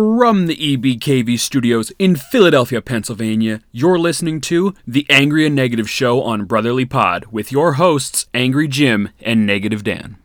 From 0.00 0.46
the 0.46 0.56
EBKV 0.56 1.38
studios 1.38 1.92
in 1.98 2.16
Philadelphia, 2.16 2.80
Pennsylvania, 2.80 3.60
you're 3.70 3.98
listening 3.98 4.40
to 4.40 4.74
The 4.86 5.04
Angry 5.10 5.44
and 5.44 5.54
Negative 5.54 5.90
Show 5.90 6.22
on 6.22 6.46
Brotherly 6.46 6.86
Pod 6.86 7.26
with 7.26 7.52
your 7.52 7.74
hosts, 7.74 8.24
Angry 8.32 8.66
Jim 8.66 9.10
and 9.20 9.44
Negative 9.44 9.84
Dan. 9.84 10.16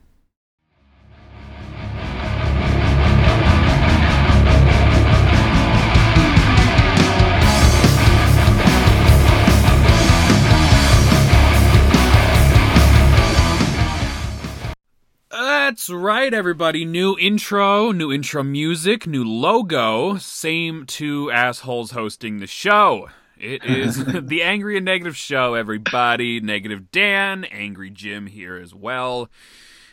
That's 15.65 15.89
right, 15.89 16.31
everybody. 16.31 16.85
New 16.85 17.17
intro, 17.17 17.91
new 17.91 18.13
intro 18.13 18.43
music, 18.43 19.07
new 19.07 19.23
logo. 19.23 20.15
Same 20.17 20.85
two 20.85 21.31
assholes 21.31 21.89
hosting 21.89 22.37
the 22.37 22.45
show. 22.45 23.09
It 23.35 23.65
is 23.65 24.05
the 24.27 24.43
Angry 24.43 24.77
and 24.77 24.85
Negative 24.85 25.17
Show, 25.17 25.55
everybody. 25.55 26.39
Negative 26.39 26.91
Dan, 26.91 27.45
Angry 27.45 27.89
Jim 27.89 28.27
here 28.27 28.57
as 28.57 28.75
well. 28.75 29.27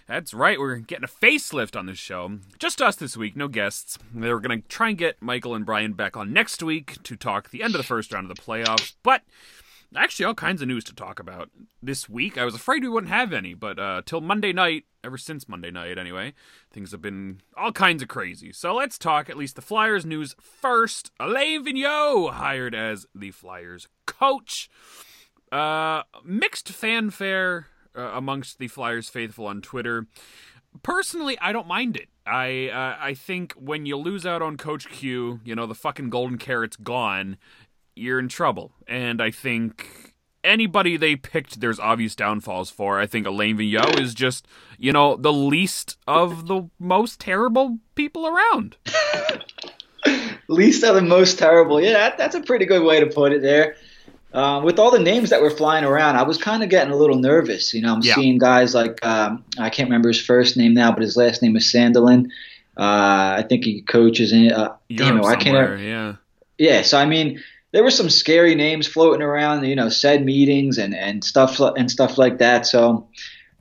That's 0.06 0.34
right, 0.34 0.60
we're 0.60 0.76
getting 0.76 1.04
a 1.04 1.08
facelift 1.08 1.74
on 1.74 1.86
this 1.86 1.96
show. 1.96 2.38
Just 2.58 2.82
us 2.82 2.96
this 2.96 3.16
week, 3.16 3.34
no 3.34 3.48
guests. 3.48 3.98
They 4.14 4.30
were 4.30 4.40
going 4.40 4.60
to 4.60 4.68
try 4.68 4.90
and 4.90 4.98
get 4.98 5.22
Michael 5.22 5.54
and 5.54 5.64
Brian 5.64 5.94
back 5.94 6.18
on 6.18 6.34
next 6.34 6.62
week 6.62 7.02
to 7.04 7.16
talk 7.16 7.48
the 7.48 7.62
end 7.62 7.74
of 7.74 7.78
the 7.78 7.86
first 7.86 8.12
round 8.12 8.30
of 8.30 8.36
the 8.36 8.42
playoffs, 8.42 8.92
but 9.02 9.22
actually 9.96 10.24
all 10.26 10.34
kinds 10.34 10.62
of 10.62 10.68
news 10.68 10.84
to 10.84 10.94
talk 10.94 11.18
about 11.20 11.50
this 11.82 12.08
week. 12.08 12.38
I 12.38 12.44
was 12.44 12.54
afraid 12.54 12.82
we 12.82 12.88
wouldn't 12.88 13.12
have 13.12 13.32
any, 13.32 13.54
but 13.54 13.78
uh, 13.78 14.02
till 14.04 14.20
Monday 14.20 14.52
night, 14.52 14.84
ever 15.04 15.18
since 15.18 15.48
Monday 15.48 15.70
night 15.70 15.98
anyway, 15.98 16.34
things 16.70 16.92
have 16.92 17.02
been 17.02 17.40
all 17.56 17.72
kinds 17.72 18.02
of 18.02 18.08
crazy. 18.08 18.52
So 18.52 18.74
let's 18.74 18.98
talk 18.98 19.28
at 19.28 19.36
least 19.36 19.56
the 19.56 19.62
Flyers 19.62 20.04
news 20.06 20.34
first. 20.40 21.10
Alain 21.18 21.64
Vigneault 21.64 22.32
hired 22.32 22.74
as 22.74 23.06
the 23.14 23.30
Flyers 23.30 23.88
coach. 24.06 24.68
Uh, 25.50 26.02
mixed 26.24 26.68
fanfare 26.70 27.66
uh, 27.96 28.12
amongst 28.14 28.58
the 28.58 28.68
Flyers 28.68 29.08
faithful 29.08 29.46
on 29.46 29.60
Twitter. 29.60 30.06
Personally, 30.82 31.36
I 31.40 31.52
don't 31.52 31.66
mind 31.66 31.96
it. 31.96 32.08
I 32.24 32.68
uh, 32.68 32.96
I 32.98 33.14
think 33.14 33.52
when 33.54 33.84
you 33.84 33.96
lose 33.96 34.24
out 34.24 34.42
on 34.42 34.56
Coach 34.56 34.88
Q, 34.88 35.40
you 35.44 35.54
know 35.54 35.66
the 35.66 35.74
fucking 35.74 36.08
golden 36.08 36.38
carrot's 36.38 36.76
gone 36.76 37.36
you're 37.94 38.18
in 38.18 38.28
trouble. 38.28 38.72
And 38.86 39.20
I 39.20 39.30
think 39.30 40.12
anybody 40.44 40.96
they 40.96 41.16
picked 41.16 41.60
there's 41.60 41.80
obvious 41.80 42.14
downfalls 42.14 42.70
for. 42.70 43.00
I 43.00 43.06
think 43.06 43.26
Alain 43.26 43.56
Vigneault 43.56 44.00
is 44.00 44.14
just, 44.14 44.46
you 44.78 44.92
know, 44.92 45.16
the 45.16 45.32
least 45.32 45.96
of 46.06 46.46
the 46.46 46.68
most 46.78 47.20
terrible 47.20 47.78
people 47.94 48.26
around. 48.26 48.76
least 50.48 50.84
of 50.84 50.94
the 50.94 51.02
most 51.02 51.38
terrible. 51.38 51.80
Yeah, 51.80 51.92
that, 51.92 52.18
that's 52.18 52.34
a 52.34 52.40
pretty 52.40 52.66
good 52.66 52.84
way 52.84 53.00
to 53.00 53.06
put 53.06 53.32
it 53.32 53.42
there. 53.42 53.76
Uh, 54.32 54.62
with 54.64 54.78
all 54.78 54.90
the 54.90 54.98
names 54.98 55.28
that 55.28 55.42
were 55.42 55.50
flying 55.50 55.84
around, 55.84 56.16
I 56.16 56.22
was 56.22 56.38
kind 56.38 56.62
of 56.62 56.70
getting 56.70 56.92
a 56.92 56.96
little 56.96 57.18
nervous. 57.18 57.74
You 57.74 57.82
know, 57.82 57.94
I'm 57.94 58.00
yeah. 58.02 58.14
seeing 58.14 58.38
guys 58.38 58.74
like 58.74 59.04
um, 59.04 59.44
I 59.58 59.68
can't 59.68 59.88
remember 59.88 60.08
his 60.08 60.20
first 60.20 60.56
name 60.56 60.72
now, 60.72 60.90
but 60.90 61.02
his 61.02 61.16
last 61.18 61.42
name 61.42 61.54
is 61.54 61.70
Sandelin. 61.70 62.26
Uh, 62.74 63.36
I 63.38 63.44
think 63.46 63.64
he 63.64 63.82
coaches 63.82 64.32
in. 64.32 64.50
Uh, 64.50 64.74
damn 64.94 65.18
it, 65.18 65.24
I 65.26 65.36
can't. 65.36 65.80
Yeah. 65.80 66.14
Yeah. 66.56 66.80
So 66.80 66.96
I 66.96 67.04
mean, 67.04 67.42
there 67.72 67.82
were 67.82 67.90
some 67.90 68.10
scary 68.10 68.54
names 68.54 68.86
floating 68.86 69.22
around, 69.22 69.64
you 69.64 69.74
know, 69.74 69.88
said 69.88 70.24
meetings 70.24 70.78
and, 70.78 70.94
and 70.94 71.24
stuff 71.24 71.58
and 71.58 71.90
stuff 71.90 72.18
like 72.18 72.38
that. 72.38 72.66
So 72.66 73.08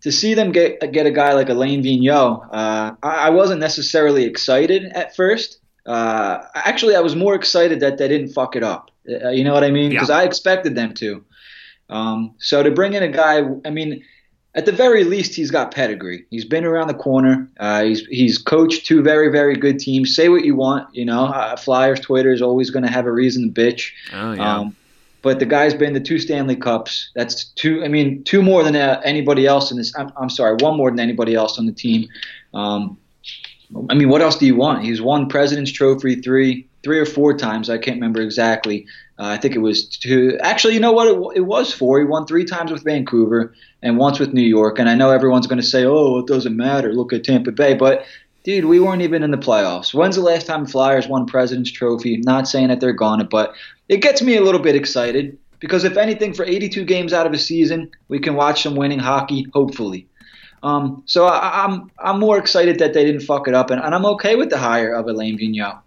to 0.01 0.11
see 0.11 0.33
them 0.33 0.51
get 0.51 0.91
get 0.91 1.05
a 1.05 1.11
guy 1.11 1.33
like 1.33 1.49
Alain 1.49 1.81
Vigneault, 1.81 2.47
uh, 2.51 2.95
I, 3.01 3.27
I, 3.27 3.29
wasn't 3.29 3.61
necessarily 3.61 4.25
excited 4.25 4.85
at 4.93 5.15
first. 5.15 5.59
Uh, 5.85 6.39
actually, 6.53 6.95
I 6.95 6.99
was 6.99 7.15
more 7.15 7.35
excited 7.35 7.79
that 7.79 7.97
they 7.97 8.07
didn't 8.07 8.29
fuck 8.33 8.55
it 8.55 8.63
up. 8.63 8.91
Uh, 9.09 9.29
you 9.29 9.43
know 9.43 9.53
what 9.53 9.63
I 9.63 9.71
mean? 9.71 9.89
Because 9.89 10.09
yeah. 10.09 10.17
I 10.17 10.23
expected 10.23 10.75
them 10.75 10.93
to. 10.95 11.23
Um, 11.89 12.35
so 12.37 12.63
to 12.63 12.71
bring 12.71 12.93
in 12.93 13.03
a 13.03 13.09
guy, 13.09 13.41
I 13.65 13.69
mean, 13.69 14.03
at 14.53 14.65
the 14.65 14.71
very 14.71 15.05
least, 15.05 15.33
he's 15.33 15.49
got 15.49 15.73
pedigree. 15.73 16.25
He's 16.29 16.43
been 16.43 16.65
around 16.65 16.87
the 16.87 16.93
corner. 16.93 17.49
Uh, 17.59 17.83
he's 17.83 18.05
he's 18.07 18.37
coached 18.37 18.85
two 18.85 19.01
very 19.01 19.29
very 19.31 19.55
good 19.55 19.79
teams. 19.79 20.13
Say 20.13 20.27
what 20.29 20.43
you 20.43 20.55
want, 20.55 20.93
you 20.93 21.05
know. 21.05 21.25
Uh, 21.25 21.55
Flyers 21.55 22.01
Twitter 22.01 22.33
is 22.33 22.41
always 22.41 22.69
going 22.69 22.83
to 22.83 22.91
have 22.91 23.05
a 23.05 23.11
reason 23.11 23.53
to 23.53 23.61
bitch. 23.61 23.91
Oh 24.13 24.33
yeah. 24.33 24.57
Um, 24.57 24.75
but 25.21 25.39
the 25.39 25.45
guy's 25.45 25.73
been 25.73 25.93
to 25.93 25.99
two 25.99 26.17
Stanley 26.17 26.55
Cups. 26.55 27.11
That's 27.15 27.45
two. 27.45 27.83
I 27.83 27.87
mean, 27.87 28.23
two 28.23 28.41
more 28.41 28.63
than 28.63 28.75
uh, 28.75 29.01
anybody 29.05 29.45
else 29.45 29.71
in 29.71 29.77
this. 29.77 29.93
I'm, 29.95 30.11
I'm, 30.17 30.29
sorry, 30.29 30.57
one 30.59 30.75
more 30.75 30.89
than 30.89 30.99
anybody 30.99 31.35
else 31.35 31.59
on 31.59 31.67
the 31.67 31.71
team. 31.71 32.07
Um, 32.53 32.97
I 33.89 33.93
mean, 33.93 34.09
what 34.09 34.21
else 34.21 34.35
do 34.35 34.45
you 34.45 34.55
want? 34.55 34.83
He's 34.83 35.01
won 35.01 35.29
President's 35.29 35.71
Trophy 35.71 36.15
three, 36.15 36.67
three 36.83 36.99
or 36.99 37.05
four 37.05 37.35
times. 37.37 37.69
I 37.69 37.77
can't 37.77 37.97
remember 37.97 38.21
exactly. 38.21 38.85
Uh, 39.19 39.25
I 39.25 39.37
think 39.37 39.55
it 39.55 39.59
was 39.59 39.85
two. 39.85 40.37
Actually, 40.41 40.73
you 40.73 40.79
know 40.79 40.91
what? 40.91 41.07
It, 41.07 41.37
it, 41.37 41.45
was 41.45 41.73
four. 41.73 41.99
He 41.99 42.05
won 42.05 42.25
three 42.25 42.45
times 42.45 42.71
with 42.71 42.83
Vancouver 42.83 43.53
and 43.81 43.97
once 43.97 44.19
with 44.19 44.33
New 44.33 44.41
York. 44.41 44.79
And 44.79 44.89
I 44.89 44.95
know 44.95 45.11
everyone's 45.11 45.47
going 45.47 45.61
to 45.61 45.67
say, 45.67 45.85
"Oh, 45.85 46.19
it 46.19 46.27
doesn't 46.27 46.55
matter. 46.55 46.93
Look 46.93 47.13
at 47.13 47.23
Tampa 47.23 47.51
Bay." 47.51 47.73
But 47.75 48.05
dude, 48.43 48.65
we 48.65 48.79
weren't 48.79 49.03
even 49.03 49.23
in 49.23 49.31
the 49.31 49.37
playoffs. 49.37 49.93
When's 49.93 50.15
the 50.15 50.21
last 50.21 50.47
time 50.47 50.65
Flyers 50.65 51.07
won 51.07 51.25
President's 51.25 51.71
Trophy? 51.71 52.17
Not 52.17 52.47
saying 52.47 52.69
that 52.69 52.79
they're 52.79 52.93
gonna, 52.93 53.25
but 53.25 53.53
it 53.89 53.97
gets 53.97 54.21
me 54.21 54.37
a 54.37 54.41
little 54.41 54.61
bit 54.61 54.75
excited 54.75 55.37
because 55.59 55.83
if 55.83 55.97
anything, 55.97 56.33
for 56.33 56.43
82 56.43 56.83
games 56.85 57.13
out 57.13 57.27
of 57.27 57.33
a 57.33 57.37
season, 57.37 57.91
we 58.07 58.19
can 58.19 58.33
watch 58.33 58.63
some 58.63 58.75
winning 58.75 58.99
hockey. 58.99 59.45
Hopefully. 59.53 60.07
Um, 60.63 61.03
so 61.05 61.25
I, 61.25 61.65
am 61.65 61.71
I'm, 61.71 61.91
I'm 61.99 62.19
more 62.19 62.37
excited 62.37 62.77
that 62.79 62.93
they 62.93 63.03
didn't 63.03 63.21
fuck 63.21 63.47
it 63.47 63.53
up, 63.53 63.71
and, 63.71 63.81
and 63.81 63.95
I'm 63.95 64.05
okay 64.05 64.35
with 64.35 64.49
the 64.49 64.57
hire 64.57 64.93
of 64.93 65.07
Alain 65.07 65.37
Vigneault. 65.37 65.79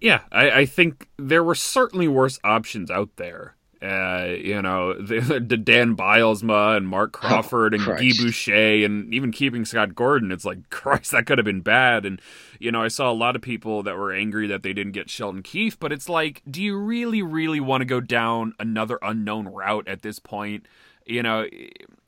Yeah, 0.00 0.20
I, 0.32 0.50
I 0.50 0.66
think 0.66 1.08
there 1.18 1.44
were 1.44 1.54
certainly 1.54 2.08
worse 2.08 2.38
options 2.42 2.90
out 2.90 3.10
there. 3.16 3.56
Uh, 3.82 4.34
you 4.38 4.60
know, 4.60 4.92
the, 5.00 5.42
the 5.46 5.56
Dan 5.56 5.96
Bylsma 5.96 6.76
and 6.76 6.86
Marc 6.86 7.16
oh, 7.16 7.28
Crawford 7.28 7.74
oh, 7.74 7.76
and 7.76 7.86
Guy 7.86 8.12
Boucher 8.18 8.84
and 8.84 9.12
even 9.12 9.32
keeping 9.32 9.64
Scott 9.64 9.94
Gordon. 9.94 10.32
It's 10.32 10.44
like, 10.44 10.58
Christ, 10.70 11.12
that 11.12 11.26
could 11.26 11.38
have 11.38 11.44
been 11.44 11.62
bad. 11.62 12.04
And, 12.04 12.20
you 12.58 12.70
know, 12.70 12.82
I 12.82 12.88
saw 12.88 13.10
a 13.10 13.14
lot 13.14 13.36
of 13.36 13.42
people 13.42 13.82
that 13.82 13.96
were 13.96 14.12
angry 14.12 14.46
that 14.48 14.62
they 14.62 14.72
didn't 14.72 14.92
get 14.92 15.10
Sheldon 15.10 15.42
Keefe, 15.42 15.78
but 15.78 15.92
it's 15.92 16.08
like, 16.08 16.42
do 16.50 16.62
you 16.62 16.76
really, 16.76 17.22
really 17.22 17.60
want 17.60 17.80
to 17.82 17.86
go 17.86 18.00
down 18.00 18.54
another 18.58 18.98
unknown 19.02 19.48
route 19.48 19.88
at 19.88 20.02
this 20.02 20.18
point? 20.18 20.66
You 21.06 21.22
know, 21.22 21.46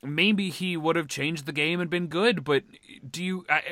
maybe 0.02 0.50
he 0.50 0.76
would 0.76 0.96
have 0.96 1.08
changed 1.08 1.46
the 1.46 1.52
game 1.52 1.80
and 1.80 1.88
been 1.88 2.06
good, 2.06 2.44
but 2.44 2.64
do 3.08 3.24
you, 3.24 3.46
I, 3.48 3.62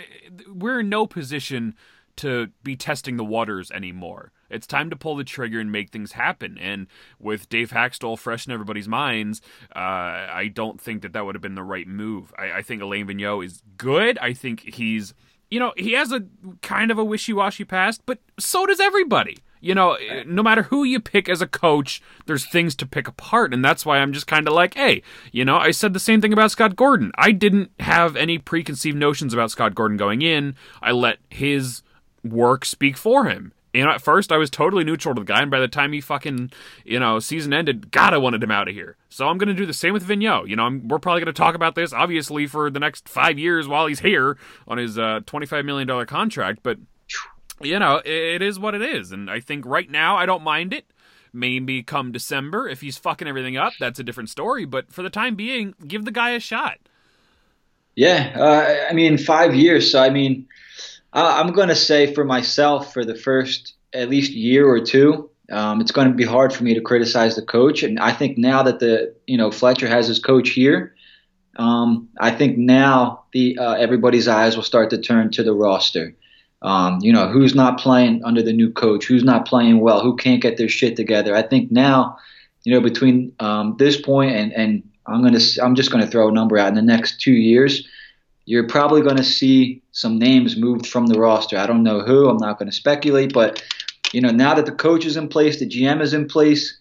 we're 0.49 0.81
in 0.81 0.89
no 0.89 1.07
position 1.07 1.75
to 2.17 2.49
be 2.63 2.77
testing 2.77 3.17
the 3.17 3.25
waters 3.25 3.71
anymore. 3.71 4.33
It's 4.51 4.67
time 4.67 4.91
to 4.91 4.97
pull 4.97 5.17
the 5.17 5.25
trigger 5.25 5.61
and 5.61 5.71
make 5.71 5.91
things 5.91 6.13
happen. 6.13 6.59
And 6.59 6.89
with 7.19 7.49
Dave 7.49 7.71
Hakstol 7.71 8.19
fresh 8.19 8.47
in 8.47 8.53
everybody's 8.53 8.89
minds, 8.89 9.41
uh, 9.75 9.79
I 9.79 10.51
don't 10.53 10.81
think 10.81 11.03
that 11.03 11.13
that 11.13 11.25
would 11.25 11.35
have 11.35 11.43
been 11.43 11.55
the 11.55 11.63
right 11.63 11.87
move. 11.87 12.33
I, 12.37 12.53
I 12.59 12.63
think 12.63 12.83
Alain 12.83 13.07
Vigneault 13.07 13.45
is 13.45 13.63
good. 13.77 14.19
I 14.19 14.33
think 14.33 14.75
he's, 14.75 15.15
you 15.51 15.61
know, 15.61 15.73
he 15.77 15.93
has 15.93 16.13
a 16.13 16.25
kind 16.63 16.91
of 16.91 16.99
a 16.99 17.05
wishy 17.05 17.33
washy 17.33 17.65
past, 17.65 18.03
but 18.07 18.19
so 18.39 18.67
does 18.67 18.81
everybody. 18.81 19.39
You 19.63 19.75
know, 19.75 19.99
no 20.27 20.43
matter 20.43 20.63
who 20.63 20.85
you 20.85 21.01
pick 21.01 21.29
as 21.29 21.43
a 21.43 21.47
coach, 21.47 22.01
there's 22.25 22.47
things 22.47 22.75
to 22.77 22.87
pick 22.87 23.07
apart. 23.07 23.53
And 23.53 23.63
that's 23.63 23.85
why 23.85 23.99
I'm 23.99 24.15
just 24.15 24.27
kind 24.27 24.49
of 24.49 24.55
like, 24.55 24.73
hey, 24.73 25.03
you 25.33 25.45
know, 25.45 25.59
I 25.59 25.71
said 25.71 25.93
the 25.93 26.01
same 26.01 26.23
thing 26.23 26.33
about 26.33 26.51
Scott 26.51 26.77
Gordon. 26.77 27.13
I 27.17 27.33
didn't 27.33 27.71
have 27.79 28.17
any 28.17 28.39
preconceived 28.39 28.97
notions 28.97 29.35
about 29.35 29.51
Scott 29.51 29.75
Gordon 29.75 29.99
going 29.99 30.23
in. 30.23 30.57
I 30.81 30.93
let 30.93 31.19
his 31.29 31.83
work 32.25 32.65
speak 32.65 32.97
for 32.97 33.27
him. 33.27 33.53
You 33.73 33.85
know, 33.85 33.91
at 33.91 34.03
first 34.03 34.33
I 34.33 34.37
was 34.37 34.51
totally 34.51 34.83
neutral 34.83 35.15
to 35.15 35.21
the 35.21 35.25
guy, 35.25 35.43
and 35.43 35.51
by 35.51 35.61
the 35.61 35.69
time 35.69 35.93
he 35.93 36.01
fucking, 36.01 36.51
you 36.85 36.99
know, 36.99 37.21
season 37.21 37.53
ended, 37.53 37.93
God, 37.93 38.13
I 38.13 38.19
wanted 38.19 38.43
him 38.43 38.51
out 38.51 38.69
of 38.69 38.75
here. 38.75 38.97
So 39.09 39.29
I'm 39.29 39.39
to 39.39 39.55
do 39.55 39.67
the 39.67 39.73
same 39.73 39.93
with 39.93 40.07
Vigneault. 40.07 40.49
You 40.49 40.57
know, 40.57 40.65
I'm, 40.65 40.89
we're 40.89 40.99
probably 40.99 41.25
to 41.25 41.33
talk 41.33 41.55
about 41.55 41.77
this, 41.77 41.93
obviously, 41.93 42.49
for 42.49 42.69
the 42.69 42.81
next 42.81 43.09
five 43.09 43.39
years 43.39 43.69
while 43.69 43.87
he's 43.87 44.01
here 44.01 44.37
on 44.67 44.79
his 44.79 44.99
uh, 44.99 45.21
$25 45.25 45.65
million 45.65 46.07
contract. 46.07 46.61
But, 46.65 46.79
you 47.61 47.79
know, 47.79 47.99
it, 47.99 48.13
it 48.13 48.43
is 48.43 48.59
what 48.59 48.75
it 48.75 48.83
is. 48.83 49.13
And 49.13 49.31
I 49.31 49.39
think 49.39 49.65
right 49.65 49.89
now 49.89 50.17
I 50.17 50.27
don't 50.27 50.43
mind 50.43 50.73
it. 50.73 50.87
Maybe 51.33 51.85
come 51.85 52.11
December, 52.11 52.69
if 52.69 52.81
he's 52.81 52.99
fucking 52.99 53.29
everything 53.29 53.57
up, 53.57 53.75
that's 53.79 54.01
a 54.01 54.03
different 54.03 54.31
story. 54.31 54.65
But 54.65 54.93
for 54.93 55.05
the 55.05 55.11
time 55.11 55.37
being, 55.37 55.77
give 55.87 56.05
the 56.05 56.11
guy 56.11 56.31
a 56.31 56.41
shot. 56.41 56.79
Yeah. 57.95 58.33
Uh, 58.35 58.91
I 58.91 58.95
mean, 58.95 59.17
five 59.17 59.55
years. 59.55 59.93
So, 59.93 60.03
I 60.03 60.11
mean, 60.11 60.49
I'm 61.13 61.53
going 61.53 61.69
to 61.69 61.77
say 61.77 62.15
for 62.15 62.25
myself, 62.25 62.93
for 62.93 63.05
the 63.05 63.15
first 63.15 63.75
at 63.93 64.09
least 64.09 64.33
year 64.33 64.69
or 64.69 64.81
two, 64.81 65.31
um, 65.51 65.81
it's 65.81 65.91
going 65.91 66.09
to 66.09 66.15
be 66.15 66.25
hard 66.25 66.53
for 66.53 66.63
me 66.63 66.75
to 66.75 66.81
criticize 66.81 67.35
the 67.35 67.43
coach. 67.43 67.83
And 67.83 67.99
I 67.99 68.13
think 68.13 68.39
now 68.39 68.63
that 68.63 68.79
the 68.79 69.15
you 69.27 69.37
know 69.37 69.51
Fletcher 69.51 69.89
has 69.89 70.07
his 70.07 70.19
coach 70.19 70.51
here, 70.51 70.95
um, 71.57 72.09
I 72.21 72.31
think 72.31 72.57
now 72.57 73.25
the 73.33 73.59
uh, 73.59 73.75
everybody's 73.75 74.29
eyes 74.29 74.57
will 74.57 74.63
start 74.63 74.91
to 74.91 75.01
turn 75.01 75.31
to 75.33 75.43
the 75.43 75.53
roster. 75.53 76.15
Um, 76.63 76.99
you 77.01 77.13
know 77.13 77.29
who's 77.29 77.55
not 77.55 77.81
playing 77.81 78.23
under 78.23 78.43
the 78.43 78.53
new 78.53 78.71
coach, 78.71 79.07
who's 79.07 79.25
not 79.25 79.47
playing 79.47 79.81
well, 79.81 80.01
who 80.03 80.15
can't 80.15 80.43
get 80.43 80.59
their 80.59 80.69
shit 80.69 80.95
together. 80.95 81.35
I 81.35 81.43
think 81.43 81.73
now, 81.73 82.19
you 82.65 82.73
know, 82.73 82.81
between 82.81 83.33
um, 83.41 83.77
this 83.79 84.01
point 84.01 84.33
and 84.33 84.53
and 84.53 84.89
I'm 85.07 85.23
gonna 85.23 85.41
I'm 85.63 85.75
just 85.75 85.91
gonna 85.91 86.07
throw 86.07 86.29
a 86.29 86.33
number 86.33 86.59
out 86.59 86.69
in 86.69 86.75
the 86.75 86.83
next 86.83 87.21
two 87.21 87.33
years 87.33 87.89
you're 88.51 88.67
probably 88.67 89.01
going 89.01 89.17
to 89.17 89.23
see 89.23 89.81
some 89.93 90.19
names 90.19 90.57
moved 90.57 90.85
from 90.85 91.07
the 91.07 91.21
roster. 91.21 91.57
I 91.57 91.69
don't 91.69 91.85
know 91.85 92.01
who. 92.01 92.29
I'm 92.29 92.37
not 92.37 92.59
going 92.59 92.69
to 92.69 92.77
speculate, 92.77 93.33
but 93.33 93.63
you 94.13 94.21
know, 94.21 94.33
now 94.33 94.55
that 94.55 94.67
the 94.67 94.73
coach 94.73 95.07
is 95.07 95.17
in 95.17 95.29
place, 95.29 95.61
the 95.61 95.69
GM 95.69 96.03
is 96.03 96.13
in 96.13 96.27
place, 96.27 96.81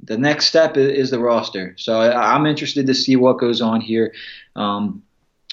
the 0.00 0.16
next 0.16 0.46
step 0.46 0.76
is, 0.76 1.10
the 1.10 1.18
roster. 1.18 1.74
So 1.76 2.00
I, 2.00 2.36
am 2.36 2.46
interested 2.46 2.86
to 2.86 2.94
see 2.94 3.16
what 3.16 3.40
goes 3.40 3.60
on 3.60 3.80
here. 3.80 4.14
Um, 4.54 5.02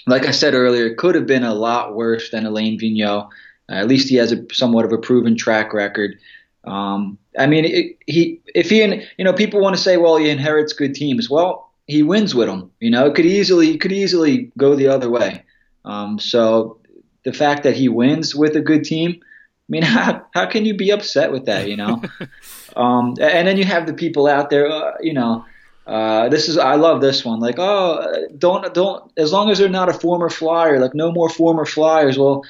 like 0.05 0.27
I 0.27 0.31
said 0.31 0.53
earlier, 0.53 0.85
it 0.85 0.97
could 0.97 1.15
have 1.15 1.25
been 1.25 1.43
a 1.43 1.55
lot 1.55 1.95
worse 1.95 2.29
than 2.29 2.45
Alain 2.45 2.79
Vigneault. 2.79 3.29
Uh, 3.67 3.73
at 3.73 3.87
least 3.87 4.07
he 4.07 4.17
has 4.17 4.31
a 4.31 4.45
somewhat 4.51 4.85
of 4.85 4.91
a 4.91 4.99
proven 4.99 5.35
track 5.35 5.73
record. 5.73 6.19
Um, 6.63 7.17
I 7.39 7.47
mean, 7.47 7.65
it, 7.65 7.97
he 8.05 8.39
if 8.53 8.69
he 8.69 8.83
and 8.83 9.01
you 9.17 9.25
know 9.25 9.33
people 9.33 9.61
want 9.61 9.75
to 9.75 9.81
say, 9.81 9.97
well, 9.97 10.17
he 10.17 10.29
inherits 10.29 10.73
good 10.73 10.93
teams. 10.93 11.27
Well, 11.27 11.68
he 11.89 12.03
wins 12.03 12.35
with 12.35 12.47
them. 12.47 12.71
You 12.79 12.91
know, 12.91 13.07
it 13.07 13.15
could 13.15 13.25
easily 13.25 13.77
could 13.77 13.91
easily 13.91 14.51
go 14.57 14.75
the 14.75 14.87
other 14.87 15.09
way. 15.09 15.43
Um, 15.83 16.19
so 16.19 16.79
the 17.25 17.33
fact 17.33 17.63
that 17.63 17.75
he 17.75 17.89
wins 17.89 18.35
with 18.35 18.55
a 18.55 18.61
good 18.61 18.83
team, 18.83 19.19
I 19.21 19.67
mean, 19.67 19.81
how 19.97 20.25
how 20.33 20.45
can 20.45 20.65
you 20.65 20.75
be 20.75 20.91
upset 20.91 21.31
with 21.31 21.45
that? 21.45 21.67
You 21.67 21.77
know, 21.77 22.01
um, 22.75 23.15
and 23.19 23.47
then 23.47 23.57
you 23.57 23.65
have 23.65 23.87
the 23.87 23.93
people 23.93 24.27
out 24.27 24.49
there, 24.49 24.69
uh, 24.69 24.93
you 25.01 25.13
know. 25.13 25.45
Uh, 25.87 26.29
this 26.29 26.47
is 26.47 26.59
I 26.59 26.75
love 26.75 27.01
this 27.01 27.25
one. 27.25 27.39
Like, 27.39 27.55
oh, 27.57 28.27
don't 28.37 28.71
don't 28.75 29.11
as 29.17 29.33
long 29.33 29.49
as 29.49 29.57
they're 29.57 29.67
not 29.67 29.89
a 29.89 29.93
former 29.93 30.29
flyer, 30.29 30.79
like 30.79 30.93
no 30.93 31.11
more 31.11 31.29
former 31.29 31.65
flyers. 31.65 32.15
Well, 32.15 32.43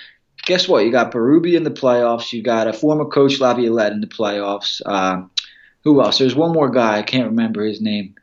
guess 0.43 0.67
what? 0.67 0.83
You 0.83 0.91
got 0.91 1.13
Berube 1.13 1.55
in 1.55 1.63
the 1.63 1.71
playoffs. 1.71 2.33
You 2.33 2.43
got 2.43 2.67
a 2.67 2.73
former 2.73 3.05
coach 3.05 3.39
Laviolette 3.39 3.93
in 3.93 4.01
the 4.01 4.07
playoffs. 4.07 4.81
Uh, 4.85 5.21
who 5.85 6.01
else? 6.01 6.17
There's 6.17 6.35
one 6.35 6.51
more 6.51 6.69
guy. 6.69 6.97
I 6.97 7.03
can't 7.03 7.27
remember 7.27 7.63
his 7.63 7.79
name. 7.79 8.15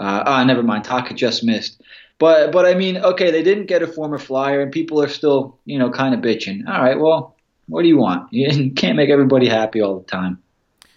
Uh, 0.00 0.22
ah, 0.24 0.44
never 0.44 0.62
mind. 0.62 0.84
Tocchet 0.84 1.16
just 1.16 1.44
missed. 1.44 1.82
But 2.18 2.52
but 2.52 2.64
I 2.64 2.74
mean, 2.74 2.96
okay, 2.96 3.30
they 3.30 3.42
didn't 3.42 3.66
get 3.66 3.82
a 3.82 3.86
former 3.86 4.18
flyer, 4.18 4.62
and 4.62 4.72
people 4.72 5.00
are 5.02 5.08
still 5.08 5.58
you 5.66 5.78
know 5.78 5.90
kind 5.90 6.14
of 6.14 6.20
bitching. 6.20 6.66
All 6.66 6.80
right, 6.80 6.98
well, 6.98 7.36
what 7.68 7.82
do 7.82 7.88
you 7.88 7.98
want? 7.98 8.28
You 8.32 8.72
can't 8.72 8.96
make 8.96 9.10
everybody 9.10 9.48
happy 9.48 9.80
all 9.80 9.98
the 9.98 10.06
time. 10.06 10.42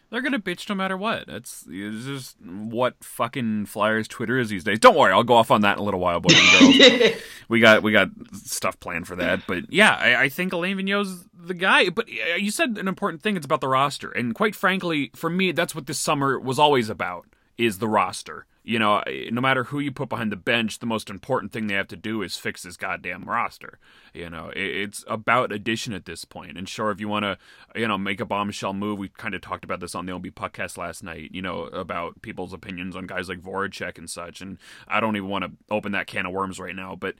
They're 0.09 0.21
gonna 0.21 0.39
bitch 0.39 0.69
no 0.69 0.75
matter 0.75 0.95
what. 0.95 1.27
It's, 1.27 1.65
it's 1.67 2.05
just 2.05 2.39
what 2.39 3.03
fucking 3.03 3.65
Flyers 3.65 4.07
Twitter 4.07 4.37
is 4.37 4.49
these 4.49 4.63
days. 4.63 4.79
Don't 4.79 4.95
worry, 4.95 5.11
I'll 5.11 5.23
go 5.23 5.33
off 5.33 5.49
on 5.49 5.61
that 5.61 5.77
in 5.77 5.81
a 5.81 5.83
little 5.83 5.99
while, 5.99 6.19
boys 6.19 6.37
and 6.37 6.79
girls. 6.79 7.15
we 7.49 7.59
got 7.59 7.83
we 7.83 7.91
got 7.91 8.09
stuff 8.33 8.79
planned 8.79 9.07
for 9.07 9.15
that. 9.15 9.41
But 9.47 9.73
yeah, 9.73 9.95
I, 9.95 10.23
I 10.23 10.29
think 10.29 10.53
Alain 10.53 10.77
Vigneault's 10.77 11.25
the 11.33 11.55
guy. 11.55 11.89
But 11.89 12.07
uh, 12.07 12.35
you 12.35 12.51
said 12.51 12.77
an 12.77 12.87
important 12.87 13.23
thing. 13.23 13.35
It's 13.35 13.45
about 13.45 13.59
the 13.59 13.67
roster, 13.67 14.11
and 14.11 14.35
quite 14.35 14.55
frankly, 14.55 15.11
for 15.15 15.29
me, 15.29 15.51
that's 15.51 15.73
what 15.73 15.87
this 15.87 15.99
summer 15.99 16.39
was 16.39 16.59
always 16.59 16.89
about: 16.89 17.25
is 17.57 17.79
the 17.79 17.87
roster 17.87 18.45
you 18.63 18.79
know, 18.79 19.03
no 19.31 19.41
matter 19.41 19.65
who 19.65 19.79
you 19.79 19.91
put 19.91 20.07
behind 20.07 20.31
the 20.31 20.37
bench, 20.37 20.79
the 20.79 20.85
most 20.85 21.09
important 21.09 21.51
thing 21.51 21.67
they 21.67 21.73
have 21.73 21.89
to 21.89 21.97
do 21.97 22.21
is 22.21 22.37
fix 22.37 22.63
this 22.63 22.77
goddamn 22.77 23.25
roster. 23.25 23.77
You 24.13 24.29
know, 24.29 24.51
it's 24.55 25.03
about 25.07 25.51
addition 25.51 25.91
at 25.93 26.05
this 26.05 26.23
point. 26.23 26.57
And 26.57 26.67
sure, 26.67 26.89
if 26.89 27.01
you 27.01 27.09
want 27.09 27.23
to, 27.23 27.37
you 27.75 27.87
know, 27.87 27.97
make 27.97 28.21
a 28.21 28.25
bombshell 28.25 28.73
move, 28.73 28.99
we 28.99 29.09
kind 29.09 29.35
of 29.35 29.41
talked 29.41 29.65
about 29.65 29.81
this 29.81 29.95
on 29.95 30.05
the 30.05 30.13
OB 30.13 30.27
podcast 30.27 30.77
last 30.77 31.03
night. 31.03 31.31
You 31.33 31.41
know, 31.41 31.63
about 31.63 32.21
people's 32.21 32.53
opinions 32.53 32.95
on 32.95 33.05
guys 33.05 33.27
like 33.27 33.41
Voracek 33.41 33.97
and 33.97 34.09
such. 34.09 34.39
And 34.39 34.57
I 34.87 35.01
don't 35.01 35.17
even 35.17 35.29
want 35.29 35.43
to 35.43 35.51
open 35.69 35.91
that 35.91 36.07
can 36.07 36.25
of 36.25 36.31
worms 36.31 36.59
right 36.59 36.75
now, 36.75 36.95
but 36.95 37.15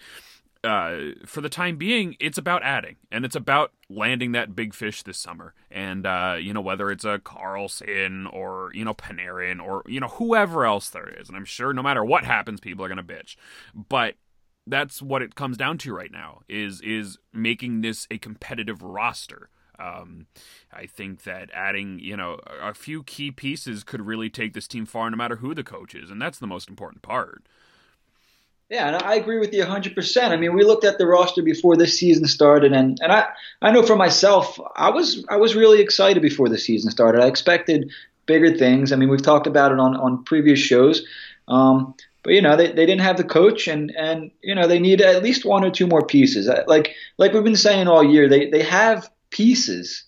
uh, 0.63 0.98
for 1.25 1.42
the 1.42 1.50
time 1.50 1.77
being, 1.77 2.15
it's 2.19 2.38
about 2.38 2.63
adding, 2.63 2.95
and 3.12 3.25
it's 3.25 3.36
about 3.36 3.71
landing 3.89 4.31
that 4.31 4.56
big 4.56 4.74
fish 4.74 5.04
this 5.04 5.18
summer. 5.18 5.54
And 5.69 6.06
uh, 6.06 6.38
you 6.39 6.54
know 6.54 6.62
whether 6.62 6.89
it's 6.92 7.06
a 7.06 7.19
Karlsson 7.19 8.31
or 8.31 8.71
you 8.74 8.86
know 8.86 8.94
Panarin 8.94 9.62
or 9.62 9.83
you 9.88 10.00
know 10.00 10.07
whoever 10.07 10.65
else 10.65 10.89
there 10.89 11.10
is, 11.19 11.27
and 11.27 11.38
I'm 11.38 11.45
sure 11.45 11.74
no 11.74 11.83
matter 11.83 12.04
what 12.04 12.24
happens, 12.24 12.60
people 12.60 12.86
are 12.86 12.89
gonna 12.89 13.04
bitch. 13.04 13.36
But 13.74 14.15
that's 14.65 15.01
what 15.01 15.21
it 15.21 15.36
comes 15.36 15.57
down 15.57 15.77
to 15.80 15.94
right 15.94 16.12
now 16.12 16.42
is 16.48 16.81
is 16.81 17.18
making 17.33 17.81
this 17.81 18.07
a 18.10 18.18
competitive 18.18 18.81
roster. 18.81 19.50
Um, 19.80 20.27
I 20.71 20.86
think 20.86 21.24
that 21.24 21.50
adding, 21.51 22.00
you 22.00 22.15
know, 22.15 22.39
a 22.62 22.75
few 22.75 23.04
key 23.04 23.31
pieces 23.31 23.83
could 23.83 24.06
really 24.06 24.30
take 24.30 24.54
this 24.54 24.68
team 24.68 24.86
far, 24.86 25.10
no 25.10 25.18
matter 25.18 25.38
who 25.38 25.56
the 25.56 25.63
coach 25.63 25.95
is, 25.95 26.12
and 26.12 26.21
that's 26.21 26.39
the 26.39 26.48
most 26.48 26.69
important 26.69 27.01
part. 27.01 27.44
Yeah, 28.73 28.87
and 28.87 29.03
I 29.03 29.13
agree 29.13 29.37
with 29.37 29.53
you 29.53 29.63
100%. 29.63 30.31
I 30.31 30.35
mean, 30.35 30.55
we 30.55 30.63
looked 30.63 30.83
at 30.83 30.97
the 30.97 31.05
roster 31.05 31.43
before 31.43 31.77
this 31.77 31.99
season 31.99 32.25
started, 32.25 32.73
and, 32.73 32.97
and 33.03 33.11
I, 33.11 33.27
I 33.61 33.71
know 33.71 33.83
for 33.83 33.95
myself, 33.95 34.59
I 34.75 34.89
was 34.89 35.23
I 35.29 35.37
was 35.37 35.53
really 35.53 35.79
excited 35.79 36.23
before 36.23 36.49
the 36.49 36.57
season 36.57 36.89
started. 36.89 37.21
I 37.21 37.27
expected 37.27 37.91
bigger 38.25 38.57
things. 38.57 38.91
I 38.91 38.95
mean, 38.95 39.09
we've 39.09 39.21
talked 39.21 39.45
about 39.45 39.73
it 39.73 39.79
on, 39.79 39.95
on 39.95 40.23
previous 40.23 40.57
shows. 40.57 41.05
Um, 41.47 41.93
but 42.23 42.33
you 42.33 42.41
know, 42.41 42.57
they, 42.57 42.65
they 42.65 42.87
didn't 42.87 43.01
have 43.01 43.17
the 43.17 43.23
coach, 43.23 43.67
and, 43.67 43.93
and 43.95 44.31
you 44.41 44.55
know 44.55 44.67
they 44.67 44.79
need 44.79 45.01
at 45.01 45.21
least 45.21 45.45
one 45.45 45.63
or 45.63 45.69
two 45.69 45.85
more 45.85 46.07
pieces. 46.07 46.49
Like 46.65 46.95
like 47.19 47.31
we've 47.31 47.43
been 47.43 47.55
saying 47.55 47.87
all 47.87 48.03
year, 48.03 48.27
they 48.27 48.49
they 48.49 48.63
have 48.63 49.07
pieces. 49.29 50.03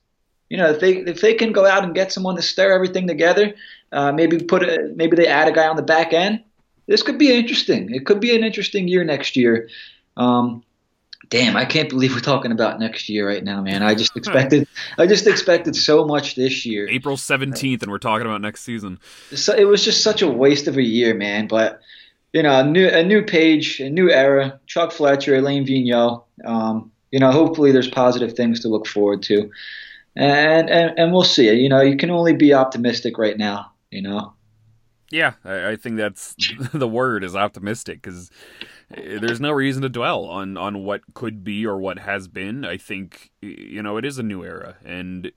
You 0.50 0.58
know, 0.58 0.72
if 0.72 0.80
they 0.80 0.94
if 0.94 1.22
they 1.22 1.36
can 1.36 1.52
go 1.52 1.68
out 1.68 1.84
and 1.84 1.94
get 1.94 2.12
someone 2.12 2.36
to 2.38 2.42
stir 2.42 2.74
everything 2.74 3.06
together, 3.06 3.54
uh, 3.92 4.12
maybe 4.12 4.40
put 4.40 4.64
a, 4.64 4.92
maybe 4.96 5.16
they 5.16 5.28
add 5.28 5.48
a 5.48 5.52
guy 5.52 5.68
on 5.68 5.76
the 5.76 5.84
back 5.84 6.14
end 6.14 6.42
this 6.88 7.04
could 7.04 7.18
be 7.18 7.36
interesting. 7.36 7.94
It 7.94 8.06
could 8.06 8.20
be 8.20 8.36
an 8.36 8.44
interesting 8.44 8.88
year 8.88 9.04
next 9.04 9.36
year. 9.36 9.70
Um, 10.18 10.64
damn, 11.30 11.56
I 11.56 11.66
can't 11.66 11.90
believe 11.90 12.14
we're 12.14 12.20
talking 12.20 12.52
about 12.52 12.80
next 12.80 13.10
year 13.10 13.28
right 13.28 13.44
now, 13.44 13.62
man. 13.62 13.84
I 13.84 13.96
just 13.96 14.16
expected, 14.16 14.68
I 14.98 15.08
just 15.08 15.28
expected 15.28 15.76
so 15.76 16.06
much 16.06 16.36
this 16.36 16.66
year. 16.66 16.88
April 16.90 17.18
seventeenth, 17.18 17.82
and 17.84 17.92
we're 17.92 17.98
talking 17.98 18.26
about 18.26 18.42
next 18.42 18.62
season. 18.62 19.00
So 19.32 19.54
it 19.54 19.66
was 19.66 19.84
just 19.84 20.04
such 20.04 20.22
a 20.22 20.28
waste 20.28 20.68
of 20.68 20.78
a 20.78 20.84
year, 20.84 21.14
man. 21.14 21.48
But 21.48 21.82
you 22.34 22.44
know, 22.44 22.60
a 22.60 22.64
new, 22.64 22.88
a 22.88 23.04
new 23.04 23.24
page, 23.24 23.80
a 23.80 23.90
new 23.90 24.10
era. 24.10 24.60
Chuck 24.68 24.92
Fletcher, 24.92 25.36
Alain 25.36 25.66
Vigneault. 25.66 26.24
Um, 26.44 26.92
you 27.12 27.20
know, 27.20 27.32
hopefully 27.32 27.72
there's 27.72 27.90
positive 27.90 28.34
things 28.34 28.60
to 28.62 28.68
look 28.68 28.88
forward 28.88 29.24
to, 29.24 29.50
and 30.16 30.70
and 30.70 31.00
and 31.00 31.14
we'll 31.14 31.24
see. 31.24 31.52
You 31.52 31.70
know, 31.70 31.82
you 31.82 31.98
can 31.98 32.12
only 32.12 32.34
be 32.34 32.54
optimistic 32.54 33.18
right 33.18 33.38
now. 33.38 33.72
You 33.90 34.02
know. 34.02 34.35
Yeah, 35.12 35.34
I, 35.44 35.72
I 35.72 35.76
think 35.76 35.98
that's 35.98 36.36
the 36.74 36.88
word 36.88 37.24
is 37.24 37.36
optimistic 37.36 38.02
because 38.02 38.32
eh, 38.96 39.20
there's 39.20 39.40
no 39.40 39.52
reason 39.52 39.82
to 39.84 39.90
dwell 39.90 40.26
on 40.26 40.58
on 40.58 40.84
what 40.84 41.02
could 41.14 41.44
be 41.44 41.66
or 41.66 41.78
what 41.78 42.00
has 42.00 42.28
been. 42.28 42.66
I 42.66 42.78
think 42.78 43.32
you 43.42 43.82
know 43.82 43.98
it 43.98 44.06
is 44.06 44.18
a 44.18 44.24
new 44.24 44.44
era, 44.44 44.78
and 44.84 45.32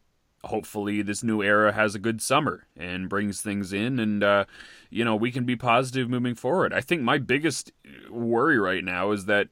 hopefully 0.45 1.03
this 1.03 1.23
new 1.23 1.43
era 1.43 1.73
has 1.73 1.95
a 1.95 1.99
good 1.99 2.23
summer 2.23 2.67
and 2.77 3.09
brings 3.09 3.41
things 3.43 3.73
in, 3.73 3.99
and 3.99 4.25
uh, 4.25 4.45
you 4.91 5.05
know 5.05 5.17
we 5.17 5.31
can 5.31 5.45
be 5.45 5.57
positive 5.57 6.09
moving 6.09 6.35
forward. 6.35 6.73
I 6.73 6.81
think 6.81 7.03
my 7.03 7.19
biggest 7.19 7.73
worry 8.11 8.59
right 8.59 8.85
now 8.85 9.13
is 9.13 9.27
that 9.27 9.49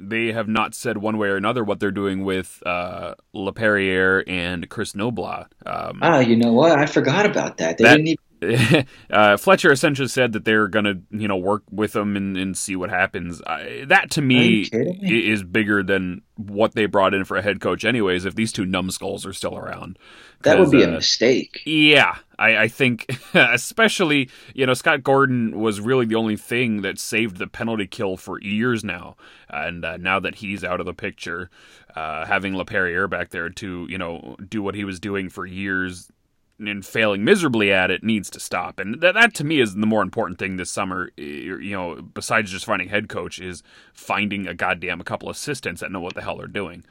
they 0.00 0.32
have 0.32 0.48
not 0.48 0.74
said 0.74 0.98
one 0.98 1.18
way 1.18 1.28
or 1.28 1.36
another 1.36 1.64
what 1.64 1.80
they're 1.80 1.90
doing 1.90 2.24
with 2.24 2.62
uh, 2.64 3.14
and 3.34 4.68
Kris 4.68 4.92
Knoblauch. 4.92 5.48
Um, 5.66 5.98
ah, 6.02 6.20
you 6.20 6.36
know 6.36 6.52
what? 6.52 6.78
I 6.78 6.86
forgot 6.86 7.26
about 7.26 7.56
that. 7.58 7.78
They 7.78 7.84
that, 7.84 7.96
didn't 7.96 8.08
even 8.08 8.27
uh, 9.10 9.36
Fletcher 9.36 9.72
essentially 9.72 10.08
said 10.08 10.32
that 10.32 10.44
they're 10.44 10.68
going 10.68 10.84
to, 10.84 11.00
you 11.10 11.28
know, 11.28 11.36
work 11.36 11.62
with 11.70 11.92
them 11.92 12.16
and, 12.16 12.36
and 12.36 12.56
see 12.56 12.76
what 12.76 12.90
happens. 12.90 13.42
I, 13.46 13.84
that 13.88 14.10
to 14.12 14.22
me, 14.22 14.68
me 14.72 15.30
is 15.30 15.42
bigger 15.42 15.82
than 15.82 16.22
what 16.36 16.74
they 16.74 16.86
brought 16.86 17.14
in 17.14 17.24
for 17.24 17.36
a 17.36 17.42
head 17.42 17.60
coach, 17.60 17.84
anyways. 17.84 18.24
If 18.24 18.34
these 18.34 18.52
two 18.52 18.64
numbskulls 18.64 19.26
are 19.26 19.32
still 19.32 19.56
around, 19.56 19.98
that 20.42 20.58
would 20.58 20.70
be 20.70 20.84
uh, 20.84 20.88
a 20.88 20.92
mistake. 20.92 21.60
Yeah, 21.66 22.16
I, 22.38 22.56
I 22.56 22.68
think, 22.68 23.06
especially, 23.34 24.30
you 24.54 24.66
know, 24.66 24.74
Scott 24.74 25.02
Gordon 25.02 25.58
was 25.58 25.80
really 25.80 26.06
the 26.06 26.14
only 26.14 26.36
thing 26.36 26.82
that 26.82 26.98
saved 26.98 27.38
the 27.38 27.48
penalty 27.48 27.86
kill 27.86 28.16
for 28.16 28.40
years 28.40 28.84
now, 28.84 29.16
and 29.48 29.84
uh, 29.84 29.96
now 29.96 30.20
that 30.20 30.36
he's 30.36 30.62
out 30.62 30.78
of 30.78 30.86
the 30.86 30.94
picture, 30.94 31.50
uh, 31.96 32.24
having 32.26 32.54
Laperriere 32.54 33.10
back 33.10 33.30
there 33.30 33.50
to, 33.50 33.86
you 33.90 33.98
know, 33.98 34.36
do 34.48 34.62
what 34.62 34.76
he 34.76 34.84
was 34.84 35.00
doing 35.00 35.28
for 35.28 35.44
years 35.44 36.12
and 36.58 36.84
failing 36.84 37.24
miserably 37.24 37.72
at 37.72 37.90
it 37.90 38.02
needs 38.02 38.30
to 38.30 38.40
stop. 38.40 38.78
And 38.78 39.00
that, 39.00 39.14
that 39.14 39.34
to 39.34 39.44
me 39.44 39.60
is 39.60 39.74
the 39.74 39.86
more 39.86 40.02
important 40.02 40.38
thing 40.38 40.56
this 40.56 40.70
summer. 40.70 41.10
You 41.16 41.70
know, 41.70 42.02
besides 42.02 42.50
just 42.50 42.64
finding 42.64 42.88
head 42.88 43.08
coach, 43.08 43.38
is 43.38 43.62
finding 43.92 44.46
a 44.46 44.54
goddamn 44.54 45.00
a 45.00 45.04
couple 45.04 45.30
assistants 45.30 45.80
that 45.80 45.92
know 45.92 46.00
what 46.00 46.14
the 46.14 46.22
hell 46.22 46.36
they're 46.36 46.46
doing. 46.46 46.84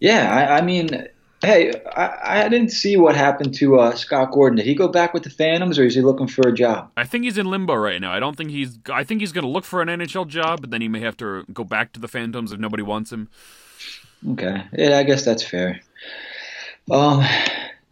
Yeah, 0.00 0.34
I, 0.34 0.58
I 0.58 0.60
mean, 0.62 1.06
hey, 1.42 1.72
I, 1.94 2.44
I, 2.44 2.48
didn't 2.48 2.70
see 2.70 2.96
what 2.96 3.14
happened 3.14 3.54
to 3.54 3.78
uh, 3.78 3.94
Scott 3.94 4.32
Gordon. 4.32 4.56
Did 4.56 4.66
he 4.66 4.74
go 4.74 4.88
back 4.88 5.14
with 5.14 5.22
the 5.22 5.30
Phantoms, 5.30 5.78
or 5.78 5.84
is 5.84 5.94
he 5.94 6.00
looking 6.00 6.26
for 6.26 6.48
a 6.48 6.52
job? 6.52 6.90
I 6.96 7.04
think 7.04 7.24
he's 7.24 7.38
in 7.38 7.46
limbo 7.46 7.74
right 7.74 8.00
now. 8.00 8.12
I 8.12 8.18
don't 8.18 8.36
think 8.36 8.50
he's. 8.50 8.78
I 8.90 9.04
think 9.04 9.20
he's 9.20 9.32
going 9.32 9.44
to 9.44 9.50
look 9.50 9.64
for 9.64 9.80
an 9.82 9.88
NHL 9.88 10.26
job, 10.26 10.60
but 10.60 10.70
then 10.70 10.80
he 10.80 10.88
may 10.88 11.00
have 11.00 11.16
to 11.18 11.44
go 11.52 11.64
back 11.64 11.92
to 11.92 12.00
the 12.00 12.08
Phantoms 12.08 12.52
if 12.52 12.58
nobody 12.58 12.82
wants 12.82 13.12
him. 13.12 13.28
Okay, 14.30 14.64
yeah, 14.72 14.98
I 14.98 15.02
guess 15.02 15.24
that's 15.24 15.42
fair. 15.42 15.80
Um, 16.90 17.24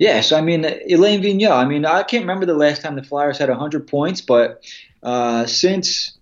Yes, 0.00 0.32
I 0.32 0.40
mean 0.40 0.64
Alain 0.64 1.20
Vigneault. 1.20 1.52
I 1.52 1.66
mean 1.66 1.84
I 1.84 2.02
can't 2.02 2.22
remember 2.22 2.46
the 2.46 2.54
last 2.54 2.80
time 2.80 2.96
the 2.96 3.02
Flyers 3.02 3.36
had 3.36 3.50
100 3.50 3.86
points, 3.86 4.22
but 4.22 4.64
uh, 5.02 5.44
since 5.44 6.16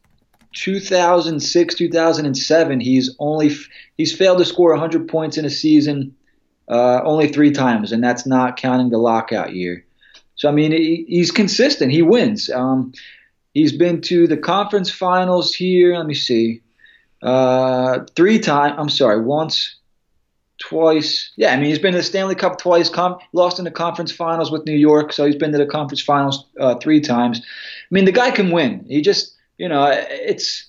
2006, 0.56 1.74
2007, 1.76 2.80
he's 2.80 3.14
only 3.20 3.54
he's 3.96 4.12
failed 4.12 4.38
to 4.38 4.44
score 4.44 4.70
100 4.72 5.06
points 5.06 5.38
in 5.38 5.44
a 5.44 5.50
season 5.50 6.16
uh, 6.68 7.02
only 7.04 7.28
three 7.28 7.52
times, 7.52 7.92
and 7.92 8.02
that's 8.02 8.26
not 8.26 8.56
counting 8.56 8.90
the 8.90 8.98
lockout 8.98 9.54
year. 9.54 9.86
So 10.34 10.48
I 10.48 10.52
mean 10.52 10.72
he, 10.72 11.04
he's 11.06 11.30
consistent. 11.30 11.92
He 11.92 12.02
wins. 12.02 12.50
Um, 12.50 12.92
he's 13.54 13.72
been 13.72 14.00
to 14.02 14.26
the 14.26 14.36
conference 14.36 14.90
finals 14.90 15.54
here. 15.54 15.96
Let 15.96 16.06
me 16.06 16.14
see. 16.14 16.62
Uh, 17.22 18.00
three 18.16 18.40
times. 18.40 18.74
I'm 18.76 18.88
sorry, 18.88 19.22
once, 19.22 19.77
twice. 20.58 21.30
Yeah, 21.36 21.52
I 21.52 21.56
mean 21.56 21.66
he's 21.66 21.78
been 21.78 21.92
to 21.92 21.98
the 21.98 22.04
Stanley 22.04 22.34
Cup 22.34 22.58
twice. 22.58 22.88
Com- 22.88 23.18
lost 23.32 23.58
in 23.58 23.64
the 23.64 23.70
conference 23.70 24.12
finals 24.12 24.50
with 24.50 24.66
New 24.66 24.76
York, 24.76 25.12
so 25.12 25.24
he's 25.24 25.36
been 25.36 25.52
to 25.52 25.58
the 25.58 25.66
conference 25.66 26.02
finals 26.02 26.44
uh, 26.60 26.74
three 26.76 27.00
times. 27.00 27.40
I 27.40 27.94
mean 27.94 28.04
the 28.04 28.12
guy 28.12 28.30
can 28.30 28.50
win. 28.50 28.84
He 28.88 29.00
just, 29.00 29.34
you 29.58 29.68
know, 29.68 29.86
it's. 29.90 30.64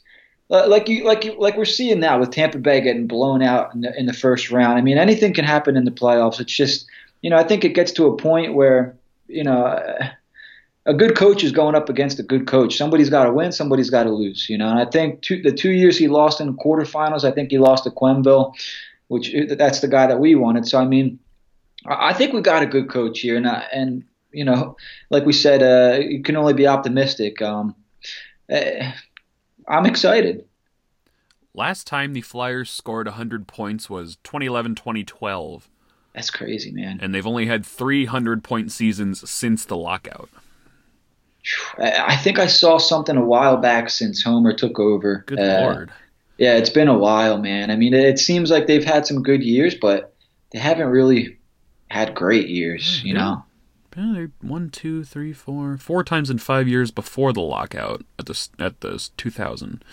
Uh, 0.52 0.68
like 0.68 0.90
you, 0.90 1.06
like 1.06 1.24
you, 1.24 1.40
like 1.40 1.56
we're 1.56 1.64
seeing 1.64 2.00
now 2.00 2.20
with 2.20 2.32
Tampa 2.32 2.58
Bay 2.58 2.82
getting 2.82 3.06
blown 3.06 3.44
out 3.44 3.72
in 3.76 3.82
the, 3.82 4.00
in 4.00 4.08
the 4.08 4.14
first 4.14 4.50
round. 4.50 4.80
I 4.80 4.82
mean, 4.82 4.98
anything 4.98 5.32
can 5.32 5.46
happen 5.46 5.78
in 5.78 5.86
the 5.86 5.92
playoffs. 5.92 6.40
It's 6.40 6.52
just, 6.52 6.88
you 7.22 7.30
know, 7.30 7.38
I 7.38 7.44
think 7.44 7.64
it 7.64 7.76
gets 7.76 7.92
to 7.92 8.08
a 8.08 8.18
point 8.18 8.56
where, 8.56 8.98
you 9.28 9.44
know, 9.44 9.80
a 10.88 10.94
good 10.96 11.16
coach 11.16 11.44
is 11.44 11.52
going 11.52 11.76
up 11.76 11.88
against 11.88 12.18
a 12.18 12.24
good 12.24 12.48
coach. 12.48 12.78
Somebody's 12.78 13.12
got 13.12 13.26
to 13.26 13.32
win, 13.32 13.52
somebody's 13.52 13.92
got 13.92 14.06
to 14.06 14.10
lose. 14.10 14.50
You 14.50 14.58
know, 14.58 14.70
and 14.70 14.80
I 14.80 14.86
think 14.86 15.22
two, 15.22 15.40
the 15.40 15.52
two 15.52 15.70
years 15.70 16.00
he 16.00 16.08
lost 16.08 16.42
in 16.42 16.58
quarterfinals, 16.58 17.24
I 17.24 17.32
think 17.32 17.52
he 17.52 17.60
lost 17.60 17.84
to 17.84 17.92
Quenneville, 17.92 18.56
which 19.10 19.36
that's 19.50 19.82
the 19.82 19.88
guy 19.88 20.08
that 20.08 20.20
we 20.20 20.36
wanted. 20.36 20.66
So 20.66 20.80
I 20.80 20.86
mean, 20.86 21.20
I 21.86 22.14
think 22.14 22.34
we 22.34 22.42
got 22.42 22.64
a 22.64 22.68
good 22.68 22.90
coach 22.90 23.20
here, 23.20 23.36
and 23.36 23.48
I, 23.48 23.68
and 23.74 24.06
you 24.32 24.46
know, 24.46 24.78
like 25.10 25.26
we 25.26 25.34
said, 25.34 25.62
uh, 25.62 26.00
you 26.00 26.24
can 26.24 26.38
only 26.38 26.54
be 26.54 26.68
optimistic. 26.68 27.42
Um, 27.42 27.76
uh, 28.50 28.92
I'm 29.68 29.86
excited. 29.86 30.46
Last 31.54 31.88
time 31.88 32.14
the 32.14 32.22
Flyers 32.22 32.70
scored 32.70 33.08
100 33.08 33.48
points 33.48 33.90
was 33.90 34.18
2011 34.24 34.76
2012. 34.76 35.68
That's 36.14 36.30
crazy, 36.30 36.72
man. 36.72 37.00
And 37.02 37.14
they've 37.14 37.26
only 37.26 37.48
had 37.48 37.66
300 37.66 38.44
point 38.44 38.72
seasons 38.72 39.30
since 39.30 39.66
the 39.66 39.78
lockout. 39.78 40.30
I 41.80 42.18
think 42.18 42.38
I 42.38 42.48
saw 42.48 42.78
something 42.78 43.16
a 43.16 43.24
while 43.24 43.58
back 43.58 43.90
since 43.90 44.22
Homer 44.22 44.54
took 44.54 44.80
over. 44.80 45.24
Good 45.26 45.40
uh, 45.40 45.62
lord. 45.62 45.92
Yeah, 46.40 46.56
it's 46.56 46.70
been 46.70 46.88
a 46.88 46.98
while, 46.98 47.38
man. 47.38 47.70
I 47.70 47.76
mean, 47.76 47.94
it 47.94 48.18
seems 48.18 48.50
like 48.50 48.66
they've 48.66 48.84
had 48.84 49.06
some 49.06 49.22
good 49.22 49.44
years, 49.44 49.76
but 49.76 50.16
they 50.52 50.60
haven't 50.60 50.88
really 50.88 51.38
had 51.90 52.16
great 52.16 52.48
years, 52.48 53.04
you 53.04 53.14
know. 53.14 53.44
Yeah, 53.98 54.28
one, 54.42 54.70
two, 54.70 55.04
three, 55.04 55.34
four, 55.34 55.78
four 55.78 56.06
times 56.06 56.30
in 56.30 56.38
five 56.38 56.70
years 56.70 56.92
before 56.92 57.34
the 57.34 57.42
lockout 57.42 58.06
at 58.18 58.28
the 58.28 58.48
at 58.58 58.80
the 58.80 59.10
2000. 59.18 59.84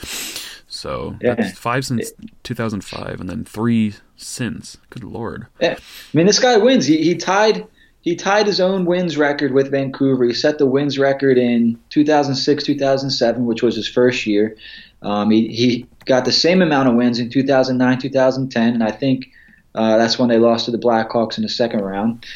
So 0.69 1.17
yeah. 1.21 1.35
that's 1.35 1.59
five 1.59 1.85
since 1.85 2.13
2005, 2.45 3.21
and 3.21 3.29
then 3.29 3.45
three 3.45 3.95
since. 4.17 4.77
Good 4.91 5.03
lord. 5.03 5.47
Yeah. 5.61 5.75
I 5.79 6.17
mean, 6.17 6.27
this 6.27 6.39
guy 6.39 6.57
wins. 6.57 6.87
He 6.87 7.03
he 7.03 7.17
tied 7.17 7.67
he 8.01 8.15
tied 8.15 8.47
his 8.47 8.61
own 8.61 8.85
wins 8.85 9.17
record 9.17 9.53
with 9.53 9.73
Vancouver. 9.73 10.25
He 10.25 10.35
set 10.35 10.59
the 10.59 10.67
wins 10.67 10.97
record 10.97 11.39
in 11.39 11.77
2006, 11.91 12.63
2007, 12.63 13.47
which 13.47 13.63
was 13.65 13.75
his 13.75 13.89
first 13.89 14.27
year. 14.27 14.57
Um, 15.07 15.31
he, 15.31 15.47
he 15.47 15.87
got 16.05 16.25
the 16.25 16.33
same 16.33 16.61
amount 16.61 16.89
of 16.89 16.97
wins 16.97 17.21
in 17.21 17.31
2009, 17.31 17.99
2010, 18.01 18.75
and 18.75 18.83
I 18.83 18.91
think 18.91 19.31
uh, 19.77 19.97
that's 19.97 20.19
when 20.19 20.29
they 20.29 20.39
lost 20.39 20.65
to 20.65 20.73
the 20.73 20.79
Blackhawks 20.79 21.37
in 21.37 21.45
the 21.45 21.49
second 21.49 21.83
round. 21.83 22.27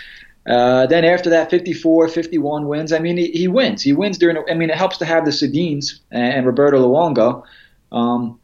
Uh, 0.47 0.87
then 0.87 1.05
after 1.05 1.29
that, 1.31 1.51
54, 1.51 2.09
51 2.09 2.69
wins. 2.69 2.93
I 2.93 3.01
mean, 3.01 3.17
he, 3.17 3.33
he 3.33 3.49
wins. 3.49 3.83
He 3.83 3.93
wins 3.93 4.19
during. 4.19 4.43
I 4.49 4.55
mean, 4.55 4.71
it 4.71 4.77
helps 4.77 4.99
to 4.99 5.05
have 5.05 5.25
the 5.25 5.33
Sedins 5.33 5.99
and, 6.13 6.33
and 6.33 6.47
Roberto 6.47 6.79
Luongo. 6.79 7.43
Um, 7.91 8.39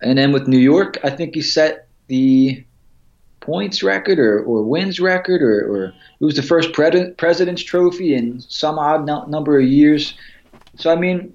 and 0.00 0.16
then 0.16 0.32
with 0.32 0.48
New 0.48 0.58
York, 0.58 0.96
I 1.04 1.10
think 1.10 1.34
he 1.34 1.42
set 1.42 1.88
the 2.06 2.64
points 3.40 3.82
record 3.82 4.18
or, 4.18 4.42
or 4.44 4.62
wins 4.62 4.98
record, 4.98 5.42
or, 5.42 5.60
or 5.60 5.84
it 6.20 6.24
was 6.24 6.36
the 6.36 6.42
first 6.42 6.72
pre- 6.72 7.10
President's 7.12 7.62
Trophy 7.62 8.14
in 8.14 8.40
some 8.40 8.78
odd 8.78 9.06
number 9.28 9.58
of 9.58 9.66
years. 9.66 10.14
So, 10.76 10.90
I 10.90 10.96
mean, 10.96 11.34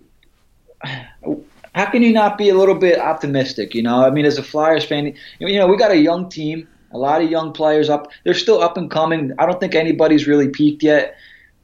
how 1.77 1.89
can 1.89 2.01
you 2.03 2.12
not 2.12 2.38
be 2.38 2.50
a 2.50 2.55
little 2.55 2.75
bit 2.75 3.00
optimistic? 3.00 3.74
You 3.74 3.84
know, 3.84 4.03
I 4.03 4.10
mean, 4.10 4.25
as 4.25 4.38
a 4.38 4.43
Flyers 4.43 4.86
fan, 4.86 5.13
you 5.39 5.60
know, 5.60 5.67
we 5.67 5.77
got 5.77 5.91
a 5.91 5.98
young 5.98 6.29
team, 6.29 6.67
a 6.91 6.98
lot 6.98 7.22
of 7.22 7.29
young 7.29 7.53
players 7.53 7.89
up. 7.89 8.12
They're 8.24 8.34
still 8.34 8.62
up 8.62 8.77
and 8.77 8.89
coming. 8.89 9.31
I 9.39 9.46
don't 9.46 9.60
think 9.60 9.75
anybody's 9.75 10.27
really 10.27 10.50
peaked 10.50 10.84
yet. 10.84 11.15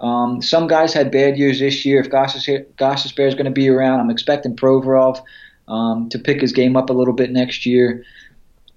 Um, 0.02 0.42
some 0.42 0.68
guys 0.68 0.94
had 0.94 1.12
bad 1.12 1.38
years 1.38 1.60
this 1.60 1.86
year. 1.86 2.00
If 2.00 2.10
Goss 2.10 2.36
is, 2.36 2.48
is 2.48 3.36
going 3.36 3.46
to 3.46 3.52
be 3.52 3.70
around, 3.70 4.00
I'm 4.00 4.10
expecting 4.10 4.56
Provorov 4.56 5.22
um, 5.68 6.10
to 6.10 6.20
pick 6.20 6.42
his 6.42 6.52
game 6.52 6.76
up 6.76 6.90
a 6.90 6.94
little 6.94 7.14
bit 7.14 7.32
next 7.32 7.66
year 7.66 8.04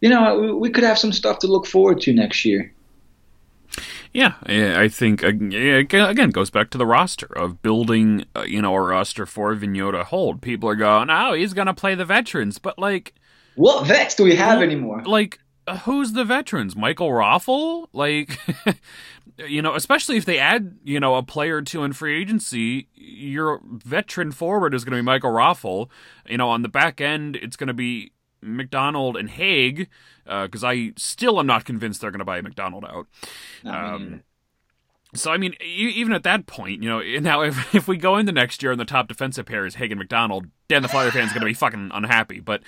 you 0.01 0.11
know, 0.11 0.57
we 0.57 0.71
could 0.71 0.85
have 0.85 0.99
some 0.99 1.13
stuff 1.13 1.39
to 1.41 1.47
look 1.47 1.67
forward 1.67 2.01
to 2.03 2.13
next 2.13 2.45
year. 2.45 2.73
Yeah, 4.13 4.35
I 4.47 4.89
think 4.89 5.23
again 5.23 6.31
goes 6.31 6.51
back 6.51 6.71
to 6.71 6.79
the 6.79 6.87
roster 6.87 7.27
of 7.27 7.63
building, 7.63 8.25
uh, 8.35 8.43
you 8.43 8.63
know, 8.63 8.75
a 8.75 8.81
roster 8.81 9.27
for 9.27 9.55
to 9.55 10.05
hold. 10.05 10.43
People 10.43 10.69
are 10.69 10.77
going, 10.77 11.11
"Oh, 11.11 11.35
he's 11.35 11.53
going 11.53 11.67
to 11.67 11.75
play 11.75 11.95
the 11.95 12.05
veterans," 12.05 12.59
but 12.59 12.79
like, 12.79 13.15
what 13.57 13.87
vets 13.87 14.15
do 14.15 14.25
we 14.25 14.37
have 14.37 14.63
anymore? 14.63 15.03
Like, 15.05 15.41
uh, 15.67 15.79
who's 15.79 16.13
the 16.13 16.25
veterans? 16.25 16.77
Michael 16.77 17.09
Raffl? 17.09 17.89
Like, 17.93 18.39
you 19.39 19.63
know, 19.63 19.75
especially 19.75 20.17
if 20.17 20.25
they 20.25 20.39
add, 20.39 20.79
you 20.85 21.01
know, 21.01 21.17
a 21.17 21.23
player 21.23 21.57
or 21.57 21.63
two 21.63 21.83
in 21.83 21.93
free 21.93 22.21
agency, 22.21 22.89
your 22.95 23.61
veteran 23.65 24.33
forward 24.33 24.75
is 24.75 24.85
going 24.85 24.93
to 24.93 25.03
be 25.03 25.05
Michael 25.05 25.33
Raffl. 25.33 25.89
You 26.29 26.39
know, 26.39 26.51
on 26.51 26.63
the 26.63 26.69
back 26.69 27.01
end, 27.01 27.37
it's 27.37 27.57
going 27.57 27.69
to 27.69 27.75
be 27.75 28.13
MacDonald 28.47 29.17
and 29.17 29.29
Hague, 29.29 29.89
because 30.25 30.65
uh, 30.65 30.69
I 30.69 30.93
still 30.97 31.39
am 31.39 31.47
not 31.47 31.65
convinced 31.65 32.01
they're 32.01 32.11
going 32.11 32.21
to 32.21 32.25
buy 32.25 32.41
MacDonald 32.41 32.85
out. 32.85 33.07
Um, 33.65 34.23
so 35.15 35.33
I 35.33 35.39
mean, 35.39 35.55
even 35.63 36.13
at 36.13 36.23
that 36.25 36.47
point, 36.47 36.83
you 36.83 36.89
know, 36.89 37.01
now 37.21 37.43
if 37.43 37.75
if 37.75 37.89
we 37.89 37.97
go 37.97 38.17
into 38.17 38.33
next 38.33 38.63
year 38.63 38.73
and 38.73 38.81
the 38.81 38.85
top 38.85 39.09
defensive 39.09 39.47
pair 39.47 39.67
is 39.67 39.77
Hague 39.77 39.93
and 39.93 39.99
MacDonald, 39.99 40.47
Dan 40.69 40.83
the 40.83 40.89
Flyer 40.89 41.11
fan's 41.11 41.31
are 41.31 41.35
going 41.35 41.41
to 41.41 41.47
be 41.47 41.55
fucking 41.55 41.91
unhappy. 41.93 42.41
But 42.41 42.63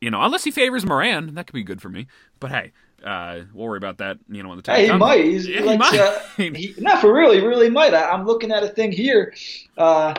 you 0.00 0.10
know, 0.10 0.22
unless 0.22 0.44
he 0.44 0.50
favors 0.50 0.86
Morin, 0.86 1.34
that 1.34 1.46
could 1.46 1.54
be 1.54 1.64
good 1.64 1.82
for 1.82 1.88
me. 1.88 2.06
But 2.38 2.50
hey, 2.50 2.72
uh, 3.04 3.40
we'll 3.52 3.66
worry 3.66 3.78
about 3.78 3.98
that. 3.98 4.18
You 4.28 4.42
know, 4.42 4.50
when 4.50 4.58
the 4.58 4.62
time 4.62 4.76
hey, 4.76 4.88
comes. 4.88 4.94
he 4.94 4.98
might. 4.98 5.24
He's 5.24 5.48
yeah, 5.48 5.60
like, 5.62 5.72
he 5.72 5.76
might. 5.78 6.00
Uh, 6.00 6.20
he, 6.36 6.74
not 6.78 7.00
for 7.00 7.12
real. 7.12 7.32
He 7.32 7.40
really 7.40 7.70
might. 7.70 7.94
I, 7.94 8.14
am 8.14 8.26
looking 8.26 8.52
at 8.52 8.62
a 8.62 8.68
thing 8.68 8.92
here. 8.92 9.34
Uh, 9.76 10.14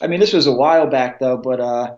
I 0.00 0.06
mean, 0.06 0.20
this 0.20 0.32
was 0.32 0.46
a 0.46 0.52
while 0.52 0.86
back 0.86 1.20
though, 1.20 1.36
but 1.36 1.60
uh, 1.60 1.96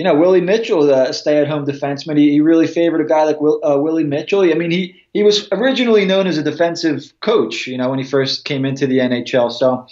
you 0.00 0.04
know, 0.04 0.14
Willie 0.14 0.40
Mitchell, 0.40 0.90
a 0.90 1.12
stay-at-home 1.12 1.66
defenseman, 1.66 2.16
he, 2.16 2.30
he 2.30 2.40
really 2.40 2.66
favored 2.66 3.02
a 3.02 3.04
guy 3.04 3.24
like 3.24 3.38
Will, 3.38 3.60
uh, 3.62 3.76
Willie 3.76 4.02
Mitchell. 4.02 4.40
I 4.40 4.54
mean, 4.54 4.70
he 4.70 4.98
he 5.12 5.22
was 5.22 5.46
originally 5.52 6.06
known 6.06 6.26
as 6.26 6.38
a 6.38 6.42
defensive 6.42 7.12
coach, 7.20 7.66
you 7.66 7.76
know, 7.76 7.90
when 7.90 7.98
he 7.98 8.04
first 8.06 8.46
came 8.46 8.64
into 8.64 8.86
the 8.86 8.96
NHL. 8.96 9.52
So, 9.52 9.86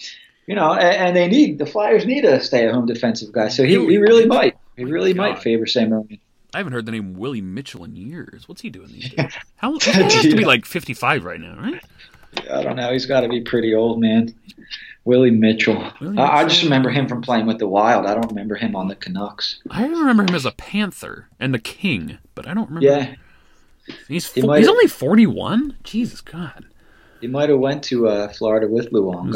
you 0.47 0.55
know, 0.55 0.73
and, 0.73 1.09
and 1.09 1.15
they 1.15 1.29
need 1.29 1.59
the 1.59 1.67
Flyers 1.67 2.07
need 2.07 2.25
a 2.25 2.41
stay-at-home 2.41 2.87
defensive 2.87 3.33
guy. 3.33 3.49
So 3.49 3.65
he, 3.65 3.73
he 3.73 3.99
really 3.99 4.25
might, 4.25 4.57
he 4.79 4.85
really 4.85 5.13
God. 5.13 5.23
might 5.33 5.43
favor 5.43 5.67
Sam. 5.67 6.09
I 6.55 6.57
haven't 6.57 6.73
heard 6.73 6.87
the 6.87 6.93
name 6.93 7.13
Willie 7.13 7.43
Mitchell 7.43 7.85
in 7.85 7.95
years. 7.95 8.49
What's 8.49 8.63
he 8.63 8.71
doing 8.71 8.89
these 8.89 9.11
days? 9.11 9.31
How 9.57 9.79
he 9.79 9.91
has 9.91 10.23
to 10.23 10.35
be 10.35 10.47
like 10.47 10.65
fifty-five 10.65 11.23
right 11.23 11.39
now, 11.39 11.55
right? 11.61 11.85
I 12.51 12.63
don't 12.63 12.77
know. 12.77 12.91
He's 12.95 13.05
got 13.05 13.21
to 13.21 13.29
be 13.29 13.43
pretty 13.43 13.75
old, 13.75 14.01
man. 14.01 14.35
Willie 15.09 15.31
Mitchell. 15.31 15.91
Willie 16.03 16.17
Mitchell. 16.17 16.21
I, 16.21 16.43
I, 16.43 16.45
just 16.45 16.63
remember 16.63 16.91
him 16.91 17.09
from 17.09 17.23
playing 17.23 17.47
with 17.47 17.59
the 17.59 17.67
Wild. 17.67 18.05
I 18.05 18.13
don't 18.13 18.29
remember 18.29 18.57
him 18.57 18.77
on 18.77 18.89
the 18.89 18.95
Canucks. 18.95 19.59
I 19.71 19.87
remember 19.87 20.25
him 20.25 20.35
as 20.35 20.45
a 20.45 20.53
Panther 20.53 21.31
and 21.41 21.55
the 21.55 21.59
King, 21.59 22.19
but 22.35 22.47
I 22.47 22.53
don't 22.53 22.69
remember. 22.69 22.87
Yeah, 22.87 23.15
he's 24.07 24.31
he 24.31 24.43
he's 24.43 24.69
only 24.69 24.87
forty 24.87 25.27
one. 25.27 25.79
Jesus 25.83 26.21
God. 26.21 26.67
He 27.23 27.27
might 27.27 27.49
have 27.49 27.59
went 27.59 27.83
to 27.85 28.07
uh, 28.07 28.29
Florida 28.29 28.69
with 28.69 28.91
Luongo. 28.91 29.29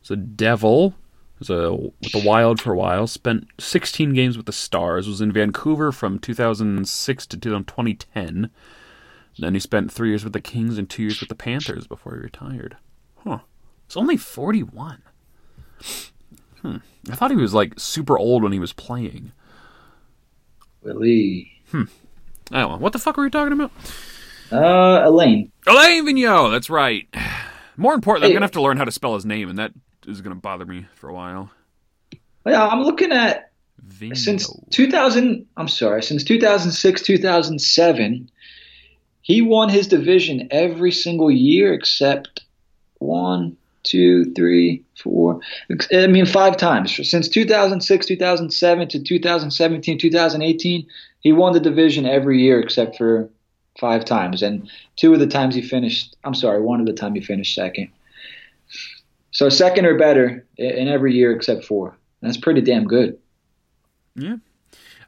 Was 0.00 0.10
a 0.10 0.14
a 0.14 0.16
Devil. 0.16 0.94
Was 1.38 1.50
a 1.50 1.72
with 1.74 2.12
the 2.12 2.24
Wild 2.24 2.62
for 2.62 2.72
a 2.72 2.76
while. 2.78 3.06
Spent 3.06 3.46
sixteen 3.60 4.14
games 4.14 4.38
with 4.38 4.46
the 4.46 4.52
Stars. 4.52 5.06
Was 5.06 5.20
in 5.20 5.32
Vancouver 5.32 5.92
from 5.92 6.18
two 6.18 6.32
thousand 6.32 6.88
six 6.88 7.26
to 7.26 7.36
2010. 7.36 8.48
Then 9.38 9.52
he 9.52 9.60
spent 9.60 9.92
three 9.92 10.08
years 10.08 10.24
with 10.24 10.32
the 10.32 10.40
Kings 10.40 10.78
and 10.78 10.88
two 10.88 11.02
years 11.02 11.20
with 11.20 11.28
the 11.28 11.34
Panthers 11.34 11.86
before 11.86 12.14
he 12.14 12.22
retired. 12.22 12.78
It's 13.88 13.96
only 13.96 14.18
41. 14.18 15.00
Hmm. 16.60 16.76
I 17.10 17.14
thought 17.14 17.30
he 17.30 17.38
was 17.38 17.54
like 17.54 17.72
super 17.80 18.18
old 18.18 18.42
when 18.42 18.52
he 18.52 18.58
was 18.58 18.74
playing. 18.74 19.32
Willie. 20.82 21.50
Hmm. 21.70 21.84
I 22.52 22.60
don't 22.60 22.72
know. 22.72 22.76
What 22.76 22.92
the 22.92 22.98
fuck 22.98 23.16
were 23.16 23.24
we 23.24 23.30
talking 23.30 23.54
about? 23.54 23.72
Uh, 24.52 25.08
Alain. 25.08 25.50
Alain 25.66 26.04
Vigneault, 26.04 26.50
that's 26.50 26.68
right. 26.68 27.08
More 27.78 27.94
importantly, 27.94 28.28
hey, 28.28 28.32
I'm 28.32 28.34
going 28.34 28.42
to 28.42 28.44
have 28.44 28.52
to 28.52 28.60
learn 28.60 28.76
how 28.76 28.84
to 28.84 28.92
spell 28.92 29.14
his 29.14 29.24
name, 29.24 29.48
and 29.48 29.58
that 29.58 29.72
is 30.06 30.20
going 30.20 30.36
to 30.36 30.40
bother 30.40 30.66
me 30.66 30.86
for 30.94 31.08
a 31.08 31.14
while. 31.14 31.50
Yeah, 32.44 32.66
I'm 32.66 32.82
looking 32.82 33.10
at 33.10 33.52
Vigneault. 33.88 34.18
since 34.18 34.52
2000. 34.68 35.46
I'm 35.56 35.68
sorry, 35.68 36.02
since 36.02 36.24
2006, 36.24 37.00
2007, 37.00 38.30
he 39.22 39.40
won 39.40 39.70
his 39.70 39.88
division 39.88 40.46
every 40.50 40.92
single 40.92 41.30
year 41.30 41.72
except 41.72 42.44
one, 42.98 43.56
two, 43.82 44.32
three, 44.34 44.84
four. 45.02 45.40
I 45.92 46.06
mean, 46.06 46.26
five 46.26 46.56
times 46.56 47.08
since 47.08 47.28
2006, 47.28 48.06
2007 48.06 48.88
to 48.88 49.02
2017, 49.02 49.98
2018. 49.98 50.86
He 51.20 51.32
won 51.32 51.52
the 51.52 51.60
division 51.60 52.06
every 52.06 52.40
year 52.40 52.60
except 52.60 52.96
for 52.96 53.28
five 53.78 54.04
times, 54.04 54.42
and 54.42 54.70
two 54.96 55.12
of 55.12 55.20
the 55.20 55.26
times 55.26 55.54
he 55.54 55.62
finished. 55.62 56.16
I'm 56.24 56.34
sorry, 56.34 56.60
one 56.60 56.80
of 56.80 56.86
the 56.86 56.92
time 56.92 57.14
he 57.14 57.20
finished 57.20 57.54
second. 57.54 57.88
So 59.30 59.48
second 59.48 59.86
or 59.86 59.98
better 59.98 60.46
in 60.56 60.88
every 60.88 61.14
year 61.14 61.32
except 61.32 61.64
four. 61.64 61.96
That's 62.22 62.36
pretty 62.36 62.60
damn 62.60 62.86
good. 62.86 63.18
Yeah. 64.14 64.36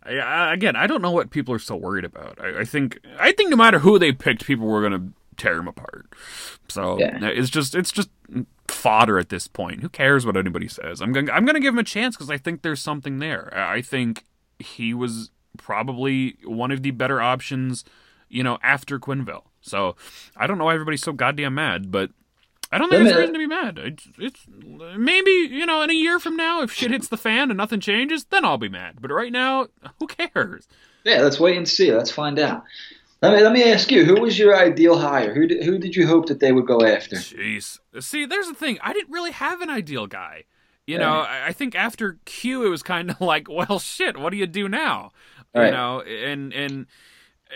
I, 0.02 0.52
again, 0.54 0.76
I 0.76 0.86
don't 0.86 1.02
know 1.02 1.10
what 1.10 1.30
people 1.30 1.54
are 1.54 1.58
so 1.58 1.76
worried 1.76 2.04
about. 2.04 2.38
I, 2.40 2.60
I 2.60 2.64
think 2.64 3.00
I 3.18 3.32
think 3.32 3.50
no 3.50 3.56
matter 3.56 3.78
who 3.78 3.98
they 3.98 4.12
picked, 4.12 4.46
people 4.46 4.66
were 4.66 4.80
going 4.80 4.92
to 4.92 5.12
tear 5.36 5.58
him 5.58 5.68
apart. 5.68 6.06
So 6.68 6.98
yeah. 6.98 7.18
it's 7.22 7.50
just 7.50 7.74
it's 7.74 7.92
just 7.92 8.08
fodder 8.80 9.18
at 9.18 9.28
this 9.28 9.46
point. 9.46 9.80
Who 9.80 9.88
cares 9.88 10.24
what 10.24 10.36
anybody 10.36 10.68
says? 10.68 11.00
I'm 11.00 11.12
going 11.12 11.30
I'm 11.30 11.44
going 11.44 11.54
to 11.54 11.60
give 11.60 11.74
him 11.74 11.78
a 11.78 11.84
chance 11.84 12.16
because 12.16 12.30
I 12.30 12.38
think 12.38 12.62
there's 12.62 12.80
something 12.80 13.18
there. 13.18 13.52
I 13.54 13.82
think 13.82 14.24
he 14.58 14.94
was 14.94 15.30
probably 15.58 16.36
one 16.44 16.70
of 16.70 16.82
the 16.82 16.90
better 16.90 17.20
options, 17.20 17.84
you 18.28 18.42
know, 18.42 18.58
after 18.62 18.98
Quenneville. 18.98 19.44
So 19.60 19.96
I 20.36 20.46
don't 20.46 20.58
know 20.58 20.64
why 20.64 20.74
everybody's 20.74 21.02
so 21.02 21.12
goddamn 21.12 21.54
mad, 21.54 21.90
but 21.90 22.10
I 22.72 22.78
don't 22.78 22.88
think 22.88 23.04
there's 23.04 23.16
reason 23.16 23.34
to 23.34 23.38
be 23.38 23.46
mad. 23.46 23.78
It's, 23.78 24.08
it's, 24.16 24.46
maybe 24.96 25.30
you 25.30 25.66
know 25.66 25.82
in 25.82 25.90
a 25.90 25.94
year 25.94 26.18
from 26.18 26.36
now, 26.36 26.62
if 26.62 26.72
shit 26.72 26.92
hits 26.92 27.08
the 27.08 27.16
fan 27.16 27.50
and 27.50 27.58
nothing 27.58 27.80
changes, 27.80 28.24
then 28.26 28.44
I'll 28.44 28.58
be 28.58 28.68
mad. 28.68 28.98
But 29.00 29.10
right 29.10 29.32
now, 29.32 29.66
who 29.98 30.06
cares? 30.06 30.68
Yeah, 31.04 31.20
let's 31.22 31.40
wait 31.40 31.56
and 31.56 31.68
see. 31.68 31.92
Let's 31.92 32.10
find 32.10 32.38
out. 32.38 32.64
Let 33.22 33.34
me 33.34 33.42
let 33.42 33.52
me 33.52 33.70
ask 33.70 33.90
you, 33.90 34.04
who 34.04 34.20
was 34.20 34.38
your 34.38 34.56
ideal 34.56 34.98
hire? 34.98 35.34
Who 35.34 35.46
did, 35.46 35.62
who 35.64 35.78
did 35.78 35.94
you 35.94 36.06
hope 36.06 36.26
that 36.26 36.40
they 36.40 36.52
would 36.52 36.66
go 36.66 36.82
after? 36.82 37.16
Jeez, 37.16 37.78
see, 38.00 38.24
there's 38.24 38.48
the 38.48 38.54
thing. 38.54 38.78
I 38.82 38.94
didn't 38.94 39.12
really 39.12 39.32
have 39.32 39.60
an 39.60 39.68
ideal 39.68 40.06
guy. 40.06 40.44
You 40.86 40.98
know, 40.98 41.20
I, 41.20 41.48
I 41.48 41.52
think 41.52 41.74
after 41.74 42.18
Q, 42.24 42.66
it 42.66 42.68
was 42.68 42.82
kind 42.82 43.10
of 43.10 43.20
like, 43.20 43.48
well, 43.48 43.78
shit. 43.78 44.16
What 44.16 44.30
do 44.30 44.36
you 44.36 44.46
do 44.46 44.68
now? 44.68 45.12
All 45.54 45.62
you 45.62 45.62
right. 45.62 45.72
know, 45.72 46.00
and 46.00 46.52
and 46.52 46.86
uh, 47.50 47.54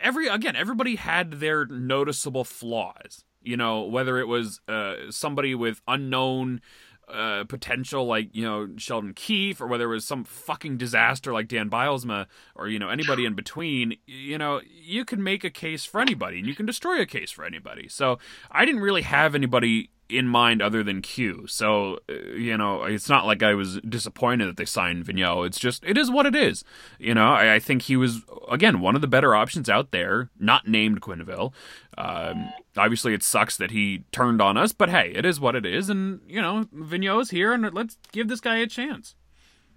every 0.00 0.28
again, 0.28 0.54
everybody 0.54 0.96
had 0.96 1.32
their 1.32 1.66
noticeable 1.66 2.44
flaws. 2.44 3.24
You 3.42 3.56
know, 3.56 3.82
whether 3.82 4.18
it 4.18 4.28
was 4.28 4.60
uh, 4.68 5.10
somebody 5.10 5.54
with 5.54 5.80
unknown 5.88 6.60
uh, 7.12 7.44
potential 7.44 8.06
like 8.06 8.34
you 8.34 8.42
know 8.42 8.68
Sheldon 8.76 9.14
Keefe 9.14 9.60
or 9.60 9.66
whether 9.66 9.84
it 9.84 9.94
was 9.94 10.06
some 10.06 10.24
fucking 10.24 10.76
disaster 10.76 11.32
like 11.32 11.48
Dan 11.48 11.70
Bylsma 11.70 12.26
or 12.54 12.68
you 12.68 12.78
know 12.78 12.88
anybody 12.88 13.24
in 13.24 13.34
between 13.34 13.96
you 14.06 14.38
know 14.38 14.60
you 14.64 15.04
can 15.04 15.22
make 15.22 15.44
a 15.44 15.50
case 15.50 15.84
for 15.84 16.00
anybody 16.00 16.38
and 16.38 16.46
you 16.46 16.54
can 16.54 16.66
destroy 16.66 17.00
a 17.00 17.06
case 17.06 17.30
for 17.30 17.44
anybody. 17.44 17.88
So 17.88 18.18
I 18.50 18.64
didn't 18.64 18.80
really 18.80 19.02
have 19.02 19.34
anybody 19.34 19.90
in 20.10 20.26
mind 20.26 20.60
other 20.60 20.82
than 20.82 21.00
Q. 21.02 21.46
So, 21.46 21.98
uh, 22.08 22.32
you 22.34 22.56
know, 22.56 22.84
it's 22.84 23.08
not 23.08 23.26
like 23.26 23.42
I 23.42 23.54
was 23.54 23.80
disappointed 23.80 24.46
that 24.48 24.56
they 24.56 24.64
signed 24.64 25.06
Vigneault. 25.06 25.46
It's 25.46 25.58
just, 25.58 25.84
it 25.84 25.96
is 25.96 26.10
what 26.10 26.26
it 26.26 26.34
is. 26.34 26.64
You 26.98 27.14
know, 27.14 27.32
I, 27.32 27.54
I 27.54 27.58
think 27.58 27.82
he 27.82 27.96
was, 27.96 28.22
again, 28.50 28.80
one 28.80 28.94
of 28.94 29.00
the 29.00 29.06
better 29.06 29.34
options 29.34 29.68
out 29.68 29.90
there, 29.90 30.30
not 30.38 30.68
named 30.68 31.00
Quenneville. 31.00 31.52
Um, 31.96 32.52
obviously, 32.76 33.14
it 33.14 33.22
sucks 33.22 33.56
that 33.56 33.70
he 33.70 34.04
turned 34.12 34.42
on 34.42 34.56
us, 34.56 34.72
but 34.72 34.90
hey, 34.90 35.12
it 35.14 35.24
is 35.24 35.40
what 35.40 35.56
it 35.56 35.64
is. 35.64 35.88
And, 35.88 36.20
you 36.28 36.42
know, 36.42 36.66
Vigneault's 36.74 37.30
here, 37.30 37.52
and 37.52 37.72
let's 37.72 37.96
give 38.12 38.28
this 38.28 38.40
guy 38.40 38.56
a 38.56 38.66
chance. 38.66 39.14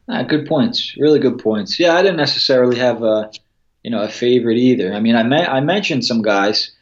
Ah, 0.10 0.24
good 0.24 0.46
points. 0.46 0.96
Really 0.98 1.20
good 1.20 1.40
points. 1.40 1.80
Yeah, 1.80 1.96
I 1.96 2.02
didn't 2.02 2.18
necessarily 2.18 2.78
have 2.78 3.04
a, 3.04 3.32
you 3.84 3.92
know, 3.92 4.02
a 4.02 4.10
favorite 4.10 4.58
either. 4.58 4.94
I 4.94 5.00
mean, 5.00 5.16
I, 5.16 5.24
me- 5.24 5.38
I 5.46 5.62
mentioned 5.62 6.04
some 6.04 6.22
guys 6.22 6.73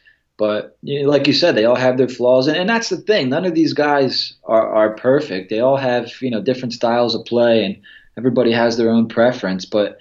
but 0.42 0.76
you 0.82 1.04
know, 1.04 1.08
like 1.08 1.28
you 1.28 1.32
said, 1.32 1.54
they 1.54 1.66
all 1.66 1.76
have 1.76 1.98
their 1.98 2.08
flaws, 2.08 2.48
and, 2.48 2.56
and 2.56 2.68
that's 2.68 2.88
the 2.88 2.96
thing. 2.96 3.28
None 3.28 3.44
of 3.44 3.54
these 3.54 3.74
guys 3.74 4.34
are, 4.42 4.68
are 4.68 4.96
perfect. 4.96 5.50
They 5.50 5.60
all 5.60 5.76
have 5.76 6.10
you 6.20 6.32
know 6.32 6.42
different 6.42 6.72
styles 6.72 7.14
of 7.14 7.24
play, 7.24 7.64
and 7.64 7.80
everybody 8.18 8.50
has 8.50 8.76
their 8.76 8.90
own 8.90 9.06
preference. 9.06 9.64
But 9.64 9.98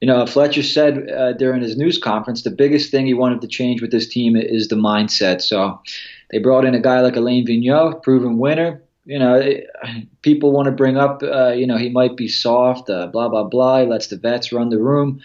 you 0.00 0.08
know, 0.08 0.26
Fletcher 0.26 0.64
said 0.64 1.08
uh, 1.08 1.34
during 1.34 1.62
his 1.62 1.76
news 1.76 1.96
conference 1.96 2.42
the 2.42 2.50
biggest 2.50 2.90
thing 2.90 3.06
he 3.06 3.14
wanted 3.14 3.40
to 3.40 3.46
change 3.46 3.80
with 3.80 3.92
this 3.92 4.08
team 4.08 4.34
is 4.34 4.66
the 4.66 4.74
mindset. 4.74 5.42
So 5.42 5.80
they 6.32 6.38
brought 6.38 6.64
in 6.64 6.74
a 6.74 6.80
guy 6.80 6.98
like 6.98 7.14
Alain 7.14 7.46
Vigneault, 7.46 8.02
proven 8.02 8.36
winner. 8.36 8.82
You 9.04 9.20
know, 9.20 9.34
it, 9.36 9.68
people 10.22 10.50
want 10.50 10.66
to 10.66 10.72
bring 10.72 10.96
up, 10.96 11.22
uh, 11.22 11.52
you 11.52 11.68
know, 11.68 11.76
he 11.76 11.88
might 11.88 12.16
be 12.16 12.26
soft, 12.26 12.90
uh, 12.90 13.06
blah 13.06 13.28
blah 13.28 13.44
blah. 13.44 13.82
He 13.82 13.86
lets 13.86 14.08
the 14.08 14.16
vets 14.16 14.52
run 14.52 14.70
the 14.70 14.82
room 14.82 15.20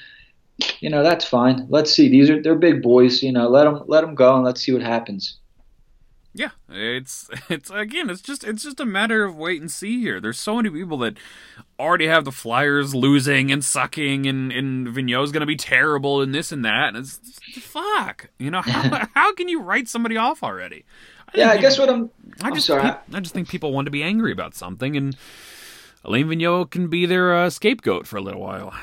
you 0.79 0.89
know 0.89 1.03
that's 1.03 1.25
fine. 1.25 1.65
Let's 1.69 1.93
see. 1.93 2.09
These 2.09 2.29
are 2.29 2.41
they're 2.41 2.55
big 2.55 2.81
boys. 2.81 3.23
You 3.23 3.31
know, 3.31 3.47
let 3.47 3.65
them 3.65 3.83
let 3.87 4.01
them 4.01 4.15
go 4.15 4.35
and 4.35 4.43
let's 4.43 4.61
see 4.61 4.73
what 4.73 4.81
happens. 4.81 5.37
Yeah, 6.35 6.49
it's 6.69 7.29
it's 7.49 7.69
again, 7.69 8.09
it's 8.09 8.21
just 8.21 8.43
it's 8.43 8.63
just 8.63 8.79
a 8.79 8.85
matter 8.85 9.23
of 9.23 9.35
wait 9.35 9.61
and 9.61 9.71
see 9.71 9.99
here. 9.99 10.19
There's 10.19 10.39
so 10.39 10.55
many 10.57 10.69
people 10.69 10.97
that 10.99 11.17
already 11.79 12.07
have 12.07 12.25
the 12.25 12.31
Flyers 12.31 12.95
losing 12.95 13.51
and 13.51 13.63
sucking, 13.63 14.25
and 14.25 14.51
and 14.51 14.87
Vigneault's 14.87 15.31
gonna 15.31 15.45
be 15.45 15.55
terrible 15.55 16.21
and 16.21 16.33
this 16.33 16.51
and 16.51 16.65
that. 16.65 16.89
And 16.89 16.97
it's 16.97 17.19
fuck, 17.61 18.29
you 18.39 18.49
know 18.49 18.61
how 18.65 19.07
how 19.13 19.33
can 19.33 19.47
you 19.47 19.61
write 19.61 19.87
somebody 19.87 20.17
off 20.17 20.43
already? 20.43 20.85
I 21.33 21.37
yeah, 21.37 21.49
I 21.49 21.57
guess 21.57 21.77
what 21.77 21.89
I'm. 21.89 22.09
I 22.41 22.49
just 22.51 22.69
I'm 22.69 22.81
sorry. 22.81 22.95
I 23.13 23.19
just 23.19 23.33
think 23.33 23.47
people 23.47 23.71
want 23.71 23.85
to 23.85 23.91
be 23.91 24.01
angry 24.01 24.31
about 24.31 24.55
something, 24.55 24.97
and 24.97 25.15
Alain 26.03 26.27
Vigneault 26.27 26.71
can 26.71 26.87
be 26.87 27.05
their 27.05 27.35
uh, 27.35 27.49
scapegoat 27.49 28.07
for 28.07 28.17
a 28.17 28.21
little 28.21 28.41
while. 28.41 28.73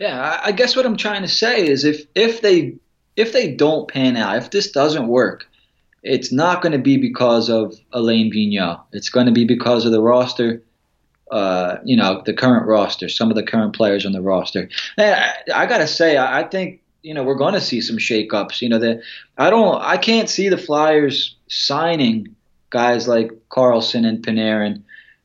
Yeah, 0.00 0.40
I 0.42 0.52
guess 0.52 0.74
what 0.74 0.86
I'm 0.86 0.96
trying 0.96 1.22
to 1.22 1.28
say 1.28 1.68
is 1.68 1.84
if 1.84 2.06
if 2.14 2.40
they 2.40 2.74
if 3.16 3.34
they 3.34 3.54
don't 3.54 3.86
pan 3.86 4.16
out, 4.16 4.36
if 4.36 4.50
this 4.50 4.72
doesn't 4.72 5.08
work, 5.08 5.46
it's 6.02 6.32
not 6.32 6.62
going 6.62 6.72
to 6.72 6.78
be 6.78 6.96
because 6.96 7.50
of 7.50 7.78
Alain 7.92 8.32
Vigneault. 8.32 8.80
It's 8.92 9.10
going 9.10 9.26
to 9.26 9.32
be 9.32 9.44
because 9.44 9.84
of 9.84 9.92
the 9.92 10.00
roster. 10.00 10.62
Uh, 11.30 11.76
you 11.84 11.96
know, 11.96 12.22
the 12.24 12.32
current 12.32 12.66
roster, 12.66 13.08
some 13.08 13.30
of 13.30 13.36
the 13.36 13.42
current 13.42 13.76
players 13.76 14.04
on 14.04 14.12
the 14.12 14.22
roster. 14.22 14.68
I, 14.98 15.34
I 15.54 15.66
got 15.66 15.78
to 15.78 15.86
say, 15.86 16.16
I, 16.16 16.40
I 16.40 16.44
think 16.44 16.80
you 17.02 17.12
know 17.12 17.22
we're 17.22 17.34
going 17.34 17.54
to 17.54 17.60
see 17.60 17.82
some 17.82 17.98
shakeups. 17.98 18.62
You 18.62 18.70
know 18.70 18.78
that 18.78 19.02
I 19.36 19.50
don't, 19.50 19.82
I 19.82 19.98
can't 19.98 20.30
see 20.30 20.48
the 20.48 20.56
Flyers 20.56 21.36
signing 21.48 22.34
guys 22.70 23.06
like 23.06 23.32
Karlsson 23.50 24.08
and 24.08 24.24
Panarin 24.24 24.82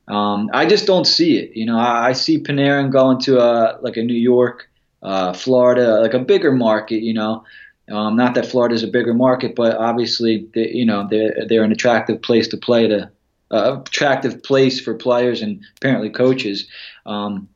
um, 0.08 0.50
I 0.54 0.66
just 0.66 0.86
don't 0.86 1.06
see 1.06 1.38
it. 1.38 1.56
You 1.56 1.66
know, 1.66 1.78
I, 1.78 2.10
I 2.10 2.14
see 2.14 2.40
Panarin 2.40 2.92
going 2.92 3.20
to 3.22 3.40
a 3.40 3.80
like 3.82 3.98
a 3.98 4.04
New 4.04 4.14
York, 4.14 4.70
uh, 5.02 5.34
Florida, 5.34 6.00
like 6.02 6.14
a 6.14 6.20
bigger 6.20 6.52
market. 6.52 7.02
You 7.02 7.14
know, 7.14 7.44
um, 7.90 8.16
not 8.16 8.36
that 8.36 8.46
Florida 8.46 8.76
is 8.76 8.84
a 8.84 8.88
bigger 8.88 9.14
market, 9.14 9.56
but 9.56 9.76
obviously, 9.78 10.48
they, 10.54 10.70
you 10.70 10.86
know, 10.86 11.08
they're 11.10 11.46
they're 11.48 11.64
an 11.64 11.72
attractive 11.72 12.22
place 12.22 12.48
to 12.50 12.58
play 12.58 12.88
to 12.88 13.10
uh, 13.52 13.82
attractive 13.82 14.44
place 14.44 14.80
for 14.80 14.94
players 14.94 15.42
and 15.42 15.64
apparently 15.78 16.10
coaches. 16.10 16.68
Um, 17.06 17.50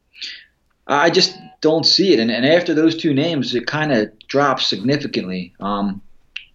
I 0.88 1.12
just 1.12 1.38
don't 1.62 1.86
see 1.86 2.14
it, 2.14 2.20
and, 2.20 2.32
and 2.32 2.48
after 2.48 2.74
those 2.74 2.98
two 2.98 3.14
names, 3.14 3.54
it 3.54 3.68
kind 3.68 3.92
of 3.92 4.18
drops 4.28 4.66
significantly. 4.66 5.54
Um, 5.60 6.02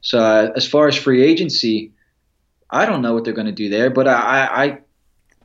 so 0.01 0.19
uh, 0.19 0.53
as 0.57 0.67
far 0.67 0.89
as 0.89 0.97
free 0.97 1.23
agency, 1.23 1.93
I 2.69 2.85
don't 2.85 3.01
know 3.01 3.15
what 3.15 3.23
they're 3.23 3.33
going 3.33 3.47
to 3.47 3.53
do 3.53 3.69
there, 3.69 3.91
but 3.91 4.09
I, 4.09 4.49
I 4.51 4.79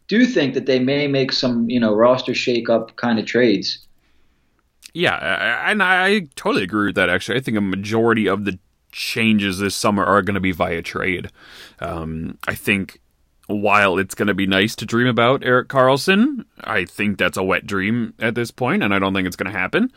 do 0.10 0.26
think 0.26 0.54
that 0.56 0.65
they 0.65 0.80
may 0.80 1.08
make 1.08 1.32
some, 1.32 1.69
you 1.69 1.80
know, 1.80 1.95
roster 1.95 2.34
shake-up 2.34 2.98
kind 2.98 3.17
of 3.17 3.26
trades. 3.26 3.88
Yeah, 4.93 5.15
and 5.69 5.82
I 5.82 6.22
totally 6.36 6.63
agree 6.63 6.88
with 6.88 6.95
that. 6.95 7.10
Actually, 7.10 7.38
I 7.38 7.41
think 7.41 7.56
a 7.56 7.62
majority 7.62 8.28
of 8.28 8.43
the 8.43 8.60
changes 8.91 9.60
this 9.60 9.76
summer 9.76 10.04
are 10.04 10.24
going 10.24 10.34
to 10.34 10.39
be 10.39 10.52
via 10.52 10.82
trade. 10.82 11.30
Um, 11.80 12.39
I 12.48 12.56
think 12.56 13.00
while 13.45 14.00
it's 14.00 14.15
going 14.15 14.28
to 14.28 14.34
be 14.34 14.48
nice 14.48 14.76
to 14.78 14.86
dream 14.86 15.08
about 15.08 15.45
Erik 15.45 15.69
Karlsson, 15.69 16.45
I 16.63 16.86
think 16.86 17.19
that's 17.19 17.38
a 17.38 17.43
wet 17.43 17.67
dream 17.67 18.15
at 18.19 18.34
this 18.34 18.50
point, 18.50 18.82
and 18.82 18.93
I 18.93 19.00
don't 19.00 19.13
think 19.13 19.28
it's 19.28 19.36
going 19.36 19.52
to 19.52 19.58
happen. 19.58 19.93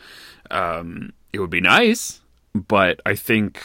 Um, 0.51 1.13
it 1.33 1.39
would 1.39 1.49
be 1.49 1.61
nice, 1.61 2.21
but 2.53 3.01
I 3.03 3.15
think 3.15 3.63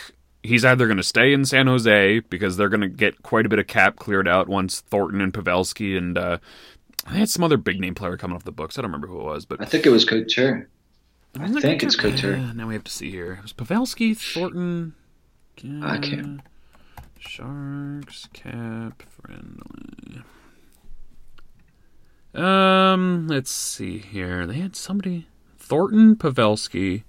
he's 0.48 0.64
either 0.64 0.86
going 0.86 0.96
to 0.96 1.02
stay 1.02 1.32
in 1.32 1.44
San 1.44 1.66
Jose 1.66 2.20
because 2.20 2.56
they're 2.56 2.68
going 2.68 2.80
to 2.80 2.88
get 2.88 3.22
quite 3.22 3.46
a 3.46 3.48
bit 3.48 3.58
of 3.58 3.66
cap 3.66 3.96
cleared 3.96 4.26
out 4.26 4.48
once 4.48 4.80
Thornton 4.80 5.20
and 5.20 5.32
Pavelski 5.32 5.96
and 5.96 6.18
uh, 6.18 6.38
I 7.06 7.16
had 7.16 7.30
some 7.30 7.44
other 7.44 7.56
big 7.56 7.80
name 7.80 7.94
player 7.94 8.16
coming 8.16 8.34
off 8.34 8.44
the 8.44 8.52
books. 8.52 8.78
I 8.78 8.82
don't 8.82 8.90
remember 8.90 9.06
who 9.06 9.20
it 9.20 9.24
was, 9.24 9.46
but 9.46 9.60
I 9.60 9.64
think 9.64 9.86
it 9.86 9.90
was 9.90 10.04
Couture. 10.04 10.68
I, 11.38 11.44
I 11.44 11.60
think 11.60 11.82
it's 11.82 11.96
Couture. 11.96 12.36
Now 12.36 12.66
we 12.66 12.74
have 12.74 12.84
to 12.84 12.92
see 12.92 13.10
here. 13.10 13.34
It 13.34 13.42
was 13.42 13.52
Pavelski, 13.52 14.16
Thornton. 14.16 14.94
Uh, 15.64 15.86
I 15.86 15.98
can't. 15.98 16.40
Sharks 17.18 18.28
cap 18.32 19.02
friendly. 19.02 20.22
Um, 22.34 23.26
let's 23.26 23.50
see 23.50 23.98
here. 23.98 24.46
They 24.46 24.54
had 24.54 24.76
somebody 24.76 25.26
Thornton, 25.58 26.16
Pavelski, 26.16 27.04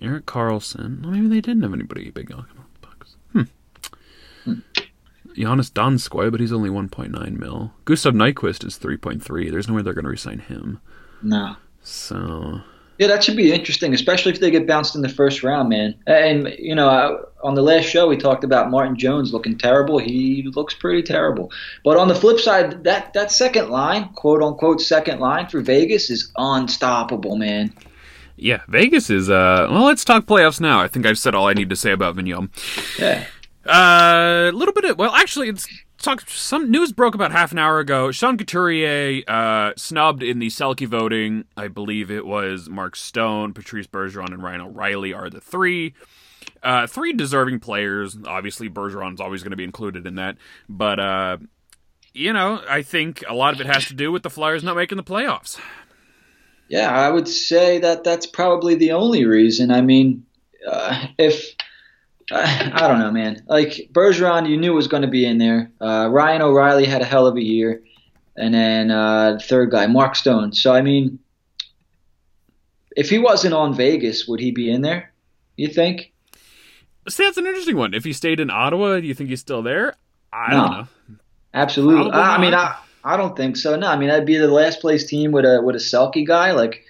Erik 0.00 0.26
Karlsson. 0.26 1.02
Well, 1.02 1.12
maybe 1.12 1.28
they 1.28 1.40
didn't 1.40 1.62
have 1.62 1.72
anybody 1.72 2.10
big 2.10 2.32
on 2.32 2.46
the 2.54 2.86
Bucks. 2.86 3.16
Hmm. 3.32 3.42
hmm. 4.44 4.60
Joonas 5.36 5.70
Donskoi, 5.70 6.30
but 6.30 6.40
he's 6.40 6.52
only 6.52 6.70
1.9 6.70 7.38
mil. 7.38 7.72
Gustav 7.84 8.14
Nyquist 8.14 8.64
is 8.66 8.78
3.3. 8.78 9.50
There's 9.50 9.68
no 9.68 9.74
way 9.74 9.82
they're 9.82 9.92
going 9.92 10.04
to 10.04 10.10
resign 10.10 10.38
him. 10.38 10.80
No. 11.22 11.56
So. 11.82 12.60
Yeah, 12.98 13.08
that 13.08 13.22
should 13.22 13.36
be 13.36 13.52
interesting, 13.52 13.92
especially 13.92 14.32
if 14.32 14.40
they 14.40 14.50
get 14.50 14.66
bounced 14.66 14.94
in 14.94 15.02
the 15.02 15.08
first 15.10 15.42
round, 15.42 15.68
man. 15.68 15.94
And 16.06 16.48
you 16.58 16.74
know, 16.74 17.26
on 17.42 17.54
the 17.54 17.62
last 17.62 17.84
show 17.84 18.08
we 18.08 18.16
talked 18.16 18.42
about 18.42 18.70
Martin 18.70 18.96
Jones 18.96 19.34
looking 19.34 19.58
terrible. 19.58 19.98
He 19.98 20.50
looks 20.54 20.72
pretty 20.72 21.02
terrible. 21.02 21.52
But 21.84 21.98
on 21.98 22.08
the 22.08 22.14
flip 22.14 22.40
side, 22.40 22.84
that 22.84 23.12
that 23.12 23.30
second 23.30 23.68
line, 23.68 24.08
quote 24.14 24.42
unquote 24.42 24.80
second 24.80 25.20
line 25.20 25.46
for 25.46 25.60
Vegas 25.60 26.08
is 26.08 26.32
unstoppable, 26.38 27.36
man. 27.36 27.74
Yeah, 28.36 28.62
Vegas 28.68 29.10
is. 29.10 29.30
uh 29.30 29.66
Well, 29.70 29.84
let's 29.84 30.04
talk 30.04 30.26
playoffs 30.26 30.60
now. 30.60 30.80
I 30.80 30.88
think 30.88 31.06
I've 31.06 31.18
said 31.18 31.34
all 31.34 31.48
I 31.48 31.54
need 31.54 31.70
to 31.70 31.76
say 31.76 31.92
about 31.92 32.16
Vigneault. 32.16 32.50
Yeah. 32.98 33.26
Uh, 33.66 34.50
a 34.50 34.56
little 34.56 34.74
bit 34.74 34.84
of 34.84 34.98
well, 34.98 35.12
actually, 35.14 35.48
it's 35.48 35.66
talk. 35.98 36.20
Some 36.28 36.70
news 36.70 36.92
broke 36.92 37.14
about 37.14 37.32
half 37.32 37.50
an 37.50 37.58
hour 37.58 37.80
ago. 37.80 38.12
Sean 38.12 38.38
Couturier 38.38 39.22
uh, 39.26 39.72
snubbed 39.76 40.22
in 40.22 40.38
the 40.38 40.48
Selke 40.48 40.86
voting. 40.86 41.44
I 41.56 41.68
believe 41.68 42.10
it 42.10 42.26
was 42.26 42.68
Mark 42.68 42.94
Stone, 42.94 43.54
Patrice 43.54 43.86
Bergeron, 43.86 44.32
and 44.32 44.42
Ryan 44.42 44.60
O'Reilly 44.60 45.12
are 45.12 45.30
the 45.30 45.40
three. 45.40 45.94
Uh, 46.62 46.86
three 46.86 47.12
deserving 47.12 47.60
players. 47.60 48.16
Obviously, 48.26 48.68
Bergeron's 48.68 49.20
always 49.20 49.42
going 49.42 49.50
to 49.50 49.56
be 49.56 49.64
included 49.64 50.06
in 50.06 50.16
that. 50.16 50.36
But, 50.68 50.98
uh, 50.98 51.36
you 52.12 52.32
know, 52.32 52.62
I 52.68 52.82
think 52.82 53.22
a 53.28 53.34
lot 53.34 53.54
of 53.54 53.60
it 53.60 53.66
has 53.66 53.86
to 53.86 53.94
do 53.94 54.10
with 54.10 54.22
the 54.22 54.30
Flyers 54.30 54.64
not 54.64 54.74
making 54.74 54.96
the 54.96 55.04
playoffs. 55.04 55.60
Yeah, 56.68 56.90
I 56.90 57.10
would 57.10 57.28
say 57.28 57.78
that 57.78 58.04
that's 58.04 58.26
probably 58.26 58.74
the 58.74 58.92
only 58.92 59.24
reason. 59.24 59.70
I 59.70 59.80
mean, 59.80 60.24
uh, 60.66 61.06
if 61.18 61.54
I, 62.30 62.72
I, 62.74 62.88
don't 62.88 62.98
know, 62.98 63.12
man. 63.12 63.44
Like 63.46 63.88
Bergeron, 63.92 64.48
you 64.48 64.56
knew 64.56 64.72
was 64.74 64.88
going 64.88 65.02
to 65.02 65.08
be 65.08 65.24
in 65.24 65.38
there. 65.38 65.70
Uh, 65.80 66.08
Ryan 66.10 66.42
O'Reilly 66.42 66.86
had 66.86 67.02
a 67.02 67.04
hell 67.04 67.26
of 67.26 67.36
a 67.36 67.42
year, 67.42 67.82
and 68.36 68.52
then 68.52 68.90
uh, 68.90 69.34
the 69.34 69.38
third 69.38 69.70
guy, 69.70 69.86
Mark 69.86 70.16
Stone. 70.16 70.52
So 70.52 70.74
I 70.74 70.82
mean, 70.82 71.18
if 72.96 73.10
he 73.10 73.18
wasn't 73.18 73.54
on 73.54 73.74
Vegas, 73.74 74.26
would 74.26 74.40
he 74.40 74.50
be 74.50 74.70
in 74.70 74.82
there? 74.82 75.12
You 75.56 75.68
think? 75.68 76.12
See, 77.08 77.24
that's 77.24 77.36
an 77.36 77.46
interesting 77.46 77.76
one. 77.76 77.94
If 77.94 78.02
he 78.02 78.12
stayed 78.12 78.40
in 78.40 78.50
Ottawa, 78.50 78.98
do 78.98 79.06
you 79.06 79.14
think 79.14 79.30
he's 79.30 79.40
still 79.40 79.62
there? 79.62 79.94
I 80.32 80.50
no, 80.50 80.56
don't 80.56 80.70
know. 80.72 80.86
Absolutely. 81.54 82.10
I, 82.10 82.36
I 82.36 82.40
mean, 82.40 82.52
I, 82.52 82.76
I 83.06 83.16
don't 83.16 83.36
think 83.36 83.56
so. 83.56 83.76
No, 83.76 83.86
I 83.86 83.96
mean, 83.96 84.10
I'd 84.10 84.26
be 84.26 84.36
the 84.36 84.48
last 84.48 84.80
place 84.80 85.06
team 85.06 85.30
with 85.30 85.44
a 85.44 85.62
with 85.62 85.76
a 85.76 85.78
Selke 85.78 86.26
guy. 86.26 86.50
Like, 86.50 86.82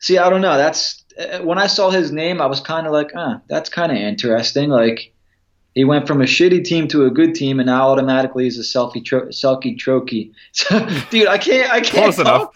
see, 0.00 0.18
I 0.18 0.28
don't 0.28 0.40
know. 0.40 0.56
That's 0.56 1.04
uh, 1.16 1.38
when 1.38 1.58
I 1.58 1.68
saw 1.68 1.90
his 1.90 2.10
name, 2.10 2.40
I 2.40 2.46
was 2.46 2.60
kind 2.60 2.88
of 2.88 2.92
like, 2.92 3.12
ah, 3.14 3.40
that's 3.48 3.70
kind 3.70 3.92
of 3.92 3.98
interesting. 3.98 4.68
Like, 4.68 5.12
he 5.76 5.84
went 5.84 6.08
from 6.08 6.20
a 6.20 6.24
shitty 6.24 6.64
team 6.64 6.88
to 6.88 7.06
a 7.06 7.10
good 7.10 7.36
team, 7.36 7.60
and 7.60 7.66
now 7.68 7.88
automatically 7.88 8.44
he's 8.44 8.58
a 8.58 8.62
selfie 8.62 9.04
tro- 9.04 9.28
selfie 9.28 9.78
trophy. 9.78 10.32
dude, 11.10 11.28
I 11.28 11.38
can't, 11.38 11.70
I 11.70 11.82
can't. 11.82 12.14
Close 12.14 12.18
enough. 12.18 12.52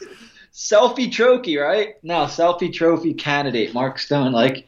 Selfie 0.53 1.11
trophy, 1.11 1.59
right? 1.59 1.95
No, 2.03 2.25
selfie 2.25 2.73
trophy 2.73 3.15
candidate, 3.15 3.73
Mark 3.73 4.01
Stone. 4.01 4.33
Like, 4.33 4.67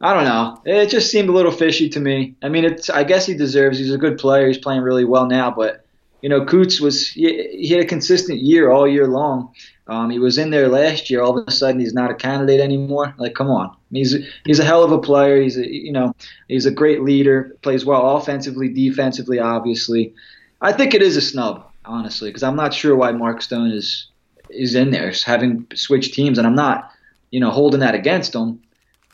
I 0.00 0.12
don't 0.12 0.24
know. 0.24 0.60
It 0.64 0.88
just 0.88 1.10
seemed 1.10 1.28
a 1.28 1.32
little 1.32 1.52
fishy 1.52 1.88
to 1.90 2.00
me. 2.00 2.34
I 2.42 2.48
mean, 2.48 2.64
it's. 2.64 2.90
I 2.90 3.04
guess 3.04 3.26
he 3.26 3.34
deserves. 3.34 3.78
He's 3.78 3.94
a 3.94 3.98
good 3.98 4.18
player. 4.18 4.48
He's 4.48 4.58
playing 4.58 4.82
really 4.82 5.04
well 5.04 5.26
now, 5.26 5.52
but 5.52 5.83
you 6.24 6.30
know, 6.30 6.42
Coots 6.46 6.80
was 6.80 7.08
he, 7.08 7.48
he 7.48 7.68
had 7.68 7.84
a 7.84 7.86
consistent 7.86 8.40
year 8.40 8.70
all 8.70 8.88
year 8.88 9.06
long. 9.06 9.52
Um, 9.88 10.08
he 10.08 10.18
was 10.18 10.38
in 10.38 10.48
there 10.48 10.68
last 10.68 11.10
year. 11.10 11.20
All 11.20 11.38
of 11.38 11.46
a 11.46 11.50
sudden, 11.50 11.78
he's 11.78 11.92
not 11.92 12.10
a 12.10 12.14
candidate 12.14 12.60
anymore. 12.60 13.14
Like, 13.18 13.34
come 13.34 13.50
on, 13.50 13.76
he's 13.92 14.16
he's 14.46 14.58
a 14.58 14.64
hell 14.64 14.82
of 14.82 14.90
a 14.90 14.98
player. 14.98 15.42
He's 15.42 15.58
a 15.58 15.70
you 15.70 15.92
know 15.92 16.16
he's 16.48 16.64
a 16.64 16.70
great 16.70 17.02
leader. 17.02 17.54
Plays 17.60 17.84
well 17.84 18.16
offensively, 18.16 18.70
defensively. 18.70 19.38
Obviously, 19.38 20.14
I 20.62 20.72
think 20.72 20.94
it 20.94 21.02
is 21.02 21.18
a 21.18 21.20
snub, 21.20 21.70
honestly, 21.84 22.30
because 22.30 22.42
I'm 22.42 22.56
not 22.56 22.72
sure 22.72 22.96
why 22.96 23.12
Mark 23.12 23.42
Stone 23.42 23.72
is 23.72 24.06
is 24.48 24.74
in 24.74 24.92
there, 24.92 25.12
having 25.26 25.66
switched 25.74 26.14
teams, 26.14 26.38
and 26.38 26.46
I'm 26.46 26.54
not 26.54 26.90
you 27.32 27.40
know 27.40 27.50
holding 27.50 27.80
that 27.80 27.94
against 27.94 28.34
him. 28.34 28.62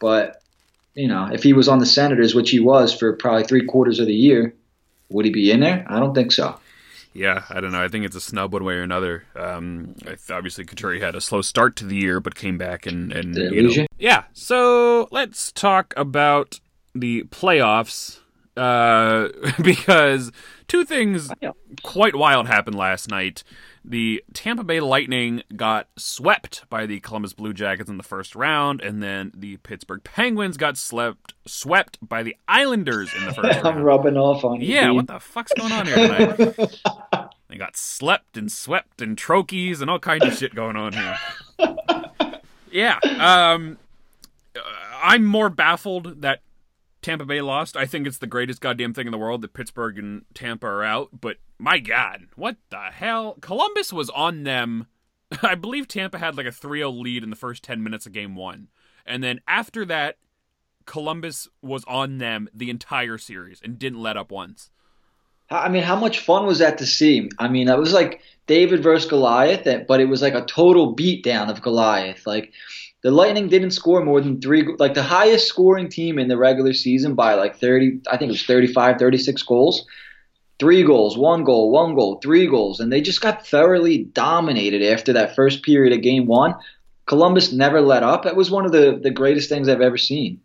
But 0.01 0.41
you 0.95 1.09
know, 1.09 1.29
if 1.33 1.43
he 1.43 1.55
was 1.55 1.67
on 1.67 1.81
the 1.81 1.87
Senators, 1.87 2.37
which 2.37 2.51
he 2.51 2.61
was 2.61 2.97
for 2.97 3.17
probably 3.17 3.43
three 3.43 3.67
quarters 3.67 3.99
of 3.99 4.07
the 4.07 4.15
year, 4.15 4.55
would 5.09 5.25
he 5.25 5.33
be 5.33 5.51
in 5.51 5.59
there? 5.59 5.85
I 5.89 5.99
don't 5.99 6.15
think 6.15 6.31
so 6.31 6.57
yeah, 7.13 7.45
I 7.51 7.61
don't 7.61 7.73
know. 7.73 7.83
I 7.83 7.89
think 7.89 8.05
it's 8.05 8.17
a 8.17 8.21
snub 8.21 8.53
one 8.53 8.65
way 8.65 8.75
or 8.75 8.83
another. 8.83 9.25
Um, 9.35 9.97
obviously, 10.31 10.65
Couturier 10.65 11.05
had 11.05 11.15
a 11.15 11.21
slow 11.21 11.43
start 11.43 11.77
to 11.77 11.85
the 11.85 11.97
year, 11.97 12.21
but 12.21 12.35
came 12.35 12.57
back 12.57 12.87
and 12.87 13.13
and 13.13 13.35
you 13.37 13.63
know, 13.63 13.87
yeah. 13.99 14.25
So 14.33 15.09
let's 15.11 15.51
talk 15.53 15.93
about 15.97 16.61
the 16.95 17.25
playoffs 17.25 18.20
uh, 18.57 19.29
because 19.63 20.33
two 20.69 20.85
things 20.85 21.31
quite 21.83 22.15
wild 22.15 22.47
happened 22.47 22.77
last 22.77 23.09
night. 23.09 23.45
The 23.83 24.23
Tampa 24.35 24.63
Bay 24.63 24.81
Lightning 24.81 25.43
got 25.57 25.89
swept 25.97 26.69
by 26.69 26.85
the 26.85 27.01
Columbus 27.01 27.33
Blue 27.33 27.55
Jackets 27.55 27.89
in 27.89 27.97
the 27.97 28.03
first 28.03 28.37
round, 28.37 28.83
and 28.83 29.03
then 29.03 29.33
the 29.35 29.57
Pittsburgh 29.59 30.05
Penguins 30.05 30.59
got 30.59 30.77
slept 30.77 31.33
swept 31.47 31.99
by 32.07 32.23
the 32.23 32.37
Islanders 32.47 33.11
in 33.15 33.25
the 33.25 33.33
first 33.33 33.55
round. 33.63 33.67
I'm 33.67 33.83
rubbing 33.83 34.19
off 34.19 34.45
on 34.45 34.61
you. 34.61 34.67
Yeah, 34.67 34.91
what 34.91 35.07
the 35.07 35.19
fuck's 35.19 35.53
going 35.55 35.73
on 35.73 35.87
here 35.87 35.97
tonight? 35.97 36.81
they 37.49 37.57
got 37.57 37.75
slept 37.77 38.37
and 38.37 38.53
swept 38.53 39.01
and 39.01 39.17
trochees 39.17 39.81
and 39.81 39.91
all 39.91 39.99
kinds 39.99 40.27
of 40.27 40.35
shit 40.35 40.55
going 40.55 40.77
on 40.77 40.93
here. 40.93 41.19
yeah, 42.71 42.99
um, 43.19 43.79
I'm 45.03 45.25
more 45.25 45.49
baffled 45.49 46.21
that 46.21 46.43
Tampa 47.03 47.25
Bay 47.25 47.41
lost. 47.41 47.77
I 47.77 47.87
think 47.87 48.07
it's 48.07 48.19
the 48.19 48.27
greatest 48.27 48.61
goddamn 48.61 48.93
thing 48.93 49.07
in 49.07 49.13
the 49.13 49.19
world 49.19 49.43
that 49.43 49.55
Pittsburgh 49.55 49.99
and 49.99 50.25
Tampa 50.35 50.67
are 50.67 50.85
out. 50.85 51.09
But 51.21 51.39
my 51.59 51.79
God, 51.79 52.27
what 52.37 52.57
the 52.71 52.91
hell? 52.93 53.37
Columbus 53.41 53.93
was 53.93 54.11
on 54.11 54.45
them. 54.45 54.87
I 55.43 55.55
believe 55.55 55.89
Tampa 55.89 56.19
had 56.19 56.37
like 56.37 56.47
a 56.47 56.53
3 56.53 56.81
0 56.81 56.91
lead 56.91 57.23
in 57.23 57.31
the 57.31 57.37
first 57.37 57.63
10 57.65 57.83
minutes 57.83 58.07
of 58.07 58.13
game 58.13 58.37
one. 58.37 58.69
And 59.07 59.23
then 59.23 59.41
after 59.49 59.85
that, 59.87 60.19
Columbus 60.87 61.49
was 61.63 61.85
on 61.87 62.19
them 62.19 62.49
the 62.53 62.71
entire 62.71 63.19
series 63.19 63.61
and 63.63 63.79
didn't 63.79 64.03
let 64.03 64.17
up 64.17 64.31
once. 64.31 64.71
I 65.51 65.69
mean, 65.69 65.83
how 65.83 65.97
much 65.97 66.21
fun 66.21 66.47
was 66.47 66.59
that 66.61 66.79
to 66.79 66.87
see? 66.87 67.29
I 67.39 67.49
mean, 67.49 67.69
it 67.69 67.79
was 67.79 67.93
like 67.93 68.21
David 68.47 68.83
versus 68.83 69.09
Goliath, 69.09 69.67
but 69.89 70.01
it 70.01 70.09
was 70.09 70.23
like 70.23 70.35
a 70.35 70.45
total 70.45 70.95
beatdown 70.95 71.51
of 71.51 71.61
Goliath. 71.61 72.27
Like, 72.27 72.53
the 73.03 73.11
Lightning 73.11 73.49
didn't 73.49 73.71
score 73.71 74.05
more 74.05 74.21
than 74.21 74.41
three, 74.41 74.67
like 74.79 74.95
the 74.95 75.03
highest 75.03 75.49
scoring 75.49 75.89
team 75.89 76.19
in 76.19 76.29
the 76.29 76.37
regular 76.37 76.73
season 76.73 77.15
by 77.15 77.35
like 77.35 77.57
30, 77.57 78.01
I 78.11 78.17
think 78.17 78.29
it 78.29 78.33
was 78.33 78.45
35, 78.45 78.99
36 78.99 79.43
goals. 79.43 79.87
Three 80.59 80.83
goals, 80.83 81.17
one 81.17 81.45
goal, 81.45 81.71
one 81.71 81.95
goal, 81.95 82.21
three 82.23 82.47
goals. 82.47 82.81
And 82.81 82.93
they 82.93 83.01
just 83.01 83.23
got 83.23 83.47
thoroughly 83.47 84.05
dominated 84.05 84.83
after 84.83 85.15
that 85.15 85.35
first 85.35 85.63
period 85.63 85.95
of 85.95 86.03
game 86.03 86.27
one. 86.27 86.55
Columbus 87.07 87.51
never 87.51 87.81
let 87.81 88.03
up. 88.03 88.25
That 88.25 88.37
was 88.37 88.51
one 88.51 88.67
of 88.67 88.73
the, 88.73 89.01
the 89.03 89.11
greatest 89.11 89.49
things 89.49 89.69
I've 89.69 89.81
ever 89.81 89.97
seen. 89.97 90.41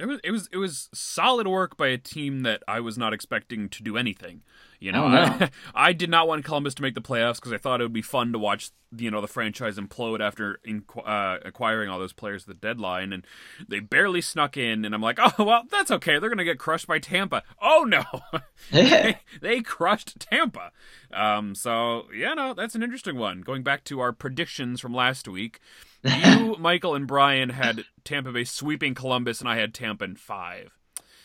It 0.00 0.06
was 0.06 0.20
it 0.24 0.30
was 0.30 0.48
it 0.52 0.56
was 0.56 0.88
solid 0.94 1.46
work 1.46 1.76
by 1.76 1.88
a 1.88 1.98
team 1.98 2.40
that 2.40 2.62
I 2.66 2.80
was 2.80 2.96
not 2.96 3.12
expecting 3.12 3.68
to 3.68 3.82
do 3.82 3.96
anything. 3.96 4.42
You 4.80 4.92
know, 4.92 5.08
know. 5.08 5.18
I, 5.40 5.50
I, 5.74 5.92
did 5.92 6.08
not 6.08 6.26
want 6.26 6.42
Columbus 6.46 6.74
to 6.76 6.82
make 6.82 6.94
the 6.94 7.02
playoffs 7.02 7.34
because 7.34 7.52
I 7.52 7.58
thought 7.58 7.82
it 7.82 7.84
would 7.84 7.92
be 7.92 8.00
fun 8.00 8.32
to 8.32 8.38
watch, 8.38 8.70
you 8.96 9.10
know, 9.10 9.20
the 9.20 9.28
franchise 9.28 9.76
implode 9.76 10.20
after 10.20 10.58
uh, 11.04 11.36
acquiring 11.44 11.90
all 11.90 11.98
those 11.98 12.14
players 12.14 12.44
at 12.44 12.48
the 12.48 12.54
deadline, 12.54 13.12
and 13.12 13.26
they 13.68 13.80
barely 13.80 14.22
snuck 14.22 14.56
in. 14.56 14.86
And 14.86 14.94
I'm 14.94 15.02
like, 15.02 15.18
oh 15.38 15.44
well, 15.44 15.64
that's 15.70 15.90
okay. 15.90 16.18
They're 16.18 16.30
gonna 16.30 16.44
get 16.44 16.58
crushed 16.58 16.86
by 16.86 16.98
Tampa. 16.98 17.42
Oh 17.60 17.84
no, 17.86 18.04
they, 18.72 19.18
they, 19.42 19.60
crushed 19.60 20.18
Tampa. 20.18 20.72
Um, 21.12 21.54
so 21.54 22.06
yeah, 22.14 22.32
no, 22.32 22.54
that's 22.54 22.74
an 22.74 22.82
interesting 22.82 23.18
one. 23.18 23.42
Going 23.42 23.62
back 23.62 23.84
to 23.84 24.00
our 24.00 24.14
predictions 24.14 24.80
from 24.80 24.94
last 24.94 25.28
week, 25.28 25.60
you, 26.04 26.56
Michael, 26.58 26.94
and 26.94 27.06
Brian 27.06 27.50
had 27.50 27.84
Tampa 28.04 28.32
Bay 28.32 28.44
sweeping 28.44 28.94
Columbus, 28.94 29.40
and 29.40 29.48
I 29.48 29.56
had 29.56 29.74
Tampa 29.74 30.04
in 30.04 30.16
five. 30.16 30.70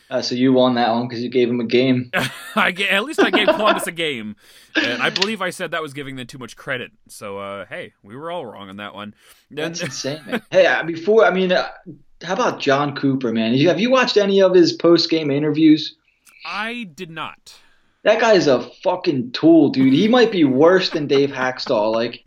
Uh, 0.08 0.22
so 0.22 0.36
you 0.36 0.52
won 0.52 0.76
that 0.76 0.90
one 0.92 1.08
because 1.08 1.22
you 1.22 1.28
gave 1.28 1.48
him 1.48 1.60
a 1.60 1.64
game. 1.64 2.10
I 2.54 2.70
at 2.90 3.04
least 3.04 3.20
I 3.20 3.30
gave 3.30 3.48
Columbus 3.48 3.88
a 3.88 3.92
game, 3.92 4.36
and 4.76 5.02
I 5.02 5.10
believe 5.10 5.42
I 5.42 5.50
said 5.50 5.72
that 5.72 5.82
was 5.82 5.94
giving 5.94 6.14
them 6.14 6.26
too 6.28 6.38
much 6.38 6.56
credit. 6.56 6.92
So 7.08 7.38
uh, 7.38 7.66
hey, 7.66 7.92
we 8.04 8.14
were 8.14 8.30
all 8.30 8.46
wrong 8.46 8.68
on 8.68 8.76
that 8.76 8.94
one. 8.94 9.14
That's 9.50 9.82
insane. 9.82 10.20
Man. 10.26 10.42
Hey, 10.50 10.80
before 10.86 11.24
I 11.24 11.32
mean, 11.32 11.50
uh, 11.50 11.68
how 12.22 12.34
about 12.34 12.60
Jon 12.60 12.94
Cooper, 12.94 13.32
man? 13.32 13.58
Have 13.58 13.80
you 13.80 13.90
watched 13.90 14.16
any 14.16 14.40
of 14.42 14.54
his 14.54 14.74
post 14.74 15.10
game 15.10 15.30
interviews? 15.30 15.96
I 16.44 16.84
did 16.94 17.10
not. 17.10 17.54
That 18.04 18.20
guy 18.20 18.34
is 18.34 18.46
a 18.46 18.62
fucking 18.84 19.32
tool, 19.32 19.70
dude. 19.70 19.92
He 19.92 20.06
might 20.06 20.30
be 20.30 20.44
worse 20.44 20.90
than 20.90 21.08
Dave 21.08 21.30
Hakstol. 21.30 21.92
Like, 21.92 22.24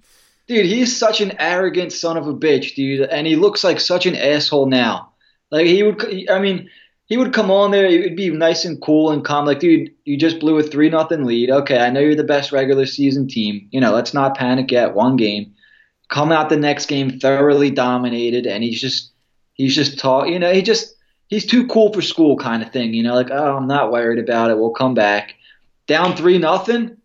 dude, 0.50 0.66
he's 0.66 0.98
such 0.98 1.22
an 1.22 1.34
arrogant 1.40 1.94
son 1.94 2.18
of 2.18 2.28
a 2.28 2.34
bitch, 2.34 2.76
dude, 2.76 3.08
and 3.08 3.26
he 3.26 3.38
looks 3.38 3.64
like 3.64 3.80
such 3.80 4.06
an 4.06 4.16
asshole 4.16 4.66
now. 4.66 5.14
Like 5.52 5.68
he 5.68 5.84
would, 5.84 6.30
I 6.30 6.40
mean 6.40 6.70
he 7.06 7.18
would 7.18 7.34
come 7.34 7.50
on 7.50 7.72
there. 7.72 7.86
It 7.86 8.02
would 8.02 8.16
be 8.16 8.30
nice 8.30 8.66
and 8.66 8.82
cool 8.82 9.12
and 9.12 9.24
calm. 9.24 9.46
Like, 9.46 9.60
dude, 9.60 9.92
you 10.06 10.18
just 10.18 10.40
blew 10.40 10.60
a 10.60 10.64
three 10.64 10.90
nothing 10.90 11.24
lead. 11.24 11.50
Okay, 11.50 11.78
I 11.80 11.90
know 11.90 12.00
you're 12.02 12.16
the 12.16 12.24
best 12.24 12.52
regular 12.52 12.86
season 12.86 13.28
team. 13.28 13.68
You 13.72 13.80
know, 13.80 13.94
let's 13.94 14.14
not 14.14 14.38
panic 14.38 14.72
yet. 14.72 14.96
One 14.96 15.16
game, 15.16 15.54
come 16.10 16.32
out 16.32 16.50
the 16.50 16.58
next 16.58 16.88
game 16.88 17.20
thoroughly 17.20 17.72
dominated, 17.72 18.46
and 18.46 18.64
he's 18.64 18.82
just 18.82 19.12
he's 19.54 19.76
just 19.76 19.98
taught. 19.98 20.30
You 20.30 20.40
know, 20.40 20.54
he 20.54 20.62
just 20.62 20.96
he's 21.28 21.46
too 21.46 21.68
cool 21.68 21.94
for 21.94 22.02
school 22.02 22.38
kind 22.38 22.62
of 22.62 22.72
thing. 22.72 22.94
You 22.94 23.04
know, 23.04 23.16
like 23.16 23.32
oh, 23.32 23.58
I'm 23.58 23.68
not 23.68 23.92
worried 23.92 24.20
about 24.20 24.52
it. 24.52 24.58
We'll 24.58 24.72
come 24.72 24.94
back. 24.94 25.36
Down 25.88 26.16
three 26.16 26.38
nothing. 26.38 26.98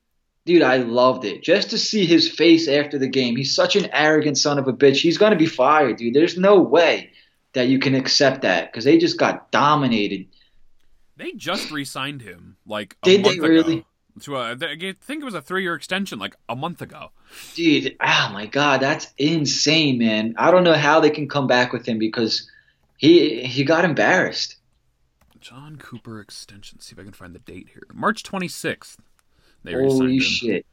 Dude, 0.47 0.63
I 0.63 0.77
loved 0.77 1.25
it. 1.25 1.43
Just 1.43 1.71
to 1.71 1.79
see 1.79 2.05
his 2.05 2.29
face 2.29 2.69
after 2.69 2.99
the 2.99 3.09
game. 3.09 3.35
He's 3.35 3.55
such 3.55 3.77
an 3.77 3.89
arrogant 3.93 4.37
son 4.37 4.59
of 4.59 4.69
a 4.69 4.73
bitch. 4.73 5.01
He's 5.01 5.17
going 5.17 5.33
to 5.33 5.39
be 5.39 5.47
fired, 5.47 5.97
dude. 5.97 6.15
There's 6.15 6.37
no 6.37 6.61
way 6.61 7.11
that 7.55 7.69
you 7.69 7.79
can 7.79 7.95
accept 7.95 8.43
that 8.43 8.71
because 8.71 8.85
they 8.85 8.99
just 8.99 9.19
got 9.19 9.51
dominated. 9.51 10.27
They 11.17 11.33
just 11.33 11.71
re-signed 11.71 12.23
him 12.23 12.57
like 12.67 12.97
a 13.03 13.07
did 13.07 13.23
month 13.23 13.41
they 13.41 13.49
really? 13.49 13.87
To 14.23 14.37
uh, 14.37 14.57
a, 14.61 14.71
I 14.71 14.95
think 15.01 15.23
it 15.23 15.25
was 15.25 15.35
a 15.35 15.43
three-year 15.43 15.75
extension 15.75 16.19
like 16.19 16.37
a 16.49 16.55
month 16.55 16.83
ago. 16.83 17.11
Dude, 17.55 17.97
oh 18.01 18.31
my 18.33 18.47
god, 18.47 18.81
that's 18.81 19.13
insane, 19.19 19.99
man! 19.99 20.35
I 20.39 20.51
don't 20.51 20.63
know 20.63 20.75
how 20.75 21.01
they 21.01 21.11
can 21.11 21.29
come 21.29 21.47
back 21.47 21.73
with 21.73 21.87
him 21.87 21.99
because 21.99 22.49
he 22.97 23.43
he 23.45 23.65
got 23.65 23.85
embarrassed. 23.85 24.57
Jon 25.41 25.77
Cooper 25.77 26.21
extension. 26.21 26.81
see 26.81 26.93
if 26.93 26.99
I 26.99 27.03
can 27.03 27.13
find 27.13 27.35
the 27.35 27.41
date 27.41 27.71
here. 27.73 27.83
March 27.93 28.23
twenty 28.23 28.49
sixth. 28.49 29.01
They 29.65 29.73
Holy 29.73 30.21
shit! 30.21 30.67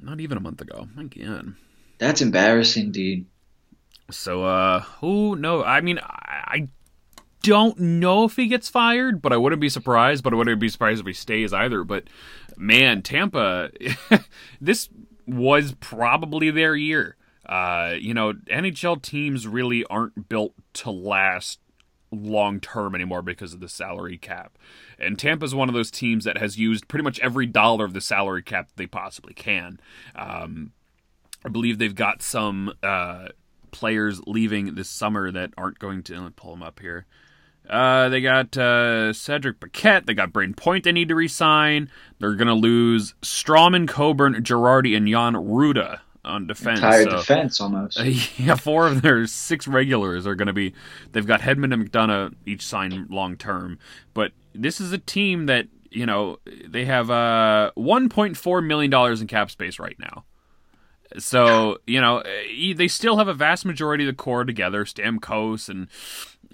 Not 0.00 0.20
even 0.20 0.38
a 0.38 0.40
month 0.40 0.60
ago. 0.60 0.88
Again, 0.96 1.56
that's 1.98 2.22
embarrassing, 2.22 2.92
dude. 2.92 3.26
So, 4.10 4.44
uh, 4.44 4.80
who 5.00 5.36
no? 5.36 5.62
I 5.62 5.80
mean, 5.80 5.98
I 6.02 6.68
don't 7.42 7.78
know 7.78 8.24
if 8.24 8.36
he 8.36 8.46
gets 8.46 8.68
fired, 8.68 9.20
but 9.20 9.32
I 9.32 9.36
wouldn't 9.36 9.60
be 9.60 9.68
surprised. 9.68 10.22
But 10.22 10.32
I 10.32 10.36
wouldn't 10.36 10.60
be 10.60 10.68
surprised 10.68 11.00
if 11.00 11.06
he 11.06 11.12
stays 11.12 11.52
either. 11.52 11.84
But 11.84 12.04
man, 12.56 13.02
Tampa, 13.02 13.70
this 14.60 14.88
was 15.26 15.74
probably 15.80 16.50
their 16.50 16.76
year. 16.76 17.16
Uh, 17.44 17.94
you 17.98 18.14
know, 18.14 18.32
NHL 18.32 19.02
teams 19.02 19.46
really 19.46 19.84
aren't 19.86 20.28
built 20.28 20.54
to 20.74 20.90
last 20.90 21.58
long 22.12 22.60
term 22.60 22.94
anymore 22.94 23.22
because 23.22 23.54
of 23.54 23.60
the 23.60 23.68
salary 23.68 24.18
cap. 24.18 24.58
And 24.98 25.18
Tampa's 25.18 25.54
one 25.54 25.68
of 25.68 25.74
those 25.74 25.90
teams 25.90 26.24
that 26.24 26.38
has 26.38 26.58
used 26.58 26.88
pretty 26.88 27.04
much 27.04 27.20
every 27.20 27.46
dollar 27.46 27.84
of 27.84 27.92
the 27.92 28.00
salary 28.00 28.42
cap 28.42 28.70
they 28.76 28.86
possibly 28.86 29.34
can. 29.34 29.80
Um, 30.14 30.72
I 31.44 31.48
believe 31.48 31.78
they've 31.78 31.94
got 31.94 32.22
some 32.22 32.74
uh, 32.82 33.28
players 33.70 34.20
leaving 34.26 34.74
this 34.74 34.90
summer 34.90 35.30
that 35.30 35.52
aren't 35.56 35.78
going 35.78 36.02
to. 36.04 36.14
Let 36.14 36.24
me 36.24 36.30
pull 36.36 36.52
them 36.52 36.62
up 36.62 36.80
here. 36.80 37.06
Uh, 37.68 38.08
they 38.08 38.20
got 38.20 38.56
uh, 38.56 39.12
Cedric 39.12 39.60
Paquette. 39.60 40.06
They 40.06 40.14
got 40.14 40.32
Brayden 40.32 40.56
Point 40.56 40.84
they 40.84 40.92
need 40.92 41.08
to 41.08 41.14
resign. 41.14 41.90
They're 42.18 42.34
going 42.34 42.48
to 42.48 42.54
lose 42.54 43.14
Stralman, 43.22 43.86
Coburn, 43.86 44.34
Girardi, 44.42 44.96
and 44.96 45.06
Jan 45.06 45.34
Rutta 45.34 46.00
on 46.24 46.46
defense. 46.46 46.78
Entire 46.78 47.04
so, 47.04 47.10
defense 47.16 47.60
almost. 47.60 47.98
Uh, 47.98 48.04
yeah, 48.36 48.54
four 48.54 48.86
of 48.86 49.02
their 49.02 49.26
six 49.26 49.66
regulars 49.66 50.26
are 50.26 50.34
going 50.34 50.46
to 50.46 50.52
be. 50.52 50.74
They've 51.12 51.26
got 51.26 51.40
Hedman 51.40 51.72
and 51.72 51.90
McDonagh 51.90 52.34
each 52.46 52.64
signed 52.64 53.10
long 53.10 53.36
term, 53.36 53.78
but 54.14 54.32
this 54.54 54.80
is 54.80 54.92
a 54.92 54.98
team 54.98 55.46
that 55.46 55.68
you 55.90 56.06
know 56.06 56.38
they 56.66 56.84
have 56.84 57.10
uh 57.10 57.72
1.4 57.76 58.66
million 58.66 58.90
dollars 58.90 59.20
in 59.20 59.26
cap 59.26 59.50
space 59.50 59.78
right 59.78 59.96
now. 59.98 60.24
So 61.18 61.78
you 61.86 62.00
know 62.00 62.22
they 62.76 62.88
still 62.88 63.16
have 63.16 63.28
a 63.28 63.34
vast 63.34 63.64
majority 63.64 64.04
of 64.04 64.08
the 64.08 64.22
core 64.22 64.44
together. 64.44 64.84
Stamkos 64.84 65.68
and 65.68 65.88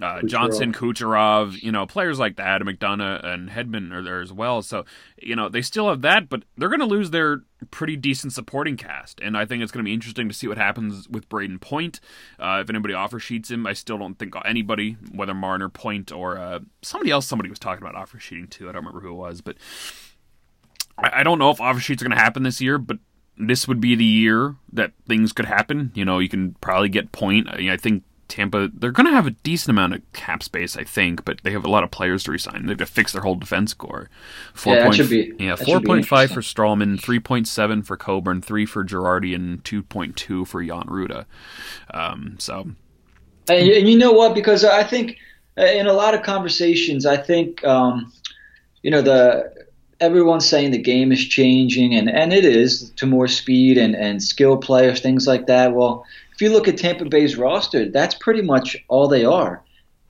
uh, 0.01 0.21
Johnson, 0.23 0.73
Kucherov, 0.73 1.61
you 1.61 1.71
know, 1.71 1.87
players 1.87 2.19
like 2.19 2.35
that, 2.35 2.61
McDonagh 2.61 3.25
and 3.25 3.49
Hedman 3.49 3.91
are 3.91 4.03
there 4.03 4.21
as 4.21 4.31
well. 4.31 4.61
So, 4.61 4.85
you 5.21 5.35
know, 5.35 5.49
they 5.49 5.61
still 5.61 5.89
have 5.89 6.01
that, 6.01 6.29
but 6.29 6.43
they're 6.55 6.69
going 6.69 6.81
to 6.81 6.85
lose 6.85 7.09
their 7.09 7.41
pretty 7.71 7.95
decent 7.95 8.33
supporting 8.33 8.77
cast. 8.77 9.19
And 9.19 9.35
I 9.35 9.45
think 9.45 9.63
it's 9.63 9.71
going 9.71 9.83
to 9.83 9.87
be 9.87 9.93
interesting 9.93 10.27
to 10.27 10.35
see 10.35 10.47
what 10.47 10.59
happens 10.59 11.09
with 11.09 11.27
Brayden 11.29 11.59
Point. 11.59 11.99
Uh, 12.39 12.59
if 12.61 12.69
anybody 12.69 12.93
offer 12.93 13.19
sheets 13.19 13.49
him, 13.49 13.65
I 13.65 13.73
still 13.73 13.97
don't 13.97 14.19
think 14.19 14.35
anybody, 14.45 14.97
whether 15.11 15.33
Marner, 15.33 15.69
Point, 15.69 16.11
or 16.11 16.37
uh, 16.37 16.59
somebody 16.83 17.09
else, 17.09 17.25
somebody 17.25 17.49
was 17.49 17.59
talking 17.59 17.83
about 17.83 17.95
offer 17.95 18.19
sheeting 18.19 18.47
too. 18.47 18.69
I 18.69 18.73
don't 18.73 18.85
remember 18.85 18.99
who 18.99 19.09
it 19.09 19.15
was, 19.15 19.41
but 19.41 19.57
I, 20.97 21.21
I 21.21 21.23
don't 21.23 21.39
know 21.39 21.49
if 21.49 21.59
offer 21.59 21.79
sheets 21.79 22.03
are 22.03 22.05
going 22.05 22.15
to 22.15 22.23
happen 22.23 22.43
this 22.43 22.61
year, 22.61 22.77
but 22.77 22.99
this 23.35 23.67
would 23.67 23.81
be 23.81 23.95
the 23.95 24.05
year 24.05 24.55
that 24.73 24.91
things 25.07 25.33
could 25.33 25.45
happen. 25.45 25.91
You 25.95 26.05
know, 26.05 26.19
you 26.19 26.29
can 26.29 26.55
probably 26.61 26.89
get 26.89 27.11
Point. 27.11 27.47
I, 27.49 27.73
I 27.73 27.77
think 27.77 28.03
Tampa, 28.27 28.69
they're 28.73 28.91
going 28.91 29.05
to 29.05 29.13
have 29.13 29.27
a 29.27 29.31
decent 29.31 29.69
amount 29.69 29.93
of 29.93 30.13
cap 30.13 30.43
space, 30.43 30.75
I 30.75 30.83
think, 30.83 31.23
but 31.23 31.39
they 31.43 31.51
have 31.51 31.63
a 31.63 31.69
lot 31.69 31.83
of 31.83 31.91
players 31.91 32.23
to 32.25 32.31
resign. 32.31 32.65
They 32.65 32.71
have 32.71 32.79
to 32.79 32.85
fix 32.85 33.13
their 33.13 33.21
whole 33.21 33.35
defense 33.35 33.73
core. 33.73 34.09
Four 34.53 34.75
yeah, 34.75 34.83
point, 34.83 34.95
should 34.95 35.09
be, 35.09 35.33
yeah, 35.39 35.55
four 35.55 35.79
point 35.79 36.05
five 36.05 36.31
for 36.31 36.41
Stralman, 36.41 37.01
three 37.01 37.19
point 37.19 37.47
seven 37.47 37.83
for 37.83 37.95
Coburn, 37.95 38.41
three 38.41 38.65
for 38.65 38.83
Girardi, 38.83 39.33
and 39.33 39.63
two 39.63 39.81
point 39.81 40.15
two 40.15 40.45
for 40.45 40.63
Jan 40.63 40.83
Rutta. 40.83 41.25
Um, 41.91 42.35
so, 42.39 42.69
and, 43.49 43.69
and, 43.69 43.87
you 43.89 43.97
know 43.97 44.11
what? 44.11 44.35
Because 44.35 44.65
I 44.65 44.83
think 44.83 45.17
uh, 45.57 45.65
in 45.65 45.87
a 45.87 45.93
lot 45.93 46.13
of 46.13 46.23
conversations, 46.23 47.05
I 47.05 47.17
think 47.17 47.63
um, 47.63 48.11
you 48.81 48.91
know 48.91 49.01
the 49.01 49.67
everyone's 49.99 50.47
saying 50.47 50.71
the 50.71 50.77
game 50.77 51.11
is 51.11 51.25
changing, 51.25 51.95
and 51.95 52.09
and 52.09 52.33
it 52.33 52.43
is 52.43 52.91
to 52.97 53.05
more 53.05 53.27
speed 53.27 53.77
and 53.77 53.95
and 53.95 54.21
skill 54.21 54.57
players, 54.57 54.99
things 54.99 55.27
like 55.27 55.47
that. 55.47 55.73
Well 55.73 56.05
if 56.37 56.41
you 56.43 56.51
look 56.51 56.67
at 56.67 56.77
Tampa 56.77 57.05
Bay's 57.05 57.35
roster, 57.35 57.89
that's 57.89 58.13
pretty 58.13 58.43
much 58.43 58.77
all 58.89 59.07
they 59.07 59.25
are 59.25 59.63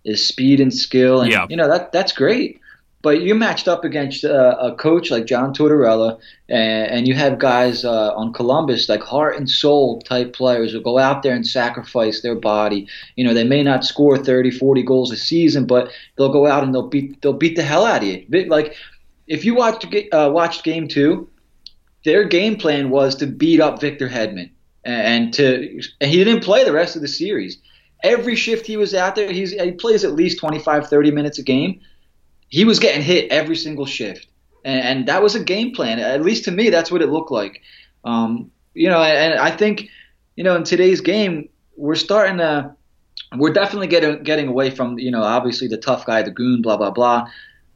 is 0.04 0.28
speed 0.28 0.60
and 0.60 0.74
skill, 0.74 1.22
and 1.22 1.32
yeah. 1.32 1.46
you 1.50 1.56
know 1.56 1.70
that 1.70 1.94
that's 1.94 2.12
great. 2.12 2.60
But 3.02 3.22
you're 3.22 3.38
matched 3.38 3.70
up 3.70 3.86
against 3.86 4.26
uh, 4.26 4.58
a 4.60 4.76
coach 4.76 5.10
like 5.10 5.26
John 5.26 5.54
Tortorella, 5.54 6.20
and, 6.50 6.92
and 6.92 7.08
you 7.08 7.14
have 7.14 7.40
guys 7.40 7.86
uh, 7.86 8.14
on 8.14 8.34
Columbus 8.34 8.90
like 8.90 9.02
heart 9.04 9.38
and 9.38 9.50
soul 9.50 10.02
type 10.02 10.34
players 10.34 10.74
who 10.74 10.82
go 10.82 10.98
out 10.98 11.24
there 11.24 11.34
and 11.34 11.48
sacrifice 11.48 12.22
their 12.22 12.36
body. 12.36 12.90
You 13.16 13.24
know, 13.24 13.34
they 13.34 13.46
may 13.46 13.64
not 13.64 13.86
score 13.86 14.18
30, 14.18 14.52
40 14.52 14.84
goals 14.84 15.14
a 15.14 15.16
season, 15.16 15.66
but 15.66 15.94
they'll 16.18 16.34
go 16.34 16.46
out 16.46 16.66
and 16.66 16.76
they'll 16.76 16.90
beat 16.90 17.22
they'll 17.22 17.32
beat 17.32 17.56
the 17.56 17.64
hell 17.64 17.86
out 17.86 18.02
of 18.02 18.10
you. 18.10 18.26
Like 18.50 18.76
if 19.28 19.46
you 19.46 19.56
watched 19.56 19.86
uh, 20.12 20.30
watched 20.34 20.66
game 20.66 20.90
two, 20.90 21.30
their 22.04 22.26
game 22.26 22.58
plan 22.58 22.90
was 22.90 23.16
to 23.16 23.28
beat 23.28 23.62
up 23.62 23.80
Victor 23.80 24.10
Hedman 24.10 24.50
and 24.88 25.34
to 25.34 25.82
and 26.00 26.10
he 26.10 26.24
didn't 26.24 26.44
play 26.44 26.64
the 26.64 26.72
rest 26.72 26.96
of 26.96 27.02
the 27.02 27.08
series. 27.08 27.58
Every 28.04 28.36
shift 28.36 28.66
he 28.66 28.78
was 28.78 28.94
out 28.94 29.16
there, 29.16 29.32
he's, 29.32 29.52
he 29.52 29.72
plays 29.72 30.04
at 30.04 30.14
least 30.14 30.40
25, 30.40 30.88
30 30.88 31.12
minutes 31.12 31.40
a 31.40 31.44
game. 31.44 31.82
He 32.50 32.64
was 32.64 32.80
getting 32.80 33.02
hit 33.02 33.30
every 33.32 33.56
single 33.56 33.86
shift, 33.86 34.28
and, 34.64 34.80
and 34.80 35.08
that 35.08 35.22
was 35.22 35.36
a 35.36 35.44
game 35.44 35.74
plan. 35.74 36.00
At 36.00 36.22
least 36.22 36.46
to 36.46 36.52
me, 36.52 36.70
that's 36.70 36.92
what 36.92 37.02
it 37.02 37.10
looked 37.10 37.32
like. 37.32 37.62
Um, 38.06 38.52
you 38.74 38.88
know, 38.90 39.02
and 39.02 39.40
I 39.40 39.52
think 39.52 39.90
you 40.36 40.44
know 40.44 40.56
in 40.56 40.64
today's 40.64 41.02
game, 41.02 41.50
we're 41.76 41.96
starting 41.96 42.38
to 42.38 42.74
we're 43.36 43.52
definitely 43.52 43.88
getting 43.88 44.24
getting 44.24 44.48
away 44.48 44.70
from 44.70 44.98
you 44.98 45.12
know 45.12 45.24
obviously 45.24 45.68
the 45.68 45.78
tough 45.78 46.06
guy, 46.06 46.22
the 46.22 46.32
goon, 46.32 46.62
blah 46.62 46.78
blah 46.78 46.92
blah. 46.92 47.28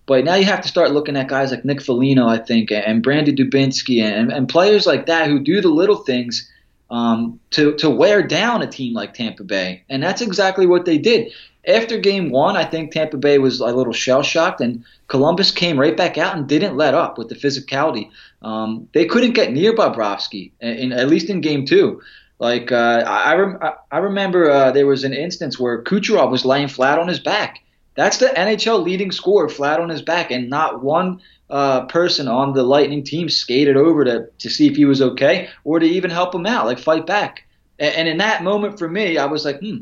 But 0.06 0.24
now 0.24 0.36
you 0.36 0.45
have 0.45 0.62
to 0.62 0.67
start 0.67 0.91
looking 0.91 1.17
at 1.17 1.28
guys 1.28 1.52
like 1.52 1.65
Nick 1.65 1.82
Foligno, 1.82 2.28
I 2.28 2.38
think, 2.38 2.71
and 2.71 3.04
Brandon 3.04 3.36
Dubinsky, 3.36 4.02
and, 4.02 4.32
and 4.32 4.47
players 4.47 4.86
like 4.86 5.06
that 5.08 5.28
who 5.28 5.39
do 5.39 5.62
the 5.62 5.69
little 5.69 5.97
things 5.97 6.50
um, 6.91 7.39
to 7.51 7.73
to 7.77 7.89
wear 7.89 8.21
down 8.21 8.62
a 8.62 8.67
team 8.67 8.93
like 8.93 9.13
Tampa 9.13 9.43
Bay, 9.43 9.84
and 9.89 10.04
that's 10.04 10.21
exactly 10.21 10.67
what 10.67 10.86
they 10.86 10.97
did. 10.97 11.32
After 11.67 11.97
Game 11.97 12.32
One, 12.32 12.58
I 12.58 12.65
think 12.65 12.91
Tampa 12.91 13.17
Bay 13.17 13.38
was 13.38 13.62
a 13.62 13.67
little 13.67 13.93
shell 13.93 14.23
shocked, 14.23 14.62
and 14.62 14.84
Columbus 15.08 15.51
came 15.51 15.80
right 15.80 15.95
back 15.95 16.17
out 16.17 16.36
and 16.36 16.47
didn't 16.47 16.75
let 16.75 16.93
up 16.93 17.17
with 17.17 17.30
the 17.30 17.36
physicality. 17.36 18.10
Um, 18.41 18.89
they 18.93 19.06
couldn't 19.06 19.34
get 19.34 19.54
near 19.54 19.73
Bobrovsky, 19.73 20.51
in, 20.60 20.69
in, 20.69 20.91
at 20.91 21.08
least 21.08 21.30
in 21.30 21.39
Game 21.39 21.65
Two. 21.65 22.01
Like 22.39 22.71
uh, 22.71 23.04
I, 23.08 23.36
rem- 23.36 23.60
I 23.91 23.97
remember 23.99 24.49
uh, 24.49 24.71
there 24.71 24.88
was 24.88 25.04
an 25.04 25.13
instance 25.13 25.60
where 25.60 25.84
Kucherov 25.84 26.32
was 26.32 26.43
laying 26.43 26.67
flat 26.67 26.99
on 26.99 27.08
his 27.08 27.19
back. 27.19 27.60
That's 27.95 28.17
the 28.17 28.27
NHL 28.27 28.84
leading 28.84 29.12
scorer 29.12 29.47
flat 29.47 29.80
on 29.80 29.89
his 29.89 30.01
back, 30.01 30.32
and 30.32 30.49
not 30.49 30.84
one 30.84 31.21
uh, 31.52 31.86
person 31.86 32.28
on 32.28 32.54
the 32.54 32.64
Lightning 32.64 33.04
team 33.04 33.30
skated 33.30 33.76
over 33.76 34.06
to, 34.06 34.28
to 34.40 34.50
see 34.50 34.68
if 34.68 34.76
he 34.76 34.86
was 34.86 35.02
okay 35.02 35.50
or 35.64 35.80
to 35.80 35.86
even 35.86 36.10
help 36.10 36.34
him 36.34 36.46
out, 36.46 36.66
like 36.66 36.80
fight 36.80 37.06
back. 37.06 37.46
And, 37.78 37.94
and 37.96 38.08
in 38.08 38.18
that 38.18 38.44
moment 38.44 38.80
for 38.80 38.88
me, 38.88 39.18
I 39.18 39.26
was 39.26 39.44
like, 39.46 39.60
hmm, 39.60 39.80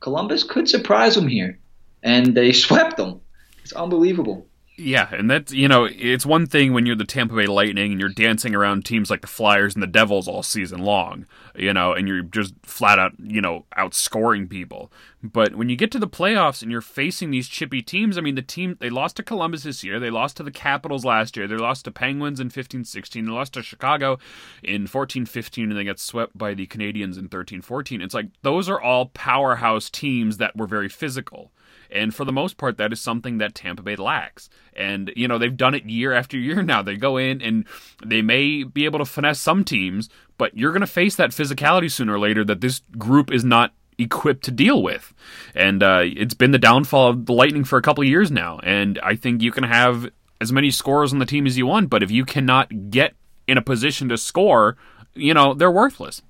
Columbus 0.00 0.44
could 0.44 0.68
surprise 0.68 1.14
them 1.14 1.28
here. 1.28 1.58
And 2.02 2.34
they 2.34 2.52
swept 2.66 2.96
them. 2.96 3.20
It's 3.62 3.72
unbelievable. 3.72 4.46
Yeah, 4.78 5.08
and 5.10 5.30
that's 5.30 5.54
you 5.54 5.68
know 5.68 5.88
it's 5.90 6.26
one 6.26 6.46
thing 6.46 6.74
when 6.74 6.84
you're 6.84 6.96
the 6.96 7.06
Tampa 7.06 7.34
Bay 7.34 7.46
Lightning 7.46 7.92
and 7.92 8.00
you're 8.00 8.10
dancing 8.10 8.54
around 8.54 8.84
teams 8.84 9.08
like 9.08 9.22
the 9.22 9.26
Flyers 9.26 9.74
and 9.74 9.82
the 9.82 9.86
Devils 9.86 10.28
all 10.28 10.42
season 10.42 10.80
long, 10.80 11.24
you 11.54 11.72
know, 11.72 11.94
and 11.94 12.06
you're 12.06 12.20
just 12.20 12.52
flat 12.62 12.98
out 12.98 13.12
you 13.18 13.40
know 13.40 13.64
outscoring 13.78 14.50
people. 14.50 14.92
But 15.22 15.56
when 15.56 15.70
you 15.70 15.76
get 15.76 15.90
to 15.92 15.98
the 15.98 16.06
playoffs 16.06 16.60
and 16.60 16.70
you're 16.70 16.82
facing 16.82 17.30
these 17.30 17.48
chippy 17.48 17.80
teams, 17.80 18.18
I 18.18 18.20
mean 18.20 18.34
the 18.34 18.42
team 18.42 18.76
they 18.78 18.90
lost 18.90 19.16
to 19.16 19.22
Columbus 19.22 19.62
this 19.62 19.82
year, 19.82 19.98
they 19.98 20.10
lost 20.10 20.36
to 20.36 20.42
the 20.42 20.50
Capitals 20.50 21.06
last 21.06 21.38
year, 21.38 21.48
they 21.48 21.56
lost 21.56 21.86
to 21.86 21.90
Penguins 21.90 22.38
in 22.38 22.50
15-16, 22.50 23.12
they 23.12 23.22
lost 23.22 23.54
to 23.54 23.62
Chicago 23.62 24.18
in 24.62 24.86
14-15 24.86 25.62
and 25.62 25.76
they 25.76 25.84
got 25.84 25.98
swept 25.98 26.36
by 26.36 26.52
the 26.52 26.66
Canadiens 26.66 27.18
in 27.18 27.30
13-14. 27.30 28.02
It's 28.02 28.14
like 28.14 28.28
those 28.42 28.68
are 28.68 28.80
all 28.80 29.06
powerhouse 29.06 29.88
teams 29.88 30.36
that 30.36 30.54
were 30.54 30.66
very 30.66 30.90
physical. 30.90 31.50
And 31.90 32.14
for 32.14 32.24
the 32.24 32.32
most 32.32 32.56
part, 32.56 32.78
that 32.78 32.92
is 32.92 33.00
something 33.00 33.38
that 33.38 33.54
Tampa 33.54 33.82
Bay 33.82 33.96
lacks. 33.96 34.48
And, 34.74 35.12
you 35.16 35.28
know, 35.28 35.38
they've 35.38 35.56
done 35.56 35.74
it 35.74 35.84
year 35.84 36.12
after 36.12 36.38
year 36.38 36.62
now. 36.62 36.82
They 36.82 36.96
go 36.96 37.16
in 37.16 37.40
and 37.40 37.66
they 38.04 38.22
may 38.22 38.62
be 38.64 38.84
able 38.84 38.98
to 38.98 39.04
finesse 39.04 39.40
some 39.40 39.64
teams, 39.64 40.08
but 40.38 40.56
you're 40.56 40.72
going 40.72 40.80
to 40.80 40.86
face 40.86 41.16
that 41.16 41.30
physicality 41.30 41.90
sooner 41.90 42.14
or 42.14 42.18
later 42.18 42.44
that 42.44 42.60
this 42.60 42.80
group 42.98 43.32
is 43.32 43.44
not 43.44 43.72
equipped 43.98 44.44
to 44.44 44.50
deal 44.50 44.82
with. 44.82 45.14
And 45.54 45.82
uh, 45.82 46.02
it's 46.04 46.34
been 46.34 46.50
the 46.50 46.58
downfall 46.58 47.10
of 47.10 47.26
the 47.26 47.32
Lightning 47.32 47.64
for 47.64 47.78
a 47.78 47.82
couple 47.82 48.04
years 48.04 48.30
now. 48.30 48.60
And 48.62 48.98
I 49.02 49.16
think 49.16 49.42
you 49.42 49.50
can 49.50 49.64
have 49.64 50.10
as 50.40 50.52
many 50.52 50.70
scorers 50.70 51.12
on 51.12 51.18
the 51.18 51.26
team 51.26 51.46
as 51.46 51.56
you 51.56 51.66
want, 51.66 51.88
but 51.88 52.02
if 52.02 52.10
you 52.10 52.24
cannot 52.24 52.90
get 52.90 53.14
in 53.48 53.56
a 53.56 53.62
position 53.62 54.08
to 54.10 54.18
score, 54.18 54.76
you 55.14 55.32
know, 55.32 55.54
they're 55.54 55.70
worthless. 55.70 56.22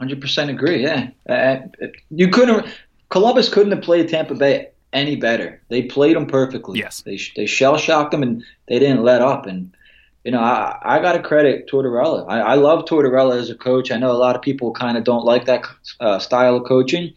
100% 0.00 0.50
agree, 0.50 0.82
yeah. 0.82 1.10
Uh, 1.28 1.56
you 2.10 2.28
couldn't 2.28 2.66
Columbus 3.12 3.50
couldn't 3.50 3.72
have 3.72 3.82
played 3.82 4.08
Tampa 4.08 4.34
Bay 4.34 4.70
any 4.94 5.16
better. 5.16 5.60
They 5.68 5.82
played 5.82 6.16
them 6.16 6.26
perfectly. 6.26 6.78
Yes. 6.78 7.02
They, 7.02 7.20
they 7.36 7.44
shell 7.44 7.76
shocked 7.76 8.10
them 8.10 8.22
and 8.22 8.42
they 8.68 8.78
didn't 8.78 9.02
let 9.02 9.20
up. 9.20 9.44
And, 9.44 9.76
you 10.24 10.32
know, 10.32 10.40
I, 10.40 10.78
I 10.82 10.98
got 10.98 11.12
to 11.12 11.22
credit 11.22 11.68
Tortorella. 11.70 12.24
I, 12.26 12.40
I 12.40 12.54
love 12.54 12.86
Tortorella 12.86 13.38
as 13.38 13.50
a 13.50 13.54
coach. 13.54 13.90
I 13.90 13.98
know 13.98 14.12
a 14.12 14.16
lot 14.16 14.34
of 14.34 14.40
people 14.40 14.72
kind 14.72 14.96
of 14.96 15.04
don't 15.04 15.26
like 15.26 15.44
that 15.44 15.66
uh, 16.00 16.18
style 16.20 16.56
of 16.56 16.64
coaching. 16.64 17.12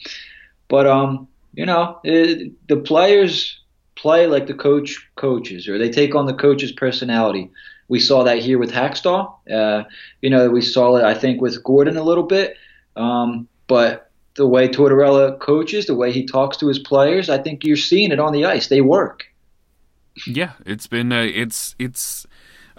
But, 0.67 0.85
um, 0.85 1.29
you 1.53 1.65
know, 1.65 1.97
it, 2.03 2.51
the 2.67 2.75
players 2.75 3.57
play 3.95 4.27
like 4.27 4.47
the 4.47 4.53
coach 4.53 5.01
coaches, 5.15 5.65
or 5.65 5.77
they 5.77 5.89
take 5.89 6.13
on 6.13 6.25
the 6.25 6.33
coach's 6.33 6.73
personality. 6.73 7.49
We 7.87 8.01
saw 8.01 8.21
that 8.25 8.39
here 8.39 8.59
with 8.59 8.71
Hakstol. 8.71 9.33
Uh, 9.49 9.85
you 10.21 10.29
know, 10.29 10.49
we 10.49 10.59
saw 10.59 10.97
it, 10.97 11.05
I 11.05 11.13
think, 11.13 11.39
with 11.39 11.63
Gordon 11.63 11.95
a 11.95 12.03
little 12.03 12.25
bit. 12.25 12.57
Um, 12.97 13.47
but 13.67 14.04
the 14.35 14.47
way 14.47 14.67
Tortorella 14.67 15.39
coaches, 15.39 15.85
the 15.85 15.95
way 15.95 16.11
he 16.11 16.25
talks 16.25 16.57
to 16.57 16.67
his 16.67 16.79
players, 16.79 17.29
I 17.29 17.37
think 17.37 17.63
you're 17.63 17.77
seeing 17.77 18.11
it 18.11 18.19
on 18.19 18.33
the 18.33 18.45
ice. 18.45 18.67
They 18.67 18.81
work. 18.81 19.25
Yeah, 20.27 20.53
it's 20.65 20.87
been 20.87 21.11
uh, 21.11 21.21
it's 21.21 21.75
it's. 21.79 22.25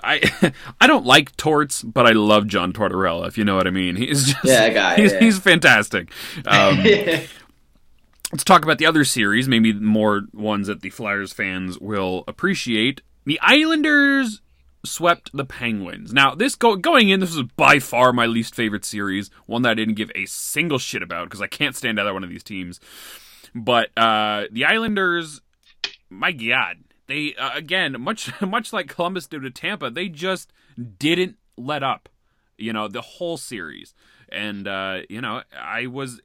I 0.03 0.53
I 0.81 0.87
don't 0.87 1.07
like 1.07 1.37
torts, 1.37 1.83
but 1.83 2.07
I 2.07 2.13
love 2.13 2.47
John 2.47 2.73
Tortorella. 2.73 3.27
If 3.27 3.39
you 3.39 3.45
know 3.45 3.57
what 3.57 3.67
I 3.67 3.71
mean, 3.71 3.97
he's 3.97 4.27
just 4.27 4.45
yeah, 4.45 4.69
guy. 4.71 4.97
He's, 4.97 5.13
yeah. 5.13 5.21
he's 5.21 5.39
fantastic. 5.39 6.11
Um, 6.47 6.83
let's 8.33 8.45
talk 8.45 8.63
about 8.63 8.79
the 8.79 8.87
other 8.87 9.05
series, 9.05 9.49
maybe 9.49 9.73
more 9.73 10.23
ones 10.33 10.67
that 10.67 10.83
the 10.83 10.91
Flyers 10.91 11.33
fans 11.33 11.79
will 11.79 12.25
appreciate. 12.29 13.01
The 13.25 13.41
Islanders 13.43 14.41
swept 14.87 15.31
the 15.35 15.45
Penguins. 15.45 16.13
Now, 16.13 16.35
this 16.35 16.55
go, 16.55 16.77
going 16.77 17.09
in, 17.09 17.21
this 17.21 17.37
was 17.37 17.47
by 17.57 17.79
far 17.79 18.13
my 18.13 18.27
least 18.27 18.55
favorite 18.55 18.85
series, 18.85 19.31
one 19.47 19.63
that 19.63 19.71
I 19.71 19.75
didn't 19.75 19.95
give 19.95 20.11
a 20.15 20.27
single 20.27 20.79
shit 20.79 21.03
about 21.03 21.27
because 21.27 21.43
I 21.43 21.47
can't 21.47 21.77
stand 21.77 22.01
either 22.01 22.15
one 22.15 22.25
of 22.25 22.31
these 22.31 22.43
teams. 22.43 22.81
But 23.55 23.97
uh, 23.97 24.45
the 24.51 24.65
Islanders, 24.65 25.41
my 26.11 26.33
God, 26.33 26.77
they 27.07 27.35
uh, 27.35 27.51
again 27.55 28.01
much 28.01 28.31
much 28.41 28.73
like 28.73 28.89
Columbus 28.89 29.27
did 29.27 29.43
to 29.43 29.51
Tampa, 29.51 29.91
they 29.91 30.09
just 30.09 30.53
didn't 30.99 31.37
let 31.57 31.83
up. 31.83 32.09
You 32.59 32.73
know 32.73 32.89
the 32.89 33.03
whole 33.03 33.37
series, 33.37 33.95
and 34.31 34.67
uh, 34.67 35.01
you 35.09 35.21
know 35.21 35.43
I 35.59 35.87
was 35.87 36.21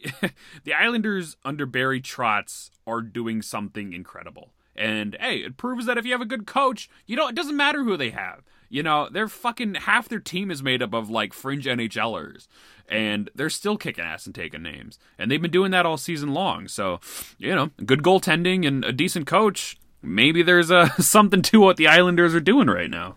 the 0.64 0.74
Islanders 0.74 1.36
under 1.44 1.66
Barry 1.66 2.00
Trotz 2.00 2.70
are 2.86 3.02
doing 3.02 3.42
something 3.42 3.92
incredible. 3.92 4.52
And 4.76 5.16
hey, 5.20 5.38
it 5.38 5.56
proves 5.56 5.86
that 5.86 5.98
if 5.98 6.04
you 6.04 6.12
have 6.12 6.20
a 6.20 6.26
good 6.26 6.46
coach, 6.46 6.88
you 7.06 7.16
know, 7.16 7.28
it 7.28 7.34
doesn't 7.34 7.56
matter 7.56 7.82
who 7.82 7.96
they 7.96 8.10
have. 8.10 8.42
You 8.68 8.82
know, 8.82 9.08
they're 9.10 9.28
fucking 9.28 9.74
half 9.74 10.08
their 10.08 10.18
team 10.18 10.50
is 10.50 10.62
made 10.62 10.82
up 10.82 10.92
of 10.92 11.08
like 11.08 11.32
fringe 11.32 11.66
NHLers. 11.66 12.48
And 12.88 13.30
they're 13.34 13.50
still 13.50 13.76
kicking 13.76 14.04
ass 14.04 14.26
and 14.26 14.34
taking 14.34 14.62
names. 14.62 14.98
And 15.18 15.30
they've 15.30 15.42
been 15.42 15.50
doing 15.50 15.70
that 15.72 15.86
all 15.86 15.96
season 15.96 16.32
long. 16.32 16.68
So, 16.68 17.00
you 17.38 17.54
know, 17.54 17.70
good 17.84 18.02
goaltending 18.02 18.66
and 18.66 18.84
a 18.84 18.92
decent 18.92 19.26
coach. 19.26 19.76
Maybe 20.02 20.42
there's 20.42 20.70
uh, 20.70 20.88
something 20.98 21.42
to 21.42 21.60
what 21.60 21.76
the 21.76 21.88
Islanders 21.88 22.34
are 22.34 22.40
doing 22.40 22.68
right 22.68 22.90
now. 22.90 23.16